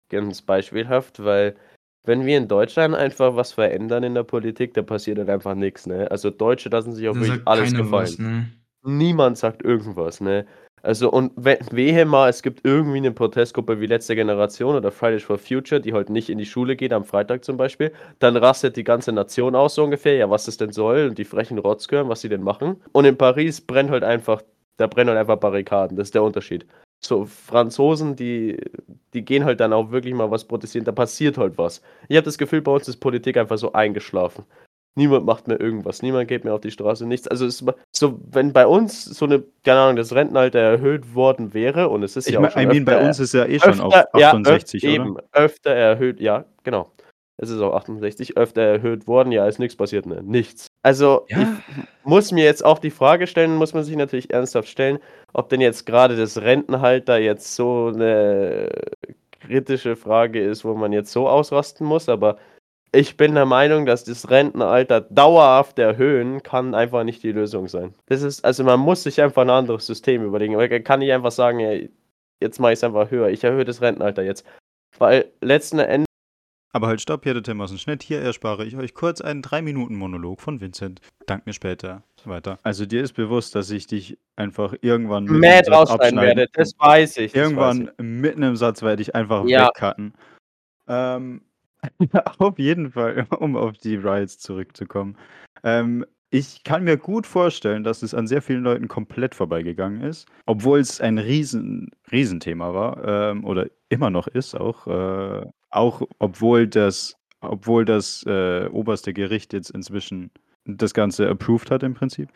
ganz 0.08 0.40
beispielhaft, 0.42 1.22
weil 1.22 1.56
wenn 2.04 2.24
wir 2.24 2.38
in 2.38 2.48
Deutschland 2.48 2.94
einfach 2.94 3.36
was 3.36 3.52
verändern 3.52 4.02
in 4.02 4.14
der 4.14 4.22
Politik, 4.22 4.72
da 4.72 4.82
passiert 4.82 5.18
halt 5.18 5.28
einfach 5.28 5.54
nichts, 5.54 5.86
ne? 5.86 6.10
Also 6.10 6.30
Deutsche 6.30 6.70
lassen 6.70 6.92
sich 6.92 7.06
auf 7.08 7.16
wirklich 7.16 7.34
sagt 7.34 7.46
alles 7.46 7.74
gefallen. 7.74 7.90
was, 7.90 8.18
ne? 8.18 8.48
Niemand 8.82 9.36
sagt 9.36 9.62
irgendwas, 9.62 10.22
ne? 10.22 10.46
Also 10.82 11.10
und 11.10 11.32
we 11.36 11.58
wehe 11.70 12.06
mal, 12.06 12.28
es 12.28 12.42
gibt 12.42 12.64
irgendwie 12.64 12.98
eine 12.98 13.12
Protestgruppe 13.12 13.80
wie 13.80 13.86
Letzte 13.86 14.14
Generation 14.14 14.76
oder 14.76 14.90
Fridays 14.90 15.24
for 15.24 15.38
Future, 15.38 15.80
die 15.80 15.92
halt 15.92 16.08
nicht 16.08 16.30
in 16.30 16.38
die 16.38 16.46
Schule 16.46 16.76
geht, 16.76 16.92
am 16.92 17.04
Freitag 17.04 17.44
zum 17.44 17.56
Beispiel, 17.56 17.92
dann 18.18 18.36
rastet 18.36 18.76
die 18.76 18.84
ganze 18.84 19.12
Nation 19.12 19.54
aus 19.54 19.74
so 19.74 19.84
ungefähr, 19.84 20.16
ja, 20.16 20.30
was 20.30 20.46
das 20.46 20.56
denn 20.56 20.72
soll 20.72 21.08
und 21.08 21.18
die 21.18 21.24
frechen 21.24 21.58
Rotzgören, 21.58 22.08
was 22.08 22.22
sie 22.22 22.28
denn 22.28 22.42
machen. 22.42 22.76
Und 22.92 23.04
in 23.04 23.16
Paris 23.16 23.60
brennt 23.60 23.90
halt 23.90 24.04
einfach, 24.04 24.42
da 24.78 24.86
brennen 24.86 25.10
halt 25.10 25.18
einfach 25.18 25.36
Barrikaden, 25.36 25.96
das 25.96 26.08
ist 26.08 26.14
der 26.14 26.22
Unterschied. 26.22 26.66
So, 27.02 27.24
Franzosen, 27.24 28.16
die, 28.16 28.58
die 29.14 29.24
gehen 29.24 29.44
halt 29.44 29.60
dann 29.60 29.72
auch 29.72 29.90
wirklich 29.90 30.14
mal 30.14 30.30
was 30.30 30.44
protestieren, 30.44 30.84
da 30.84 30.92
passiert 30.92 31.38
halt 31.38 31.58
was. 31.58 31.82
Ich 32.08 32.16
habe 32.16 32.24
das 32.24 32.38
Gefühl, 32.38 32.62
bei 32.62 32.72
uns 32.72 32.88
ist 32.88 32.98
Politik 32.98 33.36
einfach 33.36 33.58
so 33.58 33.72
eingeschlafen. 33.72 34.44
Niemand 35.00 35.24
macht 35.24 35.48
mehr 35.48 35.58
irgendwas, 35.58 36.02
niemand 36.02 36.28
geht 36.28 36.44
mehr 36.44 36.52
auf 36.54 36.60
die 36.60 36.70
Straße, 36.70 37.06
nichts. 37.06 37.26
Also 37.26 37.46
es 37.46 37.62
ist 37.62 37.72
so, 37.90 38.20
wenn 38.30 38.52
bei 38.52 38.66
uns 38.66 39.02
so 39.04 39.24
eine, 39.24 39.42
keine 39.64 39.80
Ahnung, 39.80 39.96
das 39.96 40.12
Rentenalter 40.14 40.58
erhöht 40.58 41.14
worden 41.14 41.54
wäre 41.54 41.88
und 41.88 42.02
es 42.02 42.16
ist 42.16 42.26
Ich 42.26 42.34
ja 42.34 42.38
auch 42.38 42.42
meine, 42.42 42.52
schon 42.52 42.62
I 42.62 42.66
mean, 42.66 42.84
bei 42.84 42.96
öfter- 42.96 43.06
uns 43.06 43.18
ist 43.18 43.32
ja 43.32 43.46
eh 43.46 43.58
schon 43.58 43.80
auf 43.80 43.94
öfter, 43.94 44.18
ja, 44.18 44.28
68, 44.32 44.82
öf- 44.84 44.86
oder? 44.86 44.94
eben, 44.94 45.16
öfter 45.32 45.70
erhöht, 45.70 46.20
ja, 46.20 46.44
genau. 46.64 46.90
Es 47.42 47.48
ist 47.48 47.60
auch 47.62 47.72
68, 47.74 48.36
öfter 48.36 48.60
erhöht 48.60 49.06
worden, 49.06 49.32
ja, 49.32 49.46
ist 49.46 49.58
nichts 49.58 49.74
passiert, 49.74 50.04
ne? 50.04 50.22
Nichts. 50.22 50.66
Also, 50.82 51.24
Ja. 51.30 51.40
ich 51.40 51.46
muss 52.04 52.32
mir 52.32 52.44
jetzt 52.44 52.62
auch 52.62 52.78
die 52.78 52.90
Frage 52.90 53.26
stellen, 53.26 53.56
muss 53.56 53.72
man 53.72 53.82
sich 53.82 53.96
natürlich 53.96 54.30
ernsthaft 54.30 54.68
stellen, 54.68 54.98
ob 55.32 55.48
denn 55.48 55.62
jetzt 55.62 55.86
gerade 55.86 56.16
das 56.16 56.42
Rentenhalter 56.42 57.16
jetzt 57.18 57.54
so 57.56 57.90
eine 57.94 58.68
kritische 59.40 59.96
Frage 59.96 60.44
ist, 60.44 60.64
wo 60.66 60.74
man 60.74 60.92
jetzt 60.92 61.12
so 61.12 61.28
ausrasten 61.28 61.86
muss, 61.86 62.10
aber 62.10 62.36
ich 62.92 63.16
bin 63.16 63.34
der 63.34 63.46
Meinung, 63.46 63.86
dass 63.86 64.04
das 64.04 64.30
Rentenalter 64.30 65.00
dauerhaft 65.02 65.78
erhöhen 65.78 66.42
kann 66.42 66.74
einfach 66.74 67.04
nicht 67.04 67.22
die 67.22 67.32
Lösung 67.32 67.68
sein. 67.68 67.94
Das 68.06 68.22
ist, 68.22 68.44
also 68.44 68.64
man 68.64 68.80
muss 68.80 69.02
sich 69.02 69.20
einfach 69.20 69.42
ein 69.42 69.50
anderes 69.50 69.86
System 69.86 70.24
überlegen. 70.24 70.54
Man 70.54 70.84
kann 70.84 71.00
nicht 71.00 71.12
einfach 71.12 71.30
sagen, 71.30 71.60
ey, 71.60 71.90
jetzt 72.40 72.58
mache 72.58 72.72
ich 72.72 72.78
es 72.78 72.84
einfach 72.84 73.10
höher. 73.10 73.28
Ich 73.28 73.44
erhöhe 73.44 73.64
das 73.64 73.80
Rentenalter 73.80 74.22
jetzt. 74.22 74.44
Weil 74.98 75.30
letzten 75.40 75.78
Endes 75.78 76.06
Aber 76.72 76.88
halt 76.88 77.00
stopp, 77.00 77.22
hier 77.24 77.34
der 77.34 77.42
Timmerson. 77.42 77.78
Schnitt, 77.78 78.02
hier 78.02 78.20
erspare 78.20 78.64
ich 78.64 78.76
euch 78.76 78.94
kurz 78.94 79.20
einen 79.20 79.42
3-Minuten-Monolog 79.42 80.40
von 80.40 80.60
Vincent. 80.60 81.00
Dank 81.26 81.46
mir 81.46 81.52
später. 81.52 82.02
Weiter. 82.24 82.58
Also 82.62 82.84
dir 82.86 83.02
ist 83.02 83.14
bewusst, 83.14 83.54
dass 83.54 83.70
ich 83.70 83.86
dich 83.86 84.18
einfach 84.36 84.74
irgendwann 84.82 85.24
mitten 85.24 85.36
im 85.36 85.40
mad 85.40 85.64
Satz 85.64 85.90
rausschneiden 85.90 86.20
werde. 86.20 86.46
Das 86.52 86.72
weiß 86.78 87.16
ich. 87.18 87.34
Irgendwann 87.34 87.86
Weiß 87.86 87.94
mitten 87.98 88.42
im 88.42 88.56
Satz 88.56 88.82
werde 88.82 89.00
ich 89.00 89.14
einfach 89.14 89.46
Ja. 89.46 89.68
wegcutten. 89.68 90.12
Ähm, 90.86 91.42
auf 92.38 92.58
jeden 92.58 92.92
Fall, 92.92 93.26
um 93.38 93.56
auf 93.56 93.78
die 93.78 93.96
Riots 93.96 94.38
zurückzukommen. 94.38 95.16
Ähm, 95.62 96.04
ich 96.30 96.62
kann 96.62 96.84
mir 96.84 96.96
gut 96.96 97.26
vorstellen, 97.26 97.82
dass 97.82 98.02
es 98.02 98.14
an 98.14 98.28
sehr 98.28 98.40
vielen 98.40 98.62
Leuten 98.62 98.86
komplett 98.86 99.34
vorbeigegangen 99.34 100.02
ist, 100.02 100.28
obwohl 100.46 100.78
es 100.78 101.00
ein 101.00 101.18
riesen, 101.18 101.90
Riesenthema 102.12 102.72
war 102.72 103.04
ähm, 103.04 103.44
oder 103.44 103.66
immer 103.88 104.10
noch 104.10 104.28
ist 104.28 104.54
auch. 104.54 104.86
Äh, 104.86 105.46
auch 105.70 106.02
obwohl 106.18 106.68
das, 106.68 107.16
obwohl 107.40 107.84
das 107.84 108.24
äh, 108.26 108.66
oberste 108.68 109.12
Gericht 109.12 109.52
jetzt 109.52 109.70
inzwischen 109.70 110.30
das 110.64 110.94
Ganze 110.94 111.28
approved 111.28 111.70
hat 111.70 111.82
im 111.82 111.94
Prinzip. 111.94 112.30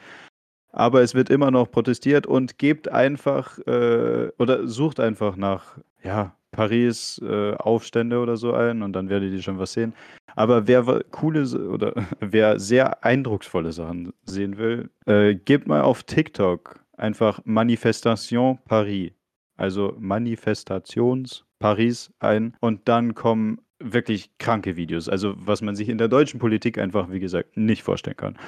Aber 0.72 1.02
es 1.02 1.14
wird 1.14 1.30
immer 1.30 1.52
noch 1.52 1.70
protestiert 1.70 2.26
und 2.26 2.58
gebt 2.58 2.88
einfach 2.88 3.58
äh, 3.60 4.30
oder 4.38 4.66
sucht 4.66 4.98
einfach 4.98 5.36
nach 5.36 5.78
ja, 6.02 6.36
Paris 6.54 7.20
äh, 7.22 7.54
Aufstände 7.54 8.18
oder 8.18 8.36
so 8.36 8.54
ein 8.54 8.82
und 8.82 8.92
dann 8.92 9.08
werdet 9.08 9.32
ihr 9.32 9.42
schon 9.42 9.58
was 9.58 9.72
sehen. 9.72 9.92
Aber 10.36 10.66
wer 10.66 10.84
coole 11.10 11.44
oder 11.68 11.94
wer 12.20 12.58
sehr 12.58 13.04
eindrucksvolle 13.04 13.72
Sachen 13.72 14.12
sehen 14.24 14.56
will, 14.56 14.90
äh, 15.06 15.34
gebt 15.34 15.66
mal 15.66 15.82
auf 15.82 16.04
TikTok 16.04 16.80
einfach 16.96 17.40
Manifestation 17.44 18.58
Paris. 18.64 19.12
Also 19.56 19.94
Manifestations 19.98 21.44
Paris 21.58 22.12
ein 22.18 22.56
und 22.60 22.88
dann 22.88 23.14
kommen 23.14 23.60
wirklich 23.78 24.30
kranke 24.38 24.76
Videos. 24.76 25.08
Also 25.08 25.34
was 25.36 25.62
man 25.62 25.74
sich 25.76 25.88
in 25.88 25.98
der 25.98 26.08
deutschen 26.08 26.38
Politik 26.40 26.78
einfach, 26.78 27.10
wie 27.10 27.20
gesagt, 27.20 27.56
nicht 27.56 27.82
vorstellen 27.82 28.16
kann. 28.16 28.38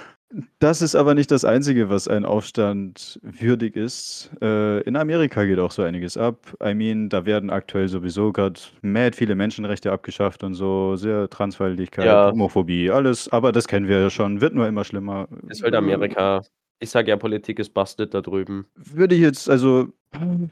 Das 0.58 0.82
ist 0.82 0.94
aber 0.94 1.14
nicht 1.14 1.30
das 1.30 1.44
Einzige, 1.44 1.88
was 1.88 2.08
ein 2.08 2.24
Aufstand 2.24 3.20
würdig 3.22 3.76
ist. 3.76 4.30
Äh, 4.42 4.80
in 4.82 4.96
Amerika 4.96 5.44
geht 5.44 5.58
auch 5.58 5.70
so 5.70 5.82
einiges 5.82 6.16
ab. 6.16 6.56
I 6.62 6.74
mean, 6.74 7.08
da 7.08 7.26
werden 7.26 7.50
aktuell 7.50 7.88
sowieso 7.88 8.32
gerade 8.32 8.60
mad 8.82 9.16
viele 9.16 9.34
Menschenrechte 9.34 9.92
abgeschafft 9.92 10.42
und 10.42 10.54
so, 10.54 10.96
sehr 10.96 11.28
Transfeindlichkeit, 11.30 12.06
Ja. 12.06 12.30
Homophobie, 12.30 12.90
alles. 12.90 13.28
Aber 13.28 13.52
das 13.52 13.68
kennen 13.68 13.88
wir 13.88 14.00
ja 14.00 14.10
schon, 14.10 14.40
wird 14.40 14.54
nur 14.54 14.66
immer 14.66 14.84
schlimmer. 14.84 15.28
Ist 15.48 15.62
halt 15.62 15.74
Amerika. 15.74 16.42
Ich 16.78 16.90
sage 16.90 17.10
ja, 17.10 17.16
Politik 17.16 17.58
ist 17.58 17.72
busted 17.72 18.12
da 18.12 18.20
drüben. 18.20 18.66
Würde 18.74 19.14
ich 19.14 19.22
jetzt, 19.22 19.48
also 19.48 19.88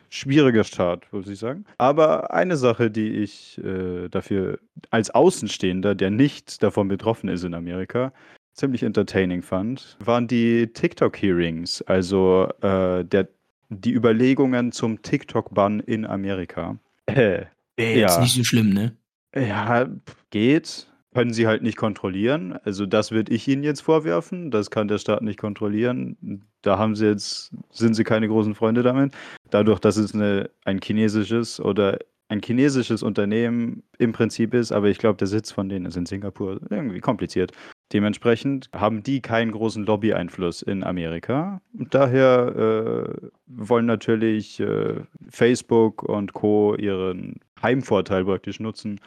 schwieriger 0.08 0.64
Start, 0.64 1.06
muss 1.12 1.28
ich 1.28 1.38
sagen. 1.38 1.64
Aber 1.78 2.32
eine 2.32 2.56
Sache, 2.56 2.90
die 2.90 3.08
ich 3.08 3.58
äh, 3.62 4.08
dafür 4.08 4.58
als 4.90 5.10
Außenstehender, 5.10 5.94
der 5.94 6.10
nicht 6.10 6.62
davon 6.62 6.88
betroffen 6.88 7.28
ist 7.28 7.44
in 7.44 7.54
Amerika, 7.54 8.12
ziemlich 8.54 8.82
entertaining 8.82 9.42
fand, 9.42 9.96
waren 10.04 10.26
die 10.26 10.68
TikTok-Hearings, 10.68 11.82
also 11.82 12.48
äh, 12.62 13.04
der, 13.04 13.28
die 13.68 13.92
Überlegungen 13.92 14.72
zum 14.72 15.02
TikTok-Bann 15.02 15.80
in 15.80 16.06
Amerika. 16.06 16.78
Äh, 17.06 17.46
Ja. 17.78 18.20
nicht 18.20 18.34
so 18.34 18.44
schlimm, 18.44 18.72
ne? 18.72 18.96
ja, 19.36 19.88
geht. 20.30 20.86
Können 21.14 21.32
sie 21.32 21.46
halt 21.46 21.62
nicht 21.62 21.76
kontrollieren. 21.76 22.58
Also 22.64 22.86
das 22.86 23.12
würde 23.12 23.32
ich 23.32 23.46
ihnen 23.46 23.62
jetzt 23.62 23.82
vorwerfen. 23.82 24.50
Das 24.50 24.70
kann 24.70 24.88
der 24.88 24.98
Staat 24.98 25.22
nicht 25.22 25.38
kontrollieren. 25.38 26.42
Da 26.62 26.76
haben 26.76 26.96
sie 26.96 27.06
jetzt, 27.06 27.52
sind 27.70 27.94
sie 27.94 28.04
keine 28.04 28.26
großen 28.26 28.54
Freunde 28.54 28.82
damit. 28.82 29.14
Dadurch, 29.50 29.78
dass 29.78 29.96
es 29.96 30.12
eine, 30.12 30.50
ein 30.64 30.80
chinesisches 30.82 31.60
oder 31.60 31.98
ein 32.28 32.40
chinesisches 32.42 33.02
Unternehmen 33.02 33.82
im 33.98 34.12
Prinzip 34.12 34.54
ist, 34.54 34.72
aber 34.72 34.88
ich 34.88 34.98
glaube, 34.98 35.18
der 35.18 35.26
Sitz 35.26 35.52
von 35.52 35.68
denen 35.68 35.86
ist 35.86 35.96
in 35.96 36.06
Singapur. 36.06 36.58
Irgendwie 36.70 37.00
kompliziert. 37.00 37.52
Dementsprechend 37.92 38.68
haben 38.74 39.02
die 39.02 39.20
keinen 39.20 39.52
großen 39.52 39.84
Lobby-Einfluss 39.84 40.62
in 40.62 40.82
Amerika. 40.82 41.60
Und 41.78 41.94
daher 41.94 43.06
äh, 43.14 43.28
wollen 43.46 43.86
natürlich 43.86 44.58
äh, 44.58 44.96
Facebook 45.28 46.02
und 46.02 46.32
Co. 46.32 46.74
ihren 46.74 47.40
Heimvorteil 47.62 48.24
praktisch 48.24 48.58
nutzen 48.58 48.98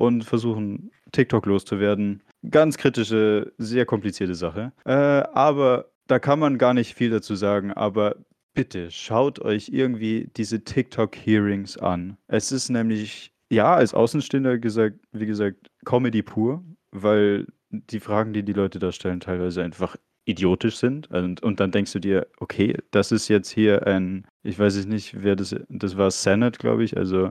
und 0.00 0.24
versuchen, 0.24 0.90
TikTok 1.12 1.44
loszuwerden. 1.46 2.22
Ganz 2.50 2.78
kritische, 2.78 3.52
sehr 3.58 3.84
komplizierte 3.84 4.34
Sache. 4.34 4.72
Äh, 4.86 4.92
aber 4.92 5.90
da 6.06 6.18
kann 6.18 6.38
man 6.38 6.56
gar 6.56 6.72
nicht 6.72 6.94
viel 6.94 7.10
dazu 7.10 7.34
sagen. 7.34 7.72
Aber 7.72 8.16
bitte 8.54 8.90
schaut 8.90 9.40
euch 9.40 9.68
irgendwie 9.68 10.30
diese 10.36 10.64
TikTok-Hearings 10.64 11.76
an. 11.76 12.16
Es 12.28 12.50
ist 12.50 12.70
nämlich, 12.70 13.32
ja, 13.50 13.74
als 13.74 13.92
Außenstehender 13.92 14.58
gesagt, 14.58 14.98
wie 15.12 15.26
gesagt, 15.26 15.70
Comedy 15.84 16.22
pur, 16.22 16.64
weil 16.92 17.46
die 17.70 18.00
Fragen, 18.00 18.32
die 18.32 18.42
die 18.42 18.54
Leute 18.54 18.78
da 18.78 18.92
stellen, 18.92 19.20
teilweise 19.20 19.62
einfach 19.62 19.96
idiotisch 20.24 20.76
sind. 20.76 21.10
Und, 21.10 21.42
und 21.42 21.60
dann 21.60 21.72
denkst 21.72 21.92
du 21.92 21.98
dir, 21.98 22.26
okay, 22.38 22.74
das 22.90 23.12
ist 23.12 23.28
jetzt 23.28 23.50
hier 23.50 23.86
ein, 23.86 24.26
ich 24.42 24.58
weiß 24.58 24.76
es 24.76 24.86
nicht, 24.86 25.22
wer 25.22 25.36
das, 25.36 25.54
das 25.68 25.96
war 25.98 26.10
Senate, 26.10 26.58
glaube 26.58 26.84
ich, 26.84 26.96
also 26.96 27.30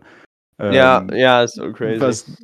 ähm, 0.60 1.10
ja, 1.14 1.44
ist 1.44 1.56
so 1.56 1.72
crazy. 1.72 2.02
was, 2.02 2.38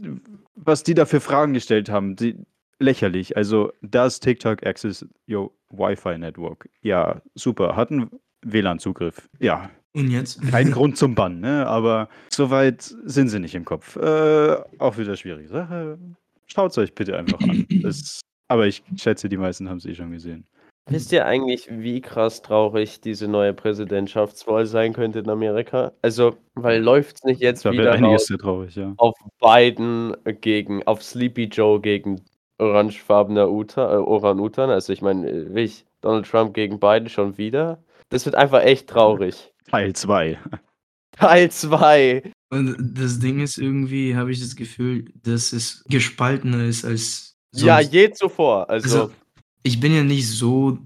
was 0.55 0.83
die 0.83 0.93
da 0.93 1.05
für 1.05 1.19
Fragen 1.19 1.53
gestellt 1.53 1.89
haben. 1.89 2.15
Die, 2.15 2.37
lächerlich. 2.79 3.37
Also, 3.37 3.71
das 3.81 4.19
TikTok 4.19 4.65
Access 4.65 5.05
Your 5.29 5.51
Wi-Fi 5.69 6.17
Network. 6.17 6.69
Ja, 6.81 7.21
super. 7.35 7.75
Hatten 7.75 8.09
WLAN-Zugriff. 8.43 9.29
Ja. 9.39 9.69
Und 9.93 10.09
jetzt? 10.09 10.41
Kein 10.49 10.71
Grund 10.71 10.97
zum 10.97 11.15
Bann, 11.15 11.39
ne? 11.39 11.65
Aber 11.67 12.09
soweit 12.29 12.81
sind 12.81 13.29
sie 13.29 13.39
nicht 13.39 13.55
im 13.55 13.65
Kopf. 13.65 13.95
Äh, 13.95 14.57
auch 14.77 14.97
wieder 14.97 15.15
schwierige 15.15 15.47
Sache. 15.47 15.97
Schaut 16.47 16.71
es 16.71 16.77
euch 16.77 16.93
bitte 16.93 17.17
einfach 17.17 17.39
an. 17.41 17.65
Das, 17.81 18.21
aber 18.47 18.67
ich 18.67 18.83
schätze, 18.97 19.29
die 19.29 19.37
meisten 19.37 19.69
haben 19.69 19.77
es 19.77 19.85
eh 19.85 19.95
schon 19.95 20.11
gesehen. 20.11 20.45
Wisst 20.87 21.11
ihr 21.11 21.25
eigentlich, 21.25 21.67
wie 21.71 21.99
krass 21.99 22.41
traurig 22.43 23.01
diese 23.01 23.27
neue 23.27 23.53
Präsidentschaftswahl 23.53 24.67
sein 24.67 24.93
könnte 24.93 25.19
in 25.19 25.29
Amerika? 25.29 25.93
Also, 26.03 26.37
weil 26.53 26.81
läuft 26.81 27.17
es 27.17 27.23
nicht 27.23 27.41
jetzt 27.41 27.65
Da 27.65 27.71
wieder 27.71 27.91
einiges 27.93 28.27
sehr 28.27 28.37
traurig, 28.37 28.75
ja. 28.75 28.93
auf 28.97 29.15
Biden 29.39 30.15
gegen, 30.41 30.85
auf 30.85 31.01
Sleepy 31.01 31.45
Joe 31.45 31.81
gegen 31.81 32.21
orangefarbener 32.59 33.49
Uta, 33.49 33.93
äh, 33.95 33.97
Orang-Utan? 33.97 34.69
Also, 34.69 34.93
ich 34.93 35.01
meine, 35.01 35.27
äh, 35.27 35.59
ich, 35.59 35.85
Donald 36.01 36.27
Trump 36.29 36.53
gegen 36.53 36.79
Biden 36.79 37.09
schon 37.09 37.37
wieder? 37.39 37.83
Das 38.09 38.25
wird 38.25 38.35
einfach 38.35 38.61
echt 38.61 38.87
traurig. 38.87 39.51
Teil 39.71 39.93
2. 39.93 40.37
Teil 41.17 41.49
2. 41.49 42.31
Und 42.51 42.77
das 42.95 43.17
Ding 43.19 43.39
ist 43.39 43.57
irgendwie, 43.57 44.15
habe 44.15 44.31
ich 44.31 44.39
das 44.39 44.55
Gefühl, 44.55 45.05
dass 45.23 45.51
es 45.51 45.83
gespaltener 45.89 46.63
ist 46.65 46.85
als 46.85 47.35
Ja, 47.55 47.77
sonst. 47.81 47.91
je 47.93 48.11
zuvor. 48.11 48.69
Also, 48.69 49.01
Also, 49.01 49.13
ich 49.65 49.79
bin 49.79 49.93
ja 49.93 50.03
nicht 50.03 50.29
so 50.29 50.77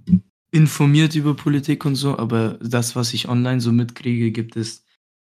informiert 0.51 1.13
über 1.13 1.35
Politik 1.35 1.85
und 1.85 1.95
so, 1.95 2.17
aber 2.17 2.57
das, 2.61 2.95
was 2.95 3.13
ich 3.13 3.27
online 3.27 3.59
so 3.59 3.73
mitkriege, 3.73 4.31
gibt 4.31 4.55
es 4.55 4.85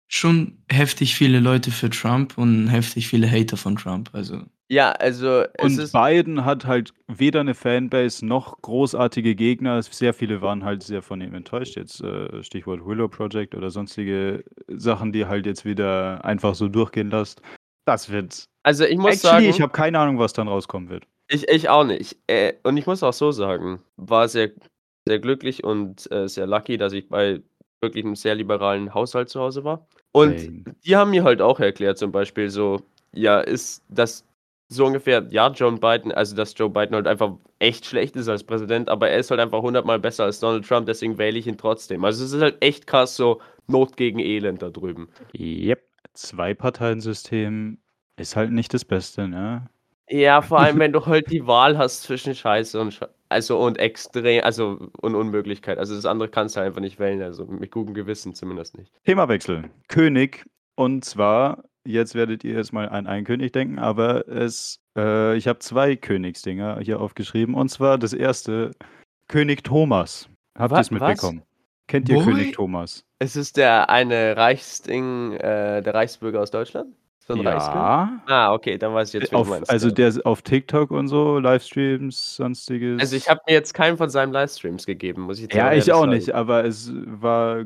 schon 0.08 0.58
heftig 0.70 1.16
viele 1.16 1.40
Leute 1.40 1.70
für 1.70 1.92
Trump 1.92 2.38
und 2.38 2.68
heftig 2.68 3.08
viele 3.08 3.30
Hater 3.30 3.56
von 3.56 3.76
Trump. 3.76 4.10
Also, 4.14 4.42
ja, 4.68 4.94
also, 4.94 5.44
es 5.54 5.64
Und 5.64 5.80
ist. 5.80 5.94
Biden 5.94 6.44
hat 6.44 6.66
halt 6.66 6.92
weder 7.08 7.42
eine 7.42 7.54
Fanbase 7.54 8.26
noch 8.26 8.60
großartige 8.64 9.36
Gegner. 9.36 9.82
Sehr 9.84 10.16
viele 10.16 10.42
waren 10.42 10.64
halt 10.64 10.82
sehr 10.82 11.04
von 11.04 11.22
ihm 11.22 11.36
enttäuscht. 11.36 11.76
Jetzt 11.76 12.02
äh, 12.02 12.44
Stichwort 12.44 12.84
Willow 12.84 13.08
Project 13.08 13.54
oder 13.54 13.70
sonstige 13.70 14.44
Sachen, 14.70 15.12
die 15.12 15.28
halt 15.28 15.46
jetzt 15.46 15.66
wieder 15.66 16.26
einfach 16.26 16.56
so 16.56 16.68
durchgehen 16.68 17.12
lässt. 17.12 17.44
Das 17.86 18.10
wird. 18.10 18.46
Also, 18.64 18.86
ich 18.86 18.98
muss 18.98 19.18
Actually, 19.18 19.22
sagen. 19.22 19.50
ich 19.50 19.62
habe 19.62 19.72
keine 19.72 20.00
Ahnung, 20.00 20.18
was 20.18 20.34
dann 20.34 20.48
rauskommen 20.48 20.90
wird. 20.90 21.06
Ich, 21.28 21.48
ich 21.48 21.70
auch 21.70 21.84
nicht. 21.84 22.18
Äh, 22.28 22.54
und 22.64 22.78
ich 22.78 22.86
muss 22.86 23.04
auch 23.04 23.14
so 23.14 23.32
sagen, 23.32 23.82
war 23.98 24.28
sehr, 24.28 24.52
sehr 25.08 25.20
glücklich 25.20 25.64
und 25.64 26.10
äh, 26.12 26.28
sehr 26.28 26.48
lucky, 26.48 26.78
dass 26.78 26.94
ich 26.94 27.10
bei 27.10 27.42
wirklich 27.82 28.06
einem 28.06 28.16
sehr 28.16 28.36
liberalen 28.36 28.94
Haushalt 28.94 29.30
zu 29.30 29.40
Hause 29.40 29.64
war. 29.64 29.88
Und 30.12 30.40
Same. 30.40 30.64
die 30.86 30.96
haben 30.96 31.12
mir 31.12 31.24
halt 31.24 31.42
auch 31.42 31.60
erklärt, 31.60 31.98
zum 31.98 32.12
Beispiel 32.12 32.50
so, 32.50 32.82
ja, 33.14 33.40
ist 33.42 33.84
das 33.90 34.26
so 34.70 34.86
ungefähr, 34.86 35.26
ja, 35.30 35.50
John 35.50 35.80
Biden, 35.80 36.12
also 36.12 36.36
dass 36.36 36.58
Joe 36.58 36.70
Biden 36.70 36.96
halt 36.96 37.08
einfach 37.08 37.34
echt 37.60 37.86
schlecht 37.86 38.16
ist 38.16 38.28
als 38.28 38.44
Präsident, 38.44 38.90
aber 38.90 39.10
er 39.10 39.20
ist 39.20 39.30
halt 39.30 39.40
einfach 39.40 39.62
hundertmal 39.62 40.00
besser 40.00 40.24
als 40.24 40.40
Donald 40.40 40.68
Trump, 40.68 40.88
deswegen 40.88 41.18
wähle 41.18 41.38
ich 41.38 41.48
ihn 41.48 41.58
trotzdem. 41.58 42.04
Also 42.04 42.24
es 42.24 42.32
ist 42.32 42.42
halt 42.42 42.58
echt 42.62 42.88
krass 42.88 43.16
so 43.16 43.42
Not 43.68 43.98
gegen 43.98 44.20
Elend 44.20 44.62
da 44.62 44.70
drüben. 44.70 45.10
Yep. 45.38 45.84
Zwei-Parteien-System 46.14 47.78
ist 48.18 48.36
halt 48.36 48.52
nicht 48.52 48.74
das 48.74 48.86
Beste, 48.86 49.28
ne? 49.28 49.68
Ja, 50.10 50.42
vor 50.42 50.60
allem, 50.60 50.80
wenn 50.80 50.94
du 50.94 51.06
halt 51.06 51.32
die 51.32 51.48
Wahl 51.48 51.78
hast 51.78 52.04
zwischen 52.04 52.36
Scheiße 52.36 52.80
und 52.80 52.94
Sche 52.94 53.10
also 53.28 53.60
und 53.60 53.80
extrem, 53.80 54.44
also 54.44 54.92
und 55.02 55.16
Unmöglichkeit. 55.16 55.78
Also 55.78 55.96
das 55.96 56.06
andere 56.06 56.30
kannst 56.30 56.56
du 56.56 56.62
einfach 56.62 56.82
nicht 56.82 57.00
wählen, 57.00 57.22
also 57.22 57.46
mit 57.46 57.72
gutem 57.72 57.94
Gewissen 57.94 58.36
zumindest 58.36 58.78
nicht. 58.78 58.92
Themawechsel. 59.04 59.70
König. 59.88 60.46
Und 60.76 61.06
zwar, 61.06 61.64
jetzt 61.86 62.16
werdet 62.16 62.44
ihr 62.44 62.56
erstmal 62.56 62.90
an 62.90 63.08
einen 63.08 63.26
König 63.26 63.52
denken, 63.52 63.80
aber 63.80 64.28
es, 64.28 64.80
äh, 64.96 65.36
ich 65.36 65.48
habe 65.48 65.60
zwei 65.60 65.96
Königsdinger 65.96 66.80
hier 66.82 67.00
aufgeschrieben. 67.00 67.56
Und 67.56 67.70
zwar 67.70 67.98
das 67.98 68.14
erste, 68.14 68.72
König 69.28 69.64
Thomas. 69.64 70.30
Habt 70.58 70.74
ihr 70.74 70.80
es 70.80 70.92
was? 70.92 70.92
mitbekommen? 70.92 71.42
Kennt 71.88 72.10
ihr 72.10 72.16
Boy? 72.16 72.26
König 72.26 72.52
Thomas? 72.54 73.06
Es 73.20 73.36
ist 73.36 73.58
der 73.58 73.90
eine 73.90 74.38
Reichsding, 74.38 75.34
äh, 75.34 75.82
der 75.82 75.94
Reichsbürger 75.94 76.42
aus 76.42 76.52
Deutschland? 76.52 76.94
So 77.28 77.34
ein? 77.34 77.44
Ja. 77.44 78.22
Ah, 78.28 78.54
okay, 78.54 78.78
dann 78.78 78.94
weiß 78.94 79.10
ich 79.10 79.14
jetzt, 79.16 79.32
wie 79.32 79.38
du 79.38 79.42
Auf, 79.42 79.50
meinst. 79.50 79.70
also 79.70 79.90
der 79.92 80.10
ist 80.10 80.26
auf 80.26 80.42
TikTok 80.44 80.92
und 80.92 81.08
so, 81.08 81.40
Livestreams, 81.40 82.36
sonstiges. 82.36 83.00
Also 83.00 83.16
ich 83.16 83.28
habe 83.30 83.42
mir 83.48 83.54
jetzt 83.54 83.74
keinen 83.74 83.98
von 83.98 84.10
seinen 84.10 84.32
Livestreams 84.32 84.86
gegeben, 84.86 85.24
muss 85.24 85.40
ich 85.40 85.50
dir 85.50 85.58
Ja, 85.58 85.74
ich 85.74 85.92
auch 85.92 86.02
sagen. 86.02 86.12
nicht, 86.12 86.32
aber 86.34 86.66
es 86.66 86.92
war, 86.94 87.66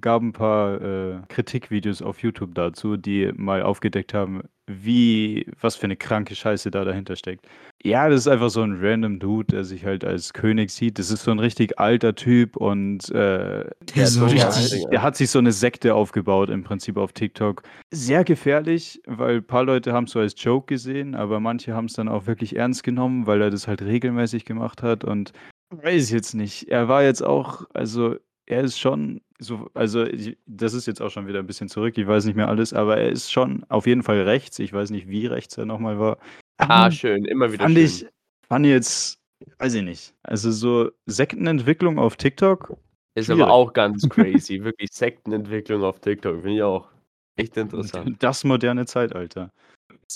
gab 0.00 0.22
ein 0.22 0.32
paar 0.32 0.80
äh, 0.80 1.20
Kritikvideos 1.28 2.02
auf 2.02 2.18
YouTube 2.22 2.54
dazu, 2.54 2.96
die 2.96 3.32
mal 3.34 3.62
aufgedeckt 3.62 4.12
haben, 4.14 4.42
wie, 4.66 5.46
was 5.60 5.76
für 5.76 5.84
eine 5.84 5.96
kranke 5.96 6.34
Scheiße 6.34 6.70
da 6.70 6.84
dahinter 6.84 7.16
steckt. 7.16 7.46
Ja, 7.84 8.08
das 8.08 8.20
ist 8.20 8.28
einfach 8.28 8.50
so 8.50 8.62
ein 8.62 8.78
random 8.80 9.18
Dude, 9.18 9.46
der 9.56 9.64
sich 9.64 9.84
halt 9.84 10.04
als 10.04 10.32
König 10.32 10.70
sieht. 10.70 10.98
Das 10.98 11.10
ist 11.10 11.24
so 11.24 11.30
ein 11.32 11.38
richtig 11.40 11.78
alter 11.80 12.14
Typ 12.14 12.56
und 12.56 13.10
äh, 13.10 13.64
der 13.96 14.06
so 14.06 14.26
Thomas, 14.26 14.58
richtig. 14.58 14.84
Der 14.90 15.02
hat 15.02 15.16
sich 15.16 15.30
so 15.30 15.38
eine 15.40 15.52
Sekte 15.52 15.94
aufgebaut, 15.94 16.48
im 16.50 16.62
Prinzip 16.62 16.96
auf 16.96 17.12
TikTok. 17.12 17.62
Sehr 17.90 18.24
gefährlich, 18.24 18.81
weil 19.06 19.36
ein 19.36 19.46
paar 19.46 19.64
Leute 19.64 19.92
haben 19.92 20.04
es 20.04 20.12
so 20.12 20.20
als 20.20 20.34
Joke 20.36 20.66
gesehen, 20.66 21.14
aber 21.14 21.40
manche 21.40 21.74
haben 21.74 21.86
es 21.86 21.92
dann 21.94 22.08
auch 22.08 22.26
wirklich 22.26 22.56
ernst 22.56 22.82
genommen, 22.84 23.26
weil 23.26 23.40
er 23.42 23.50
das 23.50 23.66
halt 23.68 23.82
regelmäßig 23.82 24.44
gemacht 24.44 24.82
hat 24.82 25.04
und 25.04 25.32
weiß 25.70 26.04
ich 26.06 26.10
jetzt 26.10 26.34
nicht. 26.34 26.68
Er 26.68 26.88
war 26.88 27.02
jetzt 27.02 27.22
auch, 27.22 27.64
also 27.74 28.16
er 28.46 28.60
ist 28.62 28.78
schon 28.78 29.20
so, 29.38 29.70
also 29.74 30.04
das 30.46 30.74
ist 30.74 30.86
jetzt 30.86 31.00
auch 31.02 31.10
schon 31.10 31.26
wieder 31.26 31.38
ein 31.40 31.46
bisschen 31.46 31.68
zurück, 31.68 31.96
ich 31.98 32.06
weiß 32.06 32.24
nicht 32.26 32.36
mehr 32.36 32.48
alles, 32.48 32.72
aber 32.72 32.96
er 32.98 33.08
ist 33.10 33.30
schon 33.32 33.64
auf 33.68 33.86
jeden 33.86 34.02
Fall 34.02 34.20
rechts. 34.22 34.58
Ich 34.58 34.72
weiß 34.72 34.90
nicht, 34.90 35.08
wie 35.08 35.26
rechts 35.26 35.56
er 35.58 35.64
nochmal 35.66 35.98
war. 35.98 36.18
Ah, 36.58 36.84
Aber 36.84 36.92
schön, 36.92 37.24
immer 37.24 37.50
wieder 37.52 37.64
fand 37.64 37.76
schön. 37.76 37.84
ich, 37.84 38.06
fand 38.48 38.66
jetzt, 38.66 39.18
weiß 39.58 39.74
ich 39.74 39.82
nicht. 39.82 40.14
Also 40.22 40.50
so 40.52 40.90
Sektenentwicklung 41.06 41.98
auf 41.98 42.16
TikTok, 42.16 42.76
Ist 43.14 43.26
schwierig. 43.26 43.42
aber 43.42 43.52
auch 43.52 43.72
ganz 43.72 44.08
crazy. 44.08 44.62
Wirklich 44.62 44.90
Sektenentwicklung 44.92 45.82
auf 45.82 45.98
TikTok, 46.00 46.42
finde 46.42 46.56
ich 46.56 46.62
auch 46.62 46.88
echt 47.36 47.56
interessant. 47.56 48.16
das 48.22 48.44
moderne 48.44 48.86
Zeitalter. 48.86 49.50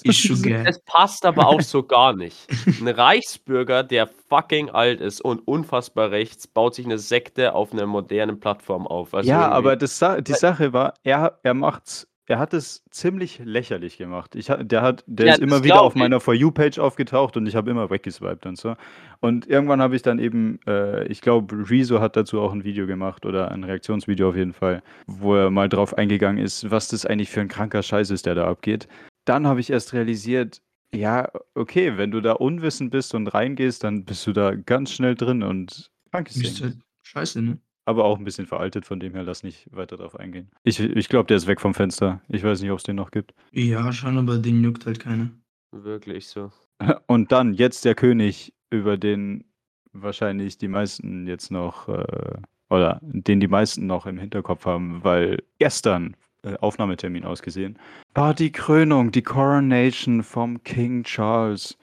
Ist 0.02 0.18
schon 0.18 0.42
geil. 0.42 0.64
Es 0.66 0.78
passt 0.80 1.24
aber 1.24 1.46
auch 1.46 1.60
so 1.62 1.82
gar 1.82 2.12
nicht. 2.14 2.46
Ein 2.80 2.88
Reichsbürger, 2.88 3.82
der 3.82 4.06
fucking 4.28 4.68
alt 4.70 5.00
ist 5.00 5.22
und 5.22 5.46
unfassbar 5.46 6.10
rechts, 6.10 6.46
baut 6.46 6.74
sich 6.74 6.84
eine 6.84 6.98
Sekte 6.98 7.54
auf 7.54 7.72
einer 7.72 7.86
modernen 7.86 8.38
Plattform 8.38 8.86
auf. 8.86 9.14
Also 9.14 9.28
ja, 9.28 9.42
irgendwie- 9.42 9.54
aber 9.56 9.76
das, 9.76 10.04
die 10.20 10.34
Sache 10.34 10.72
war, 10.72 10.94
er, 11.02 11.38
er 11.42 11.54
macht's, 11.54 12.06
er 12.26 12.38
hat 12.38 12.52
es 12.54 12.84
ziemlich 12.90 13.40
lächerlich 13.44 13.98
gemacht. 13.98 14.34
Ich, 14.34 14.50
ha- 14.50 14.62
der 14.62 14.82
hat, 14.82 15.04
der 15.06 15.26
Ja, 15.26 15.32
ist 15.34 15.40
immer 15.40 15.56
das 15.56 15.64
wieder 15.64 15.80
auf 15.80 15.94
ich. 15.94 15.98
meiner 16.00 16.18
For 16.20 16.34
You-Page 16.34 16.78
aufgetaucht 16.78 17.36
und 17.36 17.46
ich 17.46 17.54
habe 17.54 17.70
immer 17.70 17.88
weggeswiped 17.90 18.46
und 18.46 18.58
so. 18.58 18.76
Und 19.20 19.46
irgendwann 19.46 19.80
habe 19.80 19.94
ich 19.96 20.02
dann 20.02 20.18
eben, 20.18 20.58
äh, 20.66 21.06
ich 21.06 21.20
glaube, 21.20 21.68
Rezo 21.70 22.00
hat 22.00 22.16
dazu 22.16 22.40
auch 22.40 22.52
ein 22.52 22.64
Video 22.64 22.86
gemacht 22.86 23.24
oder 23.24 23.50
ein 23.52 23.62
Reaktionsvideo 23.64 24.28
auf 24.30 24.36
jeden 24.36 24.52
Fall, 24.52 24.82
wo 25.06 25.34
er 25.36 25.50
mal 25.50 25.68
drauf 25.68 25.94
eingegangen 25.96 26.42
ist, 26.44 26.70
was 26.70 26.88
das 26.88 27.06
eigentlich 27.06 27.30
für 27.30 27.40
ein 27.40 27.48
kranker 27.48 27.82
Scheiß 27.82 28.10
ist, 28.10 28.26
der 28.26 28.34
da 28.34 28.46
abgeht. 28.48 28.88
Dann 29.24 29.46
habe 29.46 29.60
ich 29.60 29.70
erst 29.70 29.92
realisiert, 29.92 30.60
ja, 30.94 31.28
okay, 31.54 31.96
wenn 31.96 32.10
du 32.10 32.20
da 32.20 32.32
unwissend 32.32 32.90
bist 32.90 33.14
und 33.14 33.26
reingehst, 33.28 33.84
dann 33.84 34.04
bist 34.04 34.26
du 34.26 34.32
da 34.32 34.54
ganz 34.54 34.92
schnell 34.92 35.14
drin 35.14 35.42
und 35.42 35.90
krankes 36.10 36.36
Ist 36.36 36.58
Ding. 36.58 36.64
halt 36.64 36.76
scheiße, 37.02 37.42
ne? 37.42 37.58
Aber 37.86 38.04
auch 38.04 38.18
ein 38.18 38.24
bisschen 38.24 38.46
veraltet, 38.46 38.84
von 38.84 39.00
dem 39.00 39.14
her 39.14 39.22
lass 39.22 39.42
nicht 39.42 39.68
weiter 39.74 39.96
drauf 39.96 40.18
eingehen. 40.18 40.50
Ich, 40.64 40.80
ich 40.80 41.08
glaube, 41.08 41.28
der 41.28 41.36
ist 41.36 41.46
weg 41.46 41.60
vom 41.60 41.72
Fenster. 41.72 42.20
Ich 42.28 42.42
weiß 42.42 42.60
nicht, 42.60 42.70
ob 42.72 42.78
es 42.78 42.84
den 42.84 42.96
noch 42.96 43.10
gibt. 43.12 43.32
Ja, 43.52 43.92
schon, 43.92 44.18
aber 44.18 44.38
den 44.38 44.62
juckt 44.62 44.86
halt 44.86 45.00
keiner. 45.00 45.30
Wirklich 45.70 46.26
so. 46.28 46.50
Und 47.06 47.30
dann 47.32 47.54
jetzt 47.54 47.84
der 47.84 47.94
König, 47.94 48.52
über 48.70 48.96
den 48.96 49.44
wahrscheinlich 49.92 50.58
die 50.58 50.68
meisten 50.68 51.26
jetzt 51.26 51.50
noch, 51.50 51.88
äh, 51.88 52.34
oder 52.68 52.98
den 53.02 53.40
die 53.40 53.48
meisten 53.48 53.86
noch 53.86 54.06
im 54.06 54.18
Hinterkopf 54.18 54.66
haben, 54.66 55.02
weil 55.04 55.42
gestern 55.58 56.16
äh, 56.42 56.56
Aufnahmetermin 56.58 57.24
ausgesehen, 57.24 57.78
war 58.14 58.34
die 58.34 58.50
Krönung, 58.52 59.12
die 59.12 59.22
Coronation 59.22 60.22
vom 60.22 60.62
King 60.64 61.04
Charles. 61.04 61.78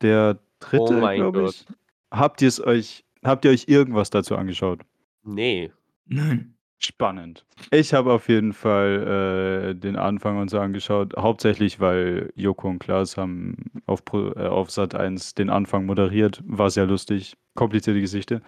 Der 0.00 0.38
dritte, 0.60 0.96
Oh 0.96 1.00
mein 1.00 1.18
glaube 1.20 1.42
Gott. 1.42 1.50
ich. 1.54 1.66
Habt 2.10 2.42
ihr 2.42 2.48
es 2.48 2.64
euch, 2.64 3.04
habt 3.22 3.44
ihr 3.44 3.50
euch 3.50 3.68
irgendwas 3.68 4.10
dazu 4.10 4.36
angeschaut? 4.36 4.80
Nee. 5.24 5.72
Nein. 6.06 6.54
Spannend. 6.78 7.46
Ich 7.70 7.94
habe 7.94 8.12
auf 8.12 8.28
jeden 8.28 8.52
Fall 8.52 9.70
äh, 9.70 9.74
den 9.78 9.94
Anfang 9.96 10.38
und 10.38 10.50
so 10.50 10.58
angeschaut, 10.58 11.14
hauptsächlich 11.16 11.78
weil 11.78 12.32
Joko 12.34 12.68
und 12.70 12.80
Klaas 12.80 13.16
haben 13.16 13.70
auf, 13.86 14.04
Pro- 14.04 14.32
äh, 14.32 14.48
auf 14.48 14.70
Sat 14.72 14.96
1 14.96 15.34
den 15.34 15.48
Anfang 15.48 15.86
moderiert. 15.86 16.42
War 16.44 16.70
sehr 16.70 16.86
lustig. 16.86 17.34
Komplizierte 17.54 18.00
Geschichte. 18.00 18.42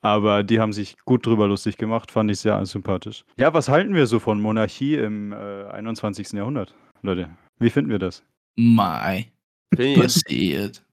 Aber 0.00 0.42
die 0.42 0.60
haben 0.60 0.72
sich 0.72 0.96
gut 1.04 1.26
drüber 1.26 1.46
lustig 1.46 1.76
gemacht, 1.76 2.10
fand 2.10 2.30
ich 2.30 2.38
sehr 2.40 2.64
sympathisch. 2.64 3.24
Ja, 3.38 3.52
was 3.52 3.68
halten 3.68 3.94
wir 3.94 4.06
so 4.06 4.18
von 4.18 4.40
Monarchie 4.40 4.94
im 4.96 5.32
äh, 5.32 5.64
21. 5.64 6.32
Jahrhundert, 6.32 6.74
Leute? 7.02 7.30
Wie 7.58 7.70
finden 7.70 7.90
wir 7.90 7.98
das? 7.98 8.22
Mai. 8.56 9.30
Passiert. 9.76 10.84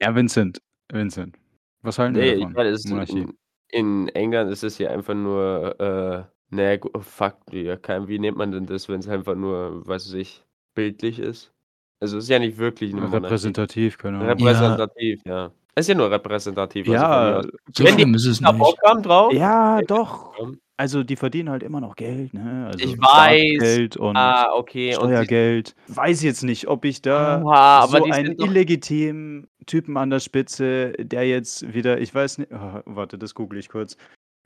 Ja, 0.00 0.14
Vincent. 0.14 0.60
Vincent. 0.92 1.36
Was 1.82 1.98
halten 1.98 2.14
nee, 2.14 2.22
wir 2.22 2.34
ich 2.34 2.40
davon? 2.40 2.52
meine, 2.54 2.68
es 2.70 2.84
ist 2.84 2.90
Monarchie. 2.90 3.18
in, 3.20 3.34
in 3.74 4.08
England 4.08 4.50
ist 4.52 4.62
es 4.64 4.78
ja 4.78 4.90
einfach 4.90 5.14
nur, 5.14 5.78
äh, 5.80 6.54
naja, 6.54 6.76
gu- 6.76 7.00
fuck, 7.00 7.36
ja, 7.52 7.76
kein, 7.76 8.08
wie 8.08 8.18
nennt 8.18 8.36
man 8.36 8.52
denn 8.52 8.66
das, 8.66 8.88
wenn 8.88 9.00
es 9.00 9.08
einfach 9.08 9.34
nur, 9.34 9.86
weiß 9.86 10.12
ich, 10.14 10.44
bildlich 10.74 11.18
ist? 11.18 11.52
Also 12.00 12.18
es 12.18 12.24
ist 12.24 12.30
ja 12.30 12.38
nicht 12.38 12.58
wirklich 12.58 12.92
eine 12.92 13.02
Monarchie. 13.02 13.24
Repräsentativ, 13.26 13.98
keine 13.98 14.18
Ahnung. 14.18 14.28
Repräsentativ, 14.30 15.20
ja. 15.26 15.50
Es 15.74 15.84
ist 15.86 15.88
ja 15.88 15.94
nur 15.96 16.10
repräsentativ. 16.10 16.86
also 16.88 17.04
Ja, 17.04 17.38
aus. 17.38 17.46
So 17.72 17.84
Wenn 17.84 17.96
die 17.96 18.04
ist 18.14 18.26
es. 18.26 18.40
Bock 18.40 18.76
haben 18.84 19.02
drauf. 19.02 19.32
ja, 19.32 19.80
Ja, 19.80 19.82
doch. 19.86 20.32
komm. 20.34 20.60
Also 20.76 21.04
die 21.04 21.14
verdienen 21.16 21.50
halt 21.50 21.62
immer 21.62 21.80
noch 21.80 21.94
Geld, 21.94 22.34
ne? 22.34 22.66
Also 22.66 22.84
Ich 22.84 22.98
weiß. 22.98 23.58
Geld 23.60 23.96
und 23.96 24.16
Ah, 24.16 24.48
okay. 24.54 24.96
Und 24.96 25.08
die, 25.08 25.14
Steuergeld. 25.14 25.74
Weiß 25.86 26.22
jetzt 26.22 26.42
nicht, 26.42 26.66
ob 26.66 26.84
ich 26.84 27.00
da 27.00 27.42
Oha, 27.42 27.78
aber 27.78 27.98
so 27.98 28.04
die 28.04 28.12
einen 28.12 28.26
sind 28.28 28.40
doch- 28.40 28.46
illegitimen 28.48 29.46
Typen 29.66 29.96
an 29.96 30.10
der 30.10 30.18
Spitze, 30.20 30.92
der 30.98 31.28
jetzt 31.28 31.72
wieder, 31.72 32.00
ich 32.00 32.12
weiß 32.14 32.38
nicht, 32.38 32.50
oh, 32.52 32.80
warte, 32.86 33.18
das 33.18 33.34
google 33.34 33.60
ich 33.60 33.68
kurz. 33.68 33.96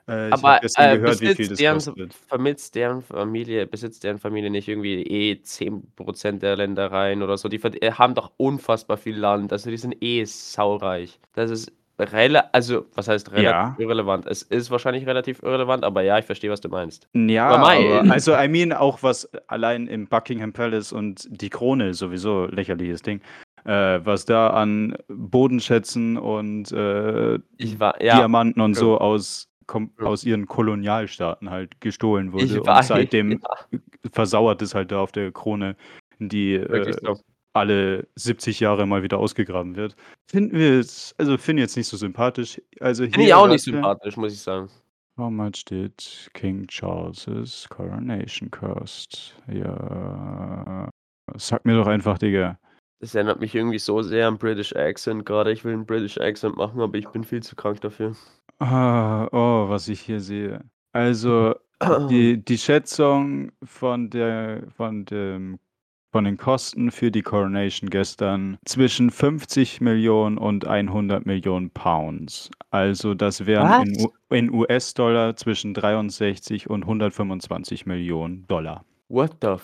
Äh, 0.06 0.28
ich 0.28 0.34
aber 0.34 0.48
habe 0.48 0.58
gestern 0.62 0.90
äh, 0.90 0.98
gehört, 0.98 1.20
wie 1.20 1.26
viel 1.26 1.34
besitzt 1.36 1.50
das 1.52 1.58
deren, 1.58 1.74
kostet. 1.76 2.14
vermisst 2.14 2.74
deren 2.74 3.02
Familie, 3.02 3.66
besitzt 3.66 4.04
deren 4.04 4.18
Familie 4.18 4.50
nicht 4.50 4.68
irgendwie 4.68 5.02
eh 5.02 5.40
10% 5.42 6.42
der 6.42 6.56
Ländereien 6.56 7.22
oder 7.22 7.36
so. 7.38 7.48
Die 7.48 7.58
verd- 7.58 7.82
äh, 7.82 7.92
haben 7.92 8.14
doch 8.14 8.32
unfassbar 8.36 8.96
viel 8.98 9.16
Land. 9.16 9.50
Also 9.52 9.70
die 9.70 9.76
sind 9.78 9.96
eh 10.02 10.24
saureich. 10.24 11.18
Das 11.34 11.50
ist 11.50 11.72
rela 11.98 12.48
also 12.52 12.86
was 12.94 13.08
heißt 13.08 13.32
relativ 13.32 13.44
Ja. 13.50 13.76
irrelevant? 13.78 14.26
Es 14.26 14.42
ist 14.42 14.70
wahrscheinlich 14.70 15.06
relativ 15.06 15.42
irrelevant, 15.42 15.84
aber 15.84 16.02
ja, 16.02 16.18
ich 16.18 16.24
verstehe, 16.24 16.50
was 16.50 16.60
du 16.60 16.68
meinst. 16.68 17.08
Ja, 17.14 17.48
Aber 17.48 18.10
also 18.10 18.34
I 18.36 18.48
mean 18.48 18.72
auch 18.72 19.02
was 19.02 19.28
allein 19.48 19.86
im 19.88 20.06
Buckingham 20.06 20.52
Palace 20.52 20.92
und 20.92 21.26
die 21.30 21.50
Krone 21.50 21.94
sowieso 21.94 22.46
lächerliches 22.46 23.02
Ding, 23.02 23.20
äh, 23.64 24.00
was 24.04 24.24
da 24.24 24.50
an 24.50 24.96
Bodenschätzen 25.08 26.16
und 26.16 26.70
äh, 26.72 27.38
war, 27.78 28.02
ja, 28.02 28.16
Diamanten 28.16 28.60
und 28.62 28.74
so 28.74 28.98
aus, 28.98 29.48
kom 29.66 29.90
aus 29.98 30.24
ihren 30.24 30.46
Kolonialstaaten 30.46 31.50
halt 31.50 31.80
gestohlen 31.80 32.32
wurde 32.32 32.44
ich 32.46 32.60
und 32.60 32.84
seitdem 32.84 33.32
Ja, 33.32 33.78
versauert 34.12 34.62
es 34.62 34.74
halt 34.74 34.92
da 34.92 35.00
auf 35.00 35.12
der 35.12 35.32
Krone, 35.32 35.76
die 36.18 36.60
wirklich 36.68 36.96
äh. 37.02 37.14
Alle 37.58 38.08
70 38.16 38.60
Jahre 38.60 38.86
mal 38.86 39.02
wieder 39.02 39.18
ausgegraben 39.18 39.76
wird. 39.76 39.96
Finden 40.26 40.56
wir 40.56 40.76
jetzt, 40.76 41.18
also 41.18 41.36
finde 41.36 41.62
ich 41.62 41.68
jetzt 41.68 41.76
nicht 41.76 41.88
so 41.88 41.96
sympathisch. 41.96 42.60
Also 42.80 43.04
Finde 43.04 43.22
ich 43.22 43.34
auch 43.34 43.48
nicht 43.48 43.64
sympathisch, 43.64 44.16
muss 44.16 44.32
ich 44.32 44.40
sagen. 44.40 44.68
How 45.18 45.30
much 45.30 45.64
did 45.64 46.30
King 46.34 46.66
Charles's 46.68 47.68
coronation 47.68 48.50
cost? 48.50 49.34
Ja. 49.48 50.88
Sag 51.36 51.64
mir 51.64 51.74
doch 51.74 51.88
einfach, 51.88 52.18
Digga. 52.18 52.58
Das 53.00 53.14
erinnert 53.14 53.40
mich 53.40 53.54
irgendwie 53.54 53.78
so 53.78 54.02
sehr 54.02 54.26
an 54.28 54.38
British 54.38 54.74
Accent 54.74 55.24
gerade. 55.26 55.52
Ich 55.52 55.64
will 55.64 55.72
einen 55.72 55.86
British 55.86 56.18
Accent 56.18 56.56
machen, 56.56 56.80
aber 56.80 56.96
ich 56.98 57.08
bin 57.08 57.24
viel 57.24 57.42
zu 57.42 57.54
krank 57.56 57.80
dafür. 57.80 58.14
Ah, 58.58 59.28
oh, 59.32 59.68
was 59.68 59.88
ich 59.88 60.00
hier 60.00 60.20
sehe. 60.20 60.64
Also, 60.92 61.54
die, 62.10 62.44
die 62.44 62.58
Schätzung 62.58 63.52
von 63.62 64.10
der, 64.10 64.64
von 64.76 65.04
dem, 65.04 65.58
von 66.10 66.24
den 66.24 66.36
Kosten 66.36 66.90
für 66.90 67.10
die 67.10 67.22
Coronation 67.22 67.90
gestern 67.90 68.58
zwischen 68.64 69.10
50 69.10 69.80
Millionen 69.80 70.38
und 70.38 70.66
100 70.66 71.26
Millionen 71.26 71.70
Pounds. 71.70 72.50
Also, 72.70 73.14
das 73.14 73.46
wären? 73.46 73.94
U- 74.00 74.08
in 74.34 74.52
US-Dollar 74.52 75.36
zwischen 75.36 75.74
63 75.74 76.68
und 76.70 76.82
125 76.82 77.86
Millionen 77.86 78.46
Dollar. 78.46 78.84
What 79.08 79.36
the 79.42 79.56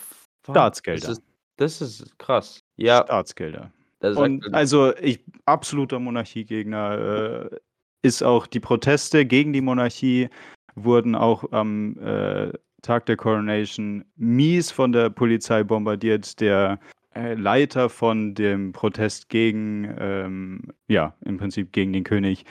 fuck? 0.42 0.55
Staatsgelder. 0.55 1.01
Das 1.09 1.18
ist, 1.18 1.22
das 1.57 1.80
ist 1.80 2.18
krass. 2.18 2.61
Ja, 2.76 3.03
Staatsgelder. 3.05 3.70
Und 4.16 4.55
also 4.55 4.95
ich 4.97 5.20
absoluter 5.47 5.99
Monarchiegegner 5.99 7.49
äh, 7.51 7.57
ist 8.03 8.22
auch 8.22 8.47
die 8.47 8.61
Proteste 8.61 9.24
gegen 9.24 9.55
die 9.55 9.62
Monarchie 9.62 10.28
wurden 10.74 11.14
auch 11.14 11.51
am 11.53 11.97
äh, 11.99 12.53
Tag 12.85 13.07
der 13.07 13.16
Coronation 13.16 14.05
mies 14.16 14.70
von 14.70 14.93
der 14.93 15.11
Polizei 15.11 15.64
bombardiert. 15.64 16.41
Der 16.41 16.78
äh, 17.14 17.35
Leiter 17.35 17.89
von 17.89 18.35
dem 18.35 18.72
Protest 18.72 19.28
gegen, 19.28 19.95
ähm, 19.99 20.72
ja, 20.89 21.14
im 21.24 21.39
Prinzip 21.39 21.72
gegen 21.72 21.93
den 21.93 22.05
König, 22.05 22.45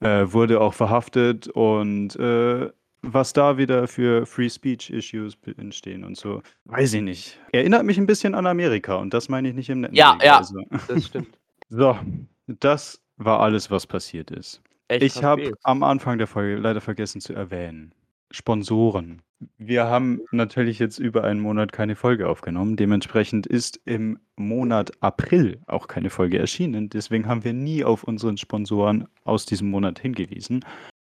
äh, 0.00 0.26
wurde 0.26 0.60
auch 0.60 0.74
verhaftet 0.74 1.48
und 1.48 2.16
äh, 2.16 2.70
was 3.02 3.32
da 3.32 3.56
wieder 3.56 3.86
für 3.86 4.26
Free 4.26 4.48
Speech 4.48 4.90
Issues 4.90 5.36
entstehen 5.56 6.04
und 6.04 6.16
so, 6.16 6.42
weiß 6.64 6.94
ich 6.94 7.02
nicht. 7.02 7.40
Erinnert 7.52 7.84
mich 7.84 7.98
ein 7.98 8.06
bisschen 8.06 8.34
an 8.34 8.46
Amerika 8.46 8.96
und 8.96 9.14
das 9.14 9.28
meine 9.28 9.48
ich 9.48 9.54
nicht 9.54 9.70
im 9.70 9.80
netten 9.80 9.96
Ja, 9.96 10.18
ja. 10.22 10.38
Also. 10.38 10.60
das 10.88 11.06
stimmt. 11.06 11.28
So, 11.68 11.98
das 12.46 13.02
war 13.16 13.40
alles, 13.40 13.72
was 13.72 13.88
passiert 13.88 14.30
ist. 14.30 14.62
Echt 14.86 15.02
Ich 15.02 15.24
habe 15.24 15.50
am 15.64 15.82
Anfang 15.82 16.16
der 16.16 16.28
Folge 16.28 16.54
leider 16.60 16.80
vergessen 16.80 17.20
zu 17.20 17.32
erwähnen. 17.32 17.92
Sponsoren. 18.30 19.20
Wir 19.58 19.84
haben 19.84 20.22
natürlich 20.30 20.78
jetzt 20.78 20.98
über 20.98 21.24
einen 21.24 21.40
Monat 21.40 21.72
keine 21.72 21.94
Folge 21.94 22.28
aufgenommen. 22.28 22.76
Dementsprechend 22.76 23.46
ist 23.46 23.80
im 23.84 24.18
Monat 24.36 24.92
April 25.00 25.60
auch 25.66 25.88
keine 25.88 26.08
Folge 26.08 26.38
erschienen. 26.38 26.88
Deswegen 26.88 27.26
haben 27.26 27.44
wir 27.44 27.52
nie 27.52 27.84
auf 27.84 28.04
unseren 28.04 28.38
Sponsoren 28.38 29.08
aus 29.24 29.44
diesem 29.44 29.70
Monat 29.70 29.98
hingewiesen. 29.98 30.64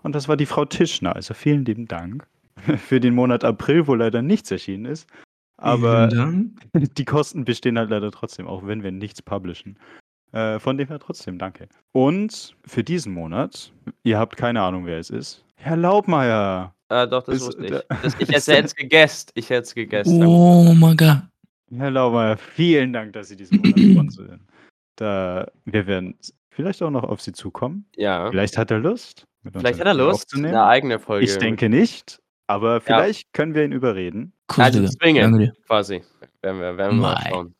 Und 0.02 0.14
das 0.14 0.28
war 0.28 0.36
die 0.36 0.46
Frau 0.46 0.64
Tischner. 0.64 1.14
Also 1.14 1.34
vielen 1.34 1.64
lieben 1.64 1.86
Dank 1.86 2.26
für 2.76 2.98
den 2.98 3.14
Monat 3.14 3.44
April, 3.44 3.86
wo 3.86 3.94
leider 3.94 4.22
nichts 4.22 4.50
erschienen 4.50 4.86
ist. 4.86 5.08
Aber 5.56 6.08
die 6.72 7.04
Kosten 7.04 7.44
bestehen 7.44 7.78
halt 7.78 7.90
leider 7.90 8.10
trotzdem, 8.10 8.46
auch 8.46 8.66
wenn 8.66 8.82
wir 8.82 8.92
nichts 8.92 9.22
publishen. 9.22 9.78
Äh, 10.32 10.58
von 10.58 10.76
dem 10.76 10.88
her 10.88 10.98
trotzdem, 10.98 11.38
danke. 11.38 11.68
Und 11.92 12.56
für 12.64 12.84
diesen 12.84 13.12
Monat, 13.12 13.72
ihr 14.02 14.18
habt 14.18 14.36
keine 14.36 14.62
Ahnung, 14.62 14.86
wer 14.86 14.98
es 14.98 15.10
ist. 15.10 15.44
Herr 15.56 15.76
Laubmeier. 15.76 16.74
Ah, 16.88 17.06
doch, 17.06 17.22
das 17.24 17.36
Ist- 17.36 17.46
wusste 17.46 17.66
ich. 17.66 17.70
Das, 18.02 18.16
ich 18.18 18.28
hätte 18.28 18.64
es 18.64 18.74
gegessen. 18.74 19.30
Ich 19.34 19.50
hätte 19.50 19.62
es 19.62 19.74
gegessen. 19.74 20.24
Oh 20.24 20.72
mein 20.74 20.96
Gott. 20.96 21.22
Herr 21.70 21.90
Laubmeier, 21.90 22.36
vielen 22.38 22.92
Dank, 22.92 23.12
dass 23.12 23.28
Sie 23.28 23.36
diesen 23.36 23.58
Monat 23.58 23.78
sponsern. 23.78 24.40
Da, 24.96 25.46
wir 25.66 25.86
werden 25.86 26.18
vielleicht 26.50 26.82
auch 26.82 26.90
noch 26.90 27.04
auf 27.04 27.20
Sie 27.20 27.32
zukommen. 27.32 27.84
Ja. 27.96 28.30
Vielleicht 28.30 28.56
hat 28.56 28.70
er 28.70 28.78
Lust. 28.78 29.26
Vielleicht 29.52 29.78
hat 29.80 29.86
er 29.86 29.94
Lust, 29.94 30.34
eine 30.34 30.64
eigene 30.64 30.98
Folge. 30.98 31.24
Ich 31.26 31.36
denke 31.36 31.68
nicht, 31.68 32.20
aber 32.46 32.80
vielleicht 32.80 33.32
können 33.32 33.54
wir 33.54 33.64
ihn 33.64 33.72
überreden. 33.72 34.32
Cool, 34.56 34.64
Also 34.64 34.86
zwingen. 34.86 35.52
Quasi. 35.66 36.02
Werden 36.42 36.60
wir, 36.60 36.76
werden 36.76 36.96
wir 36.98 37.02
mal 37.02 37.22
schauen. 37.28 37.54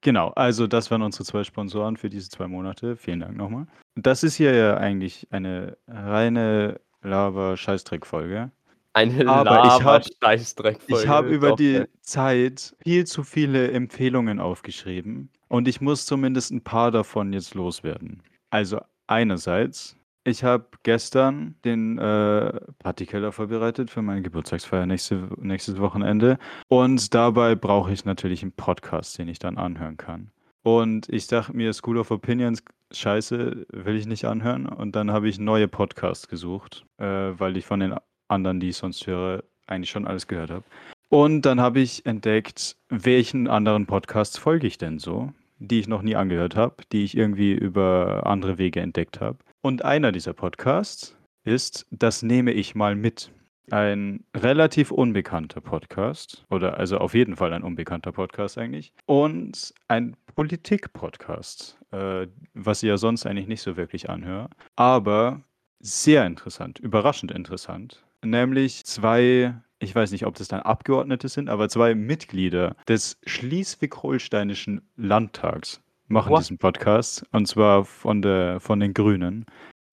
Genau, 0.00 0.28
also 0.30 0.66
das 0.66 0.90
waren 0.90 1.02
unsere 1.02 1.24
zwei 1.24 1.44
Sponsoren 1.44 1.96
für 1.98 2.08
diese 2.08 2.30
zwei 2.30 2.48
Monate. 2.48 2.96
Vielen 2.96 3.20
Dank 3.20 3.36
nochmal. 3.36 3.66
Das 3.96 4.22
ist 4.24 4.34
hier 4.36 4.54
ja 4.54 4.76
eigentlich 4.78 5.28
eine 5.30 5.76
reine 5.86 6.80
Lava-Scheißdreck-Folge. 7.02 8.50
Eine 8.92 9.28
Aber 9.28 9.64
ich 9.64 9.84
hab- 9.84 11.06
habe 11.06 11.28
über 11.28 11.50
Doch, 11.50 11.56
die. 11.56 11.84
Zeit 12.00 12.74
viel 12.82 13.06
zu 13.06 13.22
viele 13.22 13.70
Empfehlungen 13.70 14.40
aufgeschrieben 14.40 15.30
und 15.48 15.68
ich 15.68 15.80
muss 15.80 16.06
zumindest 16.06 16.50
ein 16.50 16.62
paar 16.62 16.90
davon 16.90 17.32
jetzt 17.32 17.54
loswerden. 17.54 18.22
Also 18.50 18.80
einerseits, 19.06 19.96
ich 20.24 20.42
habe 20.42 20.66
gestern 20.82 21.54
den 21.64 21.98
äh, 21.98 22.52
Partykeller 22.80 23.30
vorbereitet 23.30 23.90
für 23.90 24.02
meine 24.02 24.22
Geburtstagsfeier 24.22 24.86
nächste, 24.86 25.28
nächstes 25.38 25.78
Wochenende 25.78 26.36
und 26.66 27.14
dabei 27.14 27.54
brauche 27.54 27.92
ich 27.92 28.04
natürlich 28.04 28.42
einen 28.42 28.52
Podcast, 28.52 29.16
den 29.18 29.28
ich 29.28 29.38
dann 29.38 29.56
anhören 29.56 29.96
kann. 29.98 30.32
Und 30.62 31.08
ich 31.08 31.28
dachte 31.28 31.56
mir, 31.56 31.72
School 31.72 31.96
of 31.96 32.10
Opinions, 32.10 32.62
scheiße, 32.92 33.66
will 33.70 33.96
ich 33.96 34.06
nicht 34.06 34.24
anhören. 34.24 34.66
Und 34.66 34.96
dann 34.96 35.10
habe 35.10 35.28
ich 35.28 35.38
neue 35.38 35.68
Podcasts 35.68 36.28
gesucht, 36.28 36.84
äh, 36.98 37.04
weil 37.04 37.56
ich 37.56 37.66
von 37.66 37.80
den 37.80 37.94
anderen, 38.28 38.60
die 38.60 38.70
ich 38.70 38.76
sonst 38.76 39.06
höre, 39.06 39.44
eigentlich 39.66 39.90
schon 39.90 40.06
alles 40.06 40.26
gehört 40.26 40.50
habe. 40.50 40.64
Und 41.08 41.42
dann 41.42 41.60
habe 41.60 41.80
ich 41.80 42.06
entdeckt, 42.06 42.76
welchen 42.88 43.48
anderen 43.48 43.86
Podcasts 43.86 44.38
folge 44.38 44.66
ich 44.66 44.78
denn 44.78 44.98
so, 44.98 45.32
die 45.58 45.80
ich 45.80 45.88
noch 45.88 46.02
nie 46.02 46.14
angehört 46.14 46.56
habe, 46.56 46.76
die 46.92 47.04
ich 47.04 47.16
irgendwie 47.16 47.52
über 47.52 48.26
andere 48.26 48.58
Wege 48.58 48.80
entdeckt 48.80 49.20
habe. 49.20 49.38
Und 49.60 49.84
einer 49.84 50.12
dieser 50.12 50.32
Podcasts 50.32 51.16
ist 51.44 51.86
Das 51.90 52.22
nehme 52.22 52.52
ich 52.52 52.74
mal 52.74 52.94
mit. 52.94 53.32
Ein 53.70 54.24
relativ 54.36 54.90
unbekannter 54.90 55.60
Podcast, 55.60 56.44
oder 56.50 56.76
also 56.78 56.98
auf 56.98 57.14
jeden 57.14 57.36
Fall 57.36 57.52
ein 57.52 57.62
unbekannter 57.62 58.10
Podcast 58.10 58.58
eigentlich, 58.58 58.92
und 59.06 59.72
ein 59.86 60.16
Politik-Podcast, 60.34 61.78
äh, 61.92 62.26
was 62.54 62.82
ich 62.82 62.88
ja 62.88 62.96
sonst 62.96 63.26
eigentlich 63.26 63.46
nicht 63.46 63.62
so 63.62 63.76
wirklich 63.76 64.10
anhöre, 64.10 64.50
aber 64.74 65.42
sehr 65.78 66.26
interessant, 66.26 66.80
überraschend 66.80 67.30
interessant. 67.30 68.04
Nämlich 68.24 68.84
zwei, 68.84 69.54
ich 69.78 69.94
weiß 69.94 70.10
nicht, 70.10 70.26
ob 70.26 70.34
das 70.34 70.48
dann 70.48 70.60
Abgeordnete 70.60 71.28
sind, 71.28 71.48
aber 71.48 71.68
zwei 71.68 71.94
Mitglieder 71.94 72.74
des 72.88 73.18
Schleswig-Holsteinischen 73.24 74.82
Landtags 74.96 75.80
machen 76.08 76.32
What? 76.32 76.40
diesen 76.40 76.58
Podcast, 76.58 77.24
und 77.30 77.46
zwar 77.46 77.84
von, 77.84 78.20
der, 78.20 78.58
von 78.58 78.80
den 78.80 78.94
Grünen. 78.94 79.46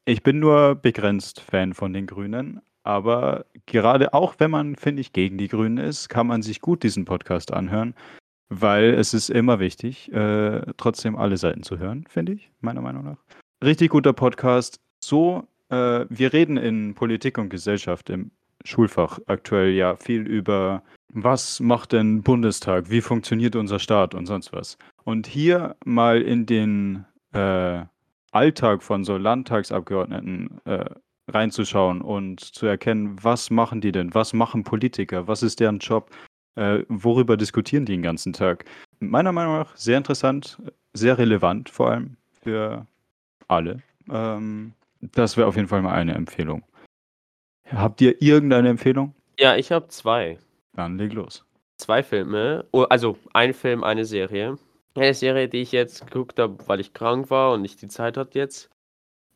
Ich 0.06 0.24
bin 0.24 0.40
nur 0.40 0.76
begrenzt 0.76 1.42
Fan 1.42 1.74
von 1.74 1.94
den 1.94 2.08
Grünen, 2.08 2.62
aber 2.88 3.46
gerade 3.66 4.14
auch 4.14 4.36
wenn 4.38 4.50
man, 4.50 4.78
finde 4.78 5.02
ich, 5.02 5.12
gegen 5.12 5.38
die 5.38 5.50
Grünen 5.50 5.78
ist, 5.78 6.08
kann 6.08 6.26
man 6.26 6.42
sich 6.42 6.62
gut 6.62 6.84
diesen 6.84 7.04
Podcast 7.04 7.52
anhören, 7.54 7.94
weil 8.48 8.94
es 8.94 9.14
ist 9.14 9.30
immer 9.30 9.60
wichtig, 9.60 10.10
äh, 10.14 10.62
trotzdem 10.78 11.18
alle 11.18 11.36
Seiten 11.36 11.64
zu 11.64 11.80
hören, 11.80 12.06
finde 12.08 12.32
ich, 12.32 12.50
meiner 12.62 12.80
Meinung 12.82 13.04
nach. 13.04 13.18
Richtig 13.62 13.92
guter 13.92 14.14
Podcast. 14.14 14.80
So, 15.04 15.44
äh, 15.68 16.06
wir 16.08 16.32
reden 16.32 16.56
in 16.56 16.96
Politik 16.96 17.38
und 17.38 17.50
Gesellschaft 17.50 18.10
im 18.10 18.32
Schulfach 18.64 19.20
aktuell 19.28 19.72
ja 19.72 19.98
viel 19.98 20.26
über 20.26 20.82
was 21.10 21.60
macht 21.60 21.92
denn 21.92 22.22
Bundestag? 22.22 22.90
Wie 22.90 23.02
funktioniert 23.02 23.56
unser 23.56 23.80
Staat 23.80 24.14
und 24.14 24.28
sonst 24.28 24.54
was? 24.54 24.78
Und 25.04 25.28
hier 25.28 25.76
mal 25.84 26.22
in 26.22 26.46
den 26.46 27.06
äh, 27.34 27.84
Alltag 28.32 28.84
von 28.84 29.04
so 29.04 29.18
Landtagsabgeordneten 29.18 30.62
äh, 30.66 30.86
reinzuschauen 31.28 32.02
und 32.02 32.40
zu 32.40 32.66
erkennen, 32.66 33.18
was 33.22 33.50
machen 33.50 33.82
die 33.82 33.92
denn? 33.92 34.14
Was 34.14 34.34
machen 34.34 34.64
Politiker? 34.64 35.28
Was 35.28 35.44
ist 35.44 35.60
deren 35.60 35.80
Job? 35.80 36.10
Äh, 36.56 36.84
worüber 36.88 37.38
diskutieren 37.38 37.86
die 37.86 37.94
den 37.94 38.02
ganzen 38.02 38.34
Tag? 38.34 38.66
Meiner 39.00 39.32
Meinung 39.32 39.58
nach 39.58 39.76
sehr 39.76 39.98
interessant, 39.98 40.58
sehr 40.94 41.18
relevant 41.18 41.70
vor 41.70 41.92
allem 41.92 42.18
für 42.42 42.88
alle. 43.48 43.82
Ähm, 44.10 44.74
das 45.02 45.38
wäre 45.38 45.48
auf 45.48 45.56
jeden 45.56 45.68
Fall 45.68 45.82
mal 45.82 45.94
eine 45.94 46.16
Empfehlung. 46.16 46.64
Habt 47.70 48.02
ihr 48.02 48.22
irgendeine 48.22 48.70
Empfehlung? 48.70 49.14
Ja, 49.40 49.56
ich 49.56 49.72
habe 49.72 49.88
zwei. 49.90 50.40
Dann 50.74 50.98
leg 50.98 51.14
los. 51.14 51.46
Zwei 51.78 52.02
Filme, 52.02 52.66
oh, 52.72 52.84
also 52.84 53.18
ein 53.34 53.54
Film, 53.54 53.84
eine 53.84 54.06
Serie. 54.06 54.58
Eine 54.96 55.14
Serie, 55.14 55.48
die 55.48 55.62
ich 55.62 55.72
jetzt 55.72 56.08
geguckt 56.08 56.40
habe, 56.40 56.58
weil 56.68 56.80
ich 56.80 56.94
krank 56.94 57.30
war 57.30 57.54
und 57.54 57.62
nicht 57.62 57.82
die 57.84 57.88
Zeit 57.88 58.18
hatte 58.18 58.40
jetzt, 58.40 58.72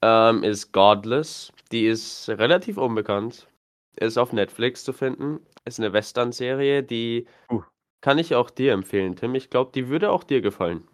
ähm, 0.02 0.44
ist 0.44 0.72
Godless. 0.72 1.52
Die 1.72 1.86
ist 1.86 2.30
relativ 2.30 2.78
unbekannt. 2.78 3.48
Ist 3.98 4.18
auf 4.18 4.34
Netflix 4.34 4.84
zu 4.84 4.94
finden. 4.94 5.40
Ist 5.66 5.80
eine 5.80 5.94
Western-Serie, 5.94 6.84
die 6.84 7.28
Uh. 7.52 7.62
kann 8.02 8.18
ich 8.18 8.36
auch 8.36 8.50
dir 8.50 8.74
empfehlen, 8.74 9.16
Tim. 9.16 9.36
Ich 9.36 9.50
glaube, 9.50 9.72
die 9.74 9.90
würde 9.90 10.12
auch 10.12 10.24
dir 10.24 10.42
gefallen. 10.42 10.88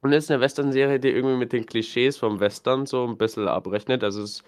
Und 0.00 0.12
ist 0.12 0.30
eine 0.30 0.40
Western-Serie, 0.40 0.98
die 0.98 1.10
irgendwie 1.10 1.36
mit 1.36 1.52
den 1.52 1.66
Klischees 1.66 2.16
vom 2.16 2.40
Western 2.40 2.86
so 2.86 3.06
ein 3.06 3.18
bisschen 3.18 3.46
abrechnet. 3.48 4.02
Also 4.02 4.22
es, 4.22 4.42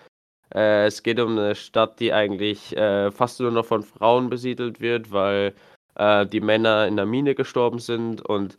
äh, 0.53 0.87
es 0.87 1.03
geht 1.03 1.21
um 1.21 1.39
eine 1.39 1.55
Stadt, 1.55 2.01
die 2.01 2.13
eigentlich 2.13 2.77
äh, 2.77 3.11
fast 3.13 3.41
nur 3.41 3.53
noch 3.53 3.67
von 3.67 3.83
Frauen 3.83 4.31
besiedelt 4.31 4.81
wird, 4.81 5.13
weil 5.13 5.55
äh, 5.95 6.27
die 6.27 6.41
Männer 6.41 6.89
in 6.89 6.97
der 6.97 7.07
Mine 7.07 7.35
gestorben 7.37 7.79
sind. 7.79 8.21
Und 8.23 8.57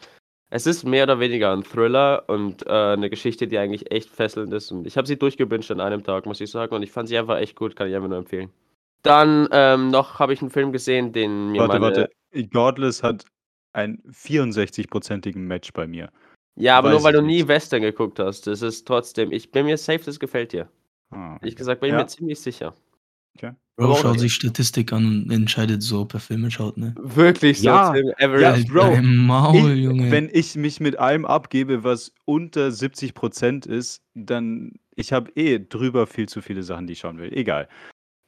es 0.50 0.68
ist 0.68 0.84
mehr 0.84 1.04
oder 1.06 1.20
weniger 1.20 1.52
ein 1.54 1.64
Thriller 1.64 2.24
und 2.28 2.66
äh, 2.68 2.70
eine 2.70 3.10
Geschichte, 3.10 3.48
die 3.48 3.58
eigentlich 3.58 3.92
echt 3.92 4.10
fesselnd 4.10 4.54
ist. 4.54 4.72
Und 4.72 4.86
ich 4.88 4.98
habe 4.98 5.08
sie 5.08 5.18
durchgewünscht 5.18 5.72
an 5.72 5.82
einem 5.82 6.04
Tag, 6.04 6.26
muss 6.26 6.40
ich 6.42 6.52
sagen. 6.52 6.76
Und 6.76 6.84
ich 6.84 6.92
fand 6.92 7.10
sie 7.10 7.18
einfach 7.18 7.38
echt 7.38 7.56
gut, 7.56 7.76
kann 7.76 7.88
ich 7.90 7.96
einfach 7.96 8.10
nur 8.10 8.18
empfehlen. 8.20 8.50
Dann 9.04 9.48
ähm, 9.52 9.90
noch 9.90 10.20
habe 10.20 10.34
ich 10.34 10.42
einen 10.42 10.50
Film 10.52 10.72
gesehen, 10.72 11.12
den 11.14 11.52
mir 11.52 11.62
Warte, 11.62 11.80
meine... 11.80 12.10
warte. 12.34 12.48
Godless 12.52 13.04
hat 13.04 13.26
einen 13.74 14.02
64-prozentigen 14.12 15.40
Match 15.40 15.72
bei 15.74 15.88
mir. 15.88 16.10
Ja, 16.58 16.78
aber 16.78 16.90
Weiß 16.90 16.96
nur 16.96 17.04
weil 17.04 17.16
ich 17.16 17.20
du 17.22 17.26
nie 17.26 17.36
nicht. 17.38 17.48
Western 17.48 17.82
geguckt 17.82 18.20
hast. 18.20 18.48
Das 18.48 18.62
ist 18.62 18.88
trotzdem, 18.88 19.32
ich 19.32 19.52
bin 19.52 19.66
mir 19.66 19.78
safe, 19.78 20.04
das 20.06 20.20
gefällt 20.20 20.54
dir. 20.54 20.70
Ah, 21.12 21.38
Ehrlich 21.42 21.56
gesagt, 21.56 21.82
bin 21.82 21.90
ich 21.90 21.94
Ja. 21.94 22.00
mir 22.00 22.08
ziemlich 22.08 22.40
sicher. 22.40 22.74
Bro 23.78 23.88
Aber 23.88 23.96
schaut 23.98 24.06
okay. 24.12 24.20
sich 24.20 24.34
Statistik 24.34 24.94
an 24.94 25.06
und 25.06 25.32
entscheidet 25.32 25.84
so, 25.84 26.02
ob 26.02 26.14
er 26.14 26.22
Filme 26.22 26.50
schaut, 26.50 26.78
ne? 26.78 26.96
Wirklich 26.98 27.60
so, 27.60 27.66
Ja, 27.66 27.92
Tim, 27.92 28.08
ja, 28.08 28.14
Average. 28.26 28.46
Halt 28.46 28.68
Bro, 28.70 29.02
Maul, 29.02 29.72
Ich, 29.72 29.84
Junge. 29.84 30.12
wenn 30.12 30.30
ich 30.32 30.56
mich 30.56 30.80
mit 30.80 30.98
allem 30.98 31.26
abgebe, 31.26 31.84
was 31.84 32.14
unter 32.24 32.68
70% 32.70 33.68
ist, 33.68 34.02
dann 34.14 34.72
ich 34.96 35.12
habe 35.12 35.30
eh 35.36 35.60
drüber 35.60 36.08
viel 36.08 36.30
zu 36.30 36.42
viele 36.42 36.64
Sachen, 36.64 36.88
die 36.88 36.94
ich 36.94 37.00
schauen 37.00 37.18
will. 37.18 37.34
Egal. 37.34 37.68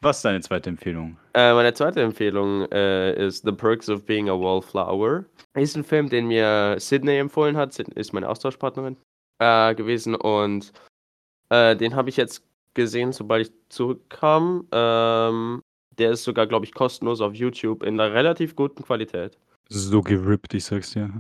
Was 0.02 0.18
ist 0.18 0.26
deine 0.26 0.42
zweite 0.42 0.70
Empfehlung? 0.70 1.18
Äh, 1.34 1.54
meine 1.54 1.74
zweite 1.74 2.02
Empfehlung 2.02 2.70
äh, 2.72 3.26
ist 3.26 3.46
The 3.46 3.54
Perks 3.54 3.88
of 3.90 4.06
Being 4.06 4.30
a 4.30 4.34
Wallflower. 4.34 5.24
Ist 5.56 5.78
ein 5.78 5.86
Film, 5.86 6.10
den 6.10 6.28
mir 6.28 6.76
Sydney 6.78 7.18
empfohlen 7.18 7.56
hat. 7.56 7.74
Sydney 7.74 7.96
ist 8.00 8.14
meine 8.14 8.28
Austauschpartnerin 8.28 8.98
äh, 9.40 9.74
gewesen 9.76 10.14
und 10.14 10.74
äh, 11.50 11.76
den 11.78 11.96
habe 11.96 12.10
ich 12.10 12.18
jetzt 12.18 12.44
gesehen, 12.78 13.12
sobald 13.12 13.48
ich 13.48 13.54
zurückkam. 13.68 14.66
Ähm, 14.72 15.62
der 15.98 16.12
ist 16.12 16.24
sogar, 16.24 16.48
glaube 16.48 16.66
ich, 16.66 16.74
kostenlos 16.74 17.20
auf 17.20 17.34
YouTube 17.34 17.84
in 17.84 18.00
einer 18.00 18.14
relativ 18.14 18.56
guten 18.56 18.84
Qualität. 18.84 19.38
So 19.68 20.02
gerippt, 20.02 20.54
ich 20.54 20.64
sag's 20.64 20.92
dir. 20.92 21.12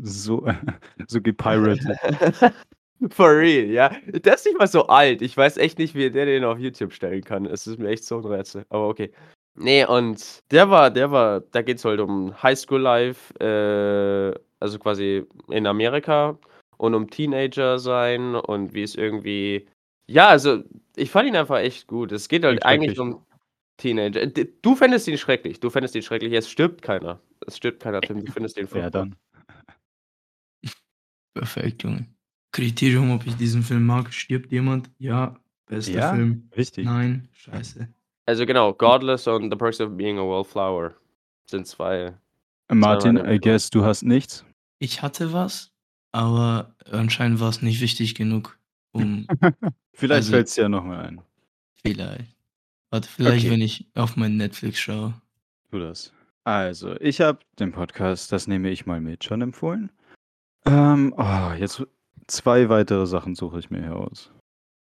So, 0.00 0.46
so 1.08 1.20
gepiratet. 1.20 1.98
For 3.10 3.36
real, 3.36 3.66
ja. 3.66 3.90
Der 4.06 4.36
ist 4.36 4.46
nicht 4.46 4.58
mal 4.58 4.66
so 4.66 4.86
alt. 4.86 5.20
Ich 5.20 5.36
weiß 5.36 5.58
echt 5.58 5.78
nicht, 5.78 5.94
wie 5.94 6.10
der 6.10 6.24
den 6.24 6.44
auf 6.44 6.58
YouTube 6.58 6.94
stellen 6.94 7.22
kann. 7.22 7.44
Es 7.44 7.66
ist 7.66 7.78
mir 7.78 7.90
echt 7.90 8.04
so 8.04 8.16
ein 8.18 8.24
Rätsel. 8.24 8.64
Aber 8.70 8.88
okay. 8.88 9.12
Nee, 9.54 9.84
und 9.84 10.40
der 10.50 10.70
war, 10.70 10.90
der 10.90 11.10
war, 11.10 11.40
da 11.40 11.62
geht's 11.62 11.84
halt 11.84 12.00
um 12.00 12.42
Highschool 12.42 12.80
Life, 12.80 13.34
äh, 13.40 14.38
also 14.60 14.78
quasi 14.78 15.24
in 15.48 15.66
Amerika 15.66 16.38
und 16.78 16.94
um 16.94 17.08
Teenager 17.10 17.78
sein 17.78 18.34
und 18.34 18.74
wie 18.74 18.82
es 18.82 18.94
irgendwie. 18.94 19.66
Ja, 20.08 20.28
also 20.28 20.62
ich 20.96 21.10
fand 21.10 21.28
ihn 21.28 21.36
einfach 21.36 21.58
echt 21.58 21.86
gut. 21.86 22.12
Es 22.12 22.28
geht 22.28 22.44
halt 22.44 22.60
Klingt 22.60 22.66
eigentlich 22.66 22.96
schrecklich. 22.96 23.16
um 23.16 23.26
Teenager. 23.76 24.26
D- 24.26 24.52
Du 24.62 24.76
fändest 24.76 25.08
ihn 25.08 25.18
schrecklich. 25.18 25.60
Du 25.60 25.68
fändest 25.70 25.94
ihn 25.94 26.02
schrecklich. 26.02 26.32
Es 26.32 26.48
stirbt 26.50 26.80
keiner. 26.82 27.20
Es 27.46 27.56
stirbt 27.56 27.82
keiner, 27.82 28.00
Tim. 28.00 28.24
Du 28.24 28.32
findest 28.32 28.56
ihn 28.56 28.66
Wer 28.70 28.82
furchtbar. 28.82 28.90
dann? 29.06 29.16
Perfekt, 31.34 31.82
Junge. 31.82 32.06
Kriterium, 32.52 33.10
ob 33.10 33.26
ich 33.26 33.34
diesen 33.36 33.62
Film 33.62 33.84
mag, 33.84 34.12
stirbt 34.14 34.50
jemand? 34.52 34.90
Ja. 34.98 35.36
Bester 35.66 35.92
Ja, 35.92 36.14
Film? 36.14 36.48
Wichtig. 36.54 36.84
Nein. 36.86 37.28
Scheiße. 37.32 37.88
Also 38.26 38.46
genau, 38.46 38.72
Godless 38.72 39.26
und 39.26 39.50
The 39.50 39.56
Perks 39.56 39.80
of 39.80 39.96
Being 39.96 40.18
a 40.18 40.22
Wallflower 40.22 40.94
sind 41.50 41.66
zwei. 41.66 42.14
Martin, 42.72 43.14
meine 43.14 43.28
I 43.28 43.34
Empfehlung. 43.34 43.40
guess 43.40 43.70
du 43.70 43.84
hast 43.84 44.02
nichts. 44.02 44.44
Ich 44.78 45.02
hatte 45.02 45.32
was, 45.32 45.70
aber 46.12 46.74
anscheinend 46.90 47.40
war 47.40 47.50
es 47.50 47.62
nicht 47.62 47.80
wichtig 47.80 48.14
genug, 48.14 48.58
um 48.96 49.26
Vielleicht 49.92 50.16
Also- 50.18 50.32
fällt's 50.32 50.54
dir 50.54 50.62
ja 50.62 50.68
nochmal 50.68 51.06
ein. 51.06 51.20
vielleicht. 51.82 52.36
Warte, 52.90 53.08
vielleicht, 53.08 53.44
Okay. 53.46 53.50
wenn 53.50 53.60
ich 53.62 53.86
auf 53.94 54.16
mein 54.16 54.36
Netflix 54.36 54.78
schaue. 54.78 55.14
Tu 55.70 55.78
das. 55.78 56.12
Also, 56.44 56.94
ich 57.00 57.20
habe 57.20 57.40
den 57.58 57.72
Podcast, 57.72 58.30
das 58.30 58.46
nehme 58.46 58.70
ich 58.70 58.86
mal 58.86 59.00
mit, 59.00 59.24
schon 59.24 59.42
empfohlen. 59.42 59.90
Ähm, 60.64 61.12
oh, 61.16 61.52
jetzt 61.58 61.84
zwei 62.28 62.68
weitere 62.68 63.06
Sachen 63.06 63.34
suche 63.34 63.58
ich 63.58 63.70
mir 63.70 63.80
hier 63.82 63.96
aus. 63.96 64.30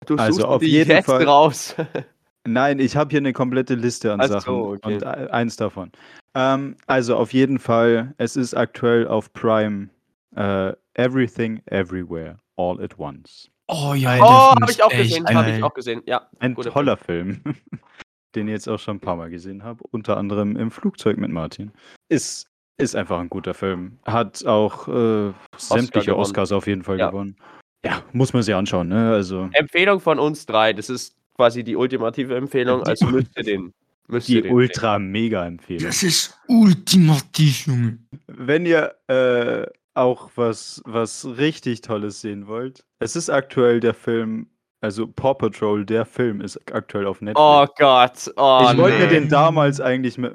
Du 0.05 0.15
Also 0.15 0.33
suchst 0.39 0.45
auf 0.45 0.59
die 0.61 0.67
jeden 0.67 0.91
jetzt 0.91 1.05
Fall- 1.07 1.23
raus. 1.23 1.75
Nein, 2.47 2.77
ich 2.79 2.95
habe 2.95 3.09
hier 3.09 3.19
eine 3.19 3.33
komplette 3.33 3.73
Liste 3.73 4.13
an 4.13 4.21
Ach 4.21 4.27
so, 4.27 4.33
Sachen 4.33 4.53
okay. 4.53 4.93
und 4.95 5.01
e- 5.01 5.05
eins 5.31 5.55
davon. 5.55 5.91
Ähm, 6.35 6.75
also 6.85 7.15
auf 7.15 7.33
jeden 7.33 7.57
Fall, 7.57 8.13
es 8.19 8.35
ist 8.35 8.53
aktuell 8.53 9.07
auf 9.07 9.33
Prime 9.33 9.89
äh, 10.35 10.73
Everything 10.93 11.61
Everywhere 11.65 12.37
All 12.55 12.79
at 12.83 12.99
Once. 12.99 13.49
Oh 13.67 13.93
ja, 13.95 14.17
oh, 14.21 14.55
habe 14.61 14.71
ich 14.71 14.83
auch 14.83 14.89
gesehen, 14.89 15.25
habe 15.27 15.51
ich 15.51 15.63
auch 15.63 15.73
gesehen. 15.73 16.01
Ja, 16.05 16.29
Ein 16.39 16.55
toller 16.55 16.97
Film, 16.97 17.41
den 18.35 18.47
ich 18.47 18.51
jetzt 18.53 18.67
auch 18.69 18.79
schon 18.79 18.97
ein 18.97 18.99
paar 18.99 19.15
Mal 19.15 19.29
gesehen 19.29 19.63
habe, 19.63 19.83
unter 19.91 20.17
anderem 20.17 20.55
im 20.55 20.69
Flugzeug 20.71 21.17
mit 21.17 21.31
Martin. 21.31 21.71
Ist, 22.09 22.47
ist 22.77 22.95
einfach 22.95 23.19
ein 23.19 23.29
guter 23.29 23.53
Film. 23.53 23.97
Hat 24.05 24.45
auch 24.45 24.87
äh, 24.87 25.33
sämtliche 25.57 26.07
gewonnen. 26.11 26.21
Oscars 26.21 26.51
auf 26.51 26.67
jeden 26.67 26.83
Fall 26.83 26.99
Ja. 26.99 27.09
gewonnen. 27.09 27.37
Ja, 27.83 28.01
muss 28.13 28.33
man 28.33 28.41
sich 28.43 28.53
anschauen, 28.53 28.87
ne? 28.87 29.11
Also 29.11 29.49
Empfehlung 29.53 29.99
von 29.99 30.19
uns 30.19 30.45
drei. 30.45 30.73
Das 30.73 30.89
ist 30.89 31.15
quasi 31.35 31.63
die 31.63 31.75
ultimative 31.75 32.35
Empfehlung. 32.35 32.83
Die- 32.83 32.89
Also 32.89 33.05
müsst 33.07 33.35
ihr 33.37 33.43
den. 33.43 33.73
Müsst 34.07 34.27
die 34.27 34.35
ihr 34.35 34.41
den 34.43 34.53
ultra 34.53 34.99
mega 34.99 35.45
Empfehlung. 35.45 35.85
Das 35.87 36.03
ist 36.03 36.37
ultimativ, 36.47 37.65
Junge. 37.67 37.97
Wenn 38.27 38.65
ihr 38.67 38.93
äh, 39.07 39.65
auch 39.95 40.31
was, 40.35 40.81
was 40.85 41.25
richtig 41.37 41.81
Tolles 41.81 42.21
sehen 42.21 42.47
wollt, 42.47 42.85
es 42.99 43.15
ist 43.15 43.29
aktuell 43.29 43.79
der 43.79 43.93
Film, 43.93 44.47
also 44.81 45.07
Paw 45.07 45.33
Patrol, 45.33 45.85
der 45.85 46.05
Film 46.05 46.41
ist 46.41 46.59
aktuell 46.71 47.07
auf 47.07 47.21
Netflix. 47.21 47.41
Oh 47.41 47.65
Gott. 47.77 48.33
Oh, 48.37 48.67
ich 48.71 48.77
wollte 48.77 48.97
mir 48.99 49.05
nee. 49.05 49.19
den 49.19 49.29
damals 49.29 49.81
eigentlich 49.81 50.17
mit 50.17 50.33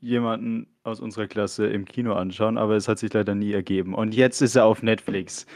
jemanden 0.00 0.66
aus 0.82 1.00
unserer 1.00 1.28
Klasse 1.28 1.66
im 1.66 1.84
Kino 1.84 2.14
anschauen, 2.14 2.58
aber 2.58 2.74
es 2.74 2.88
hat 2.88 2.98
sich 2.98 3.12
leider 3.12 3.34
nie 3.34 3.52
ergeben. 3.52 3.94
Und 3.94 4.14
jetzt 4.14 4.42
ist 4.42 4.56
er 4.56 4.64
auf 4.66 4.82
Netflix. 4.82 5.46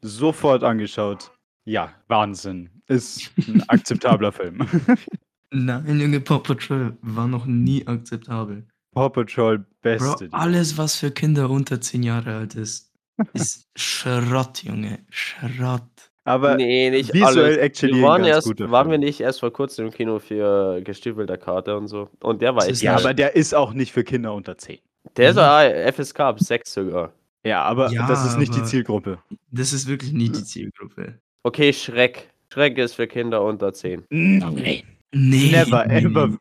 Sofort 0.00 0.64
angeschaut. 0.64 1.30
Ja, 1.66 1.92
Wahnsinn. 2.08 2.70
Ist 2.86 3.30
ein 3.36 3.62
akzeptabler 3.68 4.32
Film. 4.32 4.66
Nein, 5.52 6.00
Junge, 6.00 6.20
Paw 6.20 6.38
Patrol 6.38 6.96
war 7.02 7.28
noch 7.28 7.44
nie 7.44 7.86
akzeptabel. 7.86 8.66
Paw 8.92 9.10
Patrol, 9.10 9.58
Bro, 9.58 9.66
beste. 9.82 10.24
Ding. 10.24 10.32
alles, 10.32 10.78
was 10.78 10.96
für 10.96 11.10
Kinder 11.10 11.50
unter 11.50 11.80
10 11.80 12.02
Jahre 12.02 12.36
alt 12.36 12.54
ist, 12.54 12.89
ist 13.32 13.68
Schrott, 13.76 14.62
Junge. 14.62 15.00
Schrott. 15.10 15.82
Aber 16.24 16.56
Nee, 16.56 16.90
nicht 16.90 17.12
visuell 17.14 17.44
alles. 17.44 17.56
actually 17.58 17.94
wir 17.96 18.02
waren, 18.02 18.24
erst, 18.24 18.46
guter 18.46 18.70
waren 18.70 18.90
wir 18.90 18.98
nicht 18.98 19.20
erst 19.20 19.40
vor 19.40 19.52
kurzem 19.52 19.86
im 19.86 19.92
Kino 19.92 20.18
für 20.18 20.80
gestiefelter 20.82 21.38
Karte 21.38 21.76
und 21.76 21.88
so. 21.88 22.08
Und 22.20 22.42
der 22.42 22.54
war 22.54 22.62
echt 22.64 22.72
ist 22.72 22.82
ja, 22.82 22.96
aber 22.96 23.14
der 23.14 23.34
ist 23.34 23.54
auch 23.54 23.72
nicht 23.72 23.92
für 23.92 24.04
Kinder 24.04 24.34
unter 24.34 24.56
10. 24.58 24.78
Der 25.16 25.30
ist 25.30 25.36
Mhm. 25.36 25.42
ah, 25.42 25.62
FSK 25.92 26.20
ab 26.20 26.40
6 26.40 26.72
sogar. 26.74 27.12
Ja, 27.44 27.62
aber 27.62 27.90
Ja, 27.90 28.06
das 28.06 28.26
ist 28.26 28.36
nicht 28.38 28.54
die 28.54 28.62
Zielgruppe. 28.64 29.18
Das 29.50 29.72
ist 29.72 29.88
wirklich 29.88 30.12
nie 30.12 30.28
die 30.28 30.44
Zielgruppe. 30.44 31.18
Okay, 31.42 31.72
Schreck. 31.72 32.28
Schreck 32.52 32.76
ist 32.78 32.94
für 32.94 33.06
Kinder 33.06 33.42
unter 33.42 33.72
10. 33.72 34.04
Nein. 34.10 34.82
Nee. 35.12 35.50
Never 35.52 35.86
ever. 35.90 36.36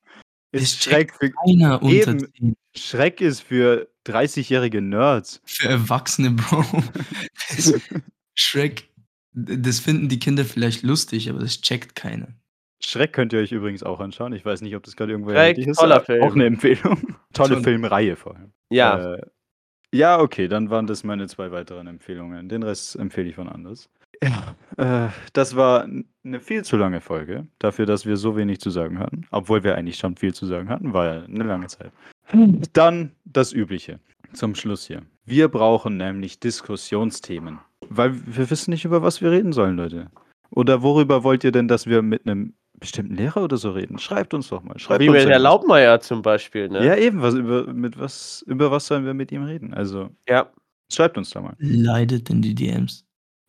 Das 0.51 0.63
Ist 0.63 0.81
checkt 0.81 1.11
Schreck, 1.11 1.13
für, 1.13 1.31
Keiner 1.45 1.81
unter 1.81 2.11
Eben. 2.11 2.33
10. 2.33 2.55
Schreck 2.75 3.21
ist 3.21 3.41
für 3.41 3.87
30-jährige 4.07 4.81
Nerds. 4.81 5.41
Für 5.45 5.69
Erwachsene, 5.69 6.31
Bro. 6.31 6.63
Das, 7.55 7.73
Shrek, 8.35 8.89
das 9.33 9.79
finden 9.79 10.07
die 10.07 10.19
Kinder 10.19 10.45
vielleicht 10.45 10.83
lustig, 10.83 11.29
aber 11.29 11.39
das 11.39 11.61
checkt 11.61 11.95
keiner. 11.95 12.27
Schreck 12.81 13.11
könnt 13.13 13.33
ihr 13.33 13.39
euch 13.39 13.51
übrigens 13.51 13.83
auch 13.83 13.99
anschauen. 13.99 14.33
Ich 14.33 14.45
weiß 14.45 14.61
nicht, 14.61 14.75
ob 14.75 14.83
das 14.83 14.95
gerade 14.95 15.11
irgendwo 15.11 15.31
Schreck, 15.31 15.57
ist. 15.57 15.77
toller 15.77 16.01
Film. 16.01 16.23
Auch 16.23 16.33
eine 16.33 16.45
Empfehlung. 16.45 17.17
Tolle 17.33 17.55
Schon. 17.55 17.63
Filmreihe 17.63 18.15
vor 18.15 18.35
allem. 18.35 18.53
Ja, 18.69 19.15
Äh, 19.15 19.21
ja, 19.91 20.19
okay, 20.19 20.47
dann 20.47 20.69
waren 20.69 20.85
das 20.85 21.03
meine 21.03 21.27
zwei 21.27 21.51
weiteren 21.51 21.87
Empfehlungen. 21.87 22.47
Den 22.47 22.61
Rest 22.63 22.95
empfehle 22.95 23.27
ich 23.29 23.35
von 23.35 23.49
anders. 23.49 23.89
Ja, 24.23 24.55
äh, 24.77 25.09
das 25.33 25.55
war 25.55 25.87
eine 26.23 26.39
viel 26.39 26.63
zu 26.63 26.77
lange 26.77 27.01
Folge, 27.01 27.47
dafür, 27.59 27.85
dass 27.85 28.05
wir 28.05 28.17
so 28.17 28.35
wenig 28.35 28.59
zu 28.59 28.69
sagen 28.69 28.99
hatten. 28.99 29.25
Obwohl 29.31 29.63
wir 29.63 29.75
eigentlich 29.75 29.97
schon 29.97 30.15
viel 30.17 30.33
zu 30.33 30.45
sagen 30.45 30.69
hatten, 30.69 30.93
war 30.93 31.05
ja 31.05 31.23
eine 31.23 31.43
lange 31.43 31.67
Zeit. 31.67 31.91
Dann 32.73 33.11
das 33.25 33.53
Übliche 33.53 33.99
zum 34.33 34.55
Schluss 34.55 34.85
hier. 34.85 35.01
Wir 35.25 35.47
brauchen 35.47 35.97
nämlich 35.97 36.39
Diskussionsthemen, 36.39 37.59
weil 37.89 38.13
wir 38.25 38.49
wissen 38.49 38.71
nicht, 38.71 38.85
über 38.85 39.01
was 39.01 39.21
wir 39.21 39.31
reden 39.31 39.53
sollen, 39.53 39.77
Leute. 39.77 40.07
Oder 40.51 40.81
worüber 40.81 41.23
wollt 41.23 41.43
ihr 41.43 41.51
denn, 41.51 41.67
dass 41.67 41.85
wir 41.87 42.01
mit 42.01 42.25
einem 42.25 42.53
bestimmten 42.79 43.15
Lehrer 43.15 43.43
oder 43.43 43.57
so 43.57 43.71
reden? 43.71 43.99
Schreibt 43.99 44.33
uns 44.33 44.49
doch 44.49 44.63
mal. 44.63 44.77
Schreibt 44.79 45.01
wie 45.01 45.09
uns 45.09 45.13
mit 45.13 45.21
Herr 45.21 45.31
irgendwas. 45.33 45.43
Laubmeier 45.43 45.99
zum 46.01 46.21
Beispiel, 46.21 46.69
ne? 46.69 46.85
Ja, 46.85 46.95
eben, 46.95 47.21
was 47.21 47.35
über, 47.35 47.65
mit 47.71 47.99
was, 47.99 48.43
über 48.47 48.71
was 48.71 48.87
sollen 48.87 49.05
wir 49.05 49.13
mit 49.13 49.31
ihm 49.31 49.43
reden? 49.43 49.73
Also, 49.73 50.09
Ja, 50.27 50.49
schreibt 50.91 51.17
uns 51.17 51.29
da 51.29 51.41
mal. 51.41 51.55
Leidet 51.59 52.29
in 52.29 52.41
die 52.41 52.55
DMs. 52.55 53.05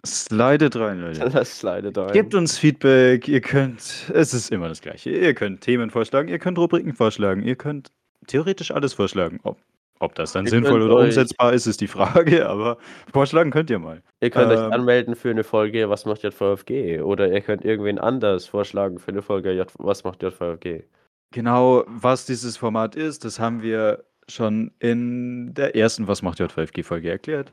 Slidet 0.06 0.76
rein, 0.76 1.00
Leute. 1.00 1.28
das 1.32 1.62
leidet 1.62 1.96
ein. 1.98 2.12
Gebt 2.12 2.34
uns 2.34 2.58
Feedback, 2.58 3.28
ihr 3.28 3.40
könnt, 3.40 4.10
es 4.14 4.32
ist 4.34 4.50
immer 4.50 4.68
das 4.68 4.80
Gleiche. 4.80 5.10
Ihr 5.10 5.34
könnt 5.34 5.60
Themen 5.60 5.90
vorschlagen, 5.90 6.28
ihr 6.28 6.38
könnt 6.38 6.58
Rubriken 6.58 6.94
vorschlagen, 6.94 7.42
ihr 7.42 7.56
könnt 7.56 7.88
theoretisch 8.26 8.70
alles 8.70 8.94
vorschlagen. 8.94 9.40
Ob, 9.42 9.58
ob 9.98 10.14
das 10.14 10.32
dann 10.32 10.46
Ihr 10.46 10.50
sinnvoll 10.50 10.82
oder 10.82 10.96
euch- 10.96 11.06
umsetzbar 11.06 11.52
ist, 11.52 11.66
ist 11.66 11.80
die 11.82 11.86
Frage, 11.86 12.46
aber 12.48 12.78
vorschlagen 13.12 13.50
könnt 13.50 13.68
ihr 13.70 13.78
mal. 13.78 14.02
Ihr 14.20 14.30
könnt 14.30 14.50
euch 14.50 14.58
Ähm, 14.58 14.72
anmelden 14.72 15.14
für 15.14 15.30
eine 15.30 15.44
Folge 15.44 15.90
Was 15.90 16.06
macht 16.06 16.22
JVFG? 16.22 17.00
Oder 17.02 17.30
ihr 17.30 17.40
könnt 17.42 17.64
irgendwen 17.64 17.98
anders 17.98 18.46
vorschlagen 18.46 18.98
für 18.98 19.08
eine 19.10 19.22
Folge 19.22 19.52
J 19.52 19.70
Was 19.78 20.04
macht 20.04 20.22
JVFG? 20.22 20.84
Genau, 21.32 21.84
was 21.86 22.24
dieses 22.26 22.56
Format 22.56 22.96
ist, 22.96 23.24
das 23.24 23.38
haben 23.38 23.62
wir 23.62 24.04
schon 24.28 24.70
in 24.78 25.52
der 25.54 25.76
ersten 25.76 26.08
Was 26.08 26.22
macht 26.22 26.40
J5G-Folge 26.40 27.10
erklärt. 27.10 27.52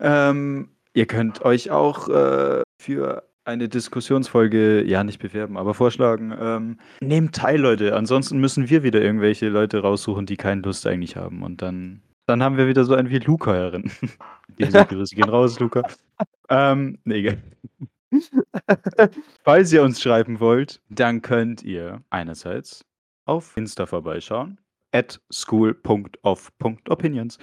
Ähm, 0.00 0.68
ihr 0.98 1.06
könnt 1.06 1.42
euch 1.42 1.70
auch 1.70 2.08
äh, 2.08 2.62
für 2.82 3.22
eine 3.44 3.68
Diskussionsfolge, 3.68 4.82
ja, 4.82 5.04
nicht 5.04 5.20
bewerben, 5.20 5.56
aber 5.56 5.72
vorschlagen. 5.72 6.36
Ähm, 6.38 6.78
nehmt 7.00 7.36
teil, 7.36 7.60
Leute. 7.60 7.94
Ansonsten 7.96 8.40
müssen 8.40 8.68
wir 8.68 8.82
wieder 8.82 9.00
irgendwelche 9.00 9.48
Leute 9.48 9.80
raussuchen, 9.80 10.26
die 10.26 10.36
keine 10.36 10.62
Lust 10.62 10.88
eigentlich 10.88 11.14
haben. 11.16 11.44
Und 11.44 11.62
dann, 11.62 12.02
dann 12.26 12.42
haben 12.42 12.56
wir 12.56 12.66
wieder 12.66 12.84
so 12.84 12.94
einen 12.94 13.10
wie 13.10 13.20
Luca 13.20 13.54
herin. 13.54 13.92
Diese 14.58 14.84
Grüße 14.86 15.14
gehen 15.14 15.28
raus, 15.28 15.60
Luca. 15.60 15.82
Ähm, 16.50 16.98
nee, 17.04 17.20
egal. 17.20 17.38
Falls 19.44 19.72
ihr 19.72 19.84
uns 19.84 20.02
schreiben 20.02 20.40
wollt, 20.40 20.80
dann 20.88 21.22
könnt 21.22 21.62
ihr 21.62 22.02
einerseits 22.10 22.84
auf 23.24 23.56
Insta 23.56 23.86
vorbeischauen, 23.86 24.58
at 24.92 25.20
school.of.opinions. 25.30 27.38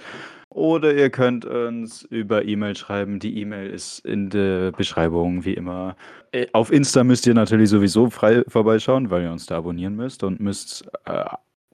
Oder 0.56 0.94
ihr 0.94 1.10
könnt 1.10 1.44
uns 1.44 2.00
über 2.04 2.46
E-Mail 2.46 2.74
schreiben. 2.76 3.18
Die 3.18 3.42
E-Mail 3.42 3.68
ist 3.68 3.98
in 4.06 4.30
der 4.30 4.72
Beschreibung, 4.72 5.44
wie 5.44 5.52
immer. 5.52 5.96
Äh, 6.32 6.46
Auf 6.54 6.72
Insta 6.72 7.04
müsst 7.04 7.26
ihr 7.26 7.34
natürlich 7.34 7.68
sowieso 7.68 8.08
frei 8.08 8.42
vorbeischauen, 8.48 9.10
weil 9.10 9.24
ihr 9.24 9.32
uns 9.32 9.44
da 9.44 9.58
abonnieren 9.58 9.96
müsst 9.96 10.24
und 10.24 10.40
müsst 10.40 10.88
äh, 11.04 11.24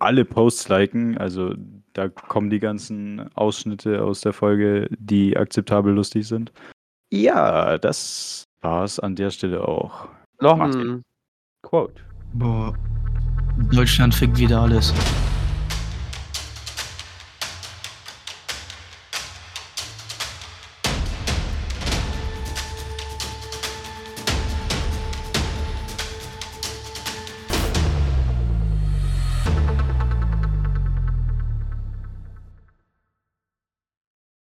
alle 0.01 0.25
Posts 0.25 0.69
liken. 0.69 1.17
Also 1.17 1.55
da 1.93 2.09
kommen 2.09 2.51
die 2.51 2.59
ganzen 2.59 3.33
Ausschnitte 3.37 4.03
aus 4.03 4.21
der 4.23 4.33
Folge, 4.33 4.89
die 4.99 5.37
akzeptabel 5.37 5.95
lustig 5.95 6.27
sind. 6.27 6.53
Ja, 7.13 7.79
das 7.79 8.49
war's 8.63 8.99
an 8.99 9.15
der 9.15 9.31
Stelle 9.31 9.69
auch. 9.69 10.09
Noch 10.41 10.59
ein 10.59 11.05
Quote. 11.63 12.03
Boah. 12.33 12.75
Deutschland 13.71 14.13
fickt 14.13 14.39
wieder 14.39 14.63
alles. 14.63 14.93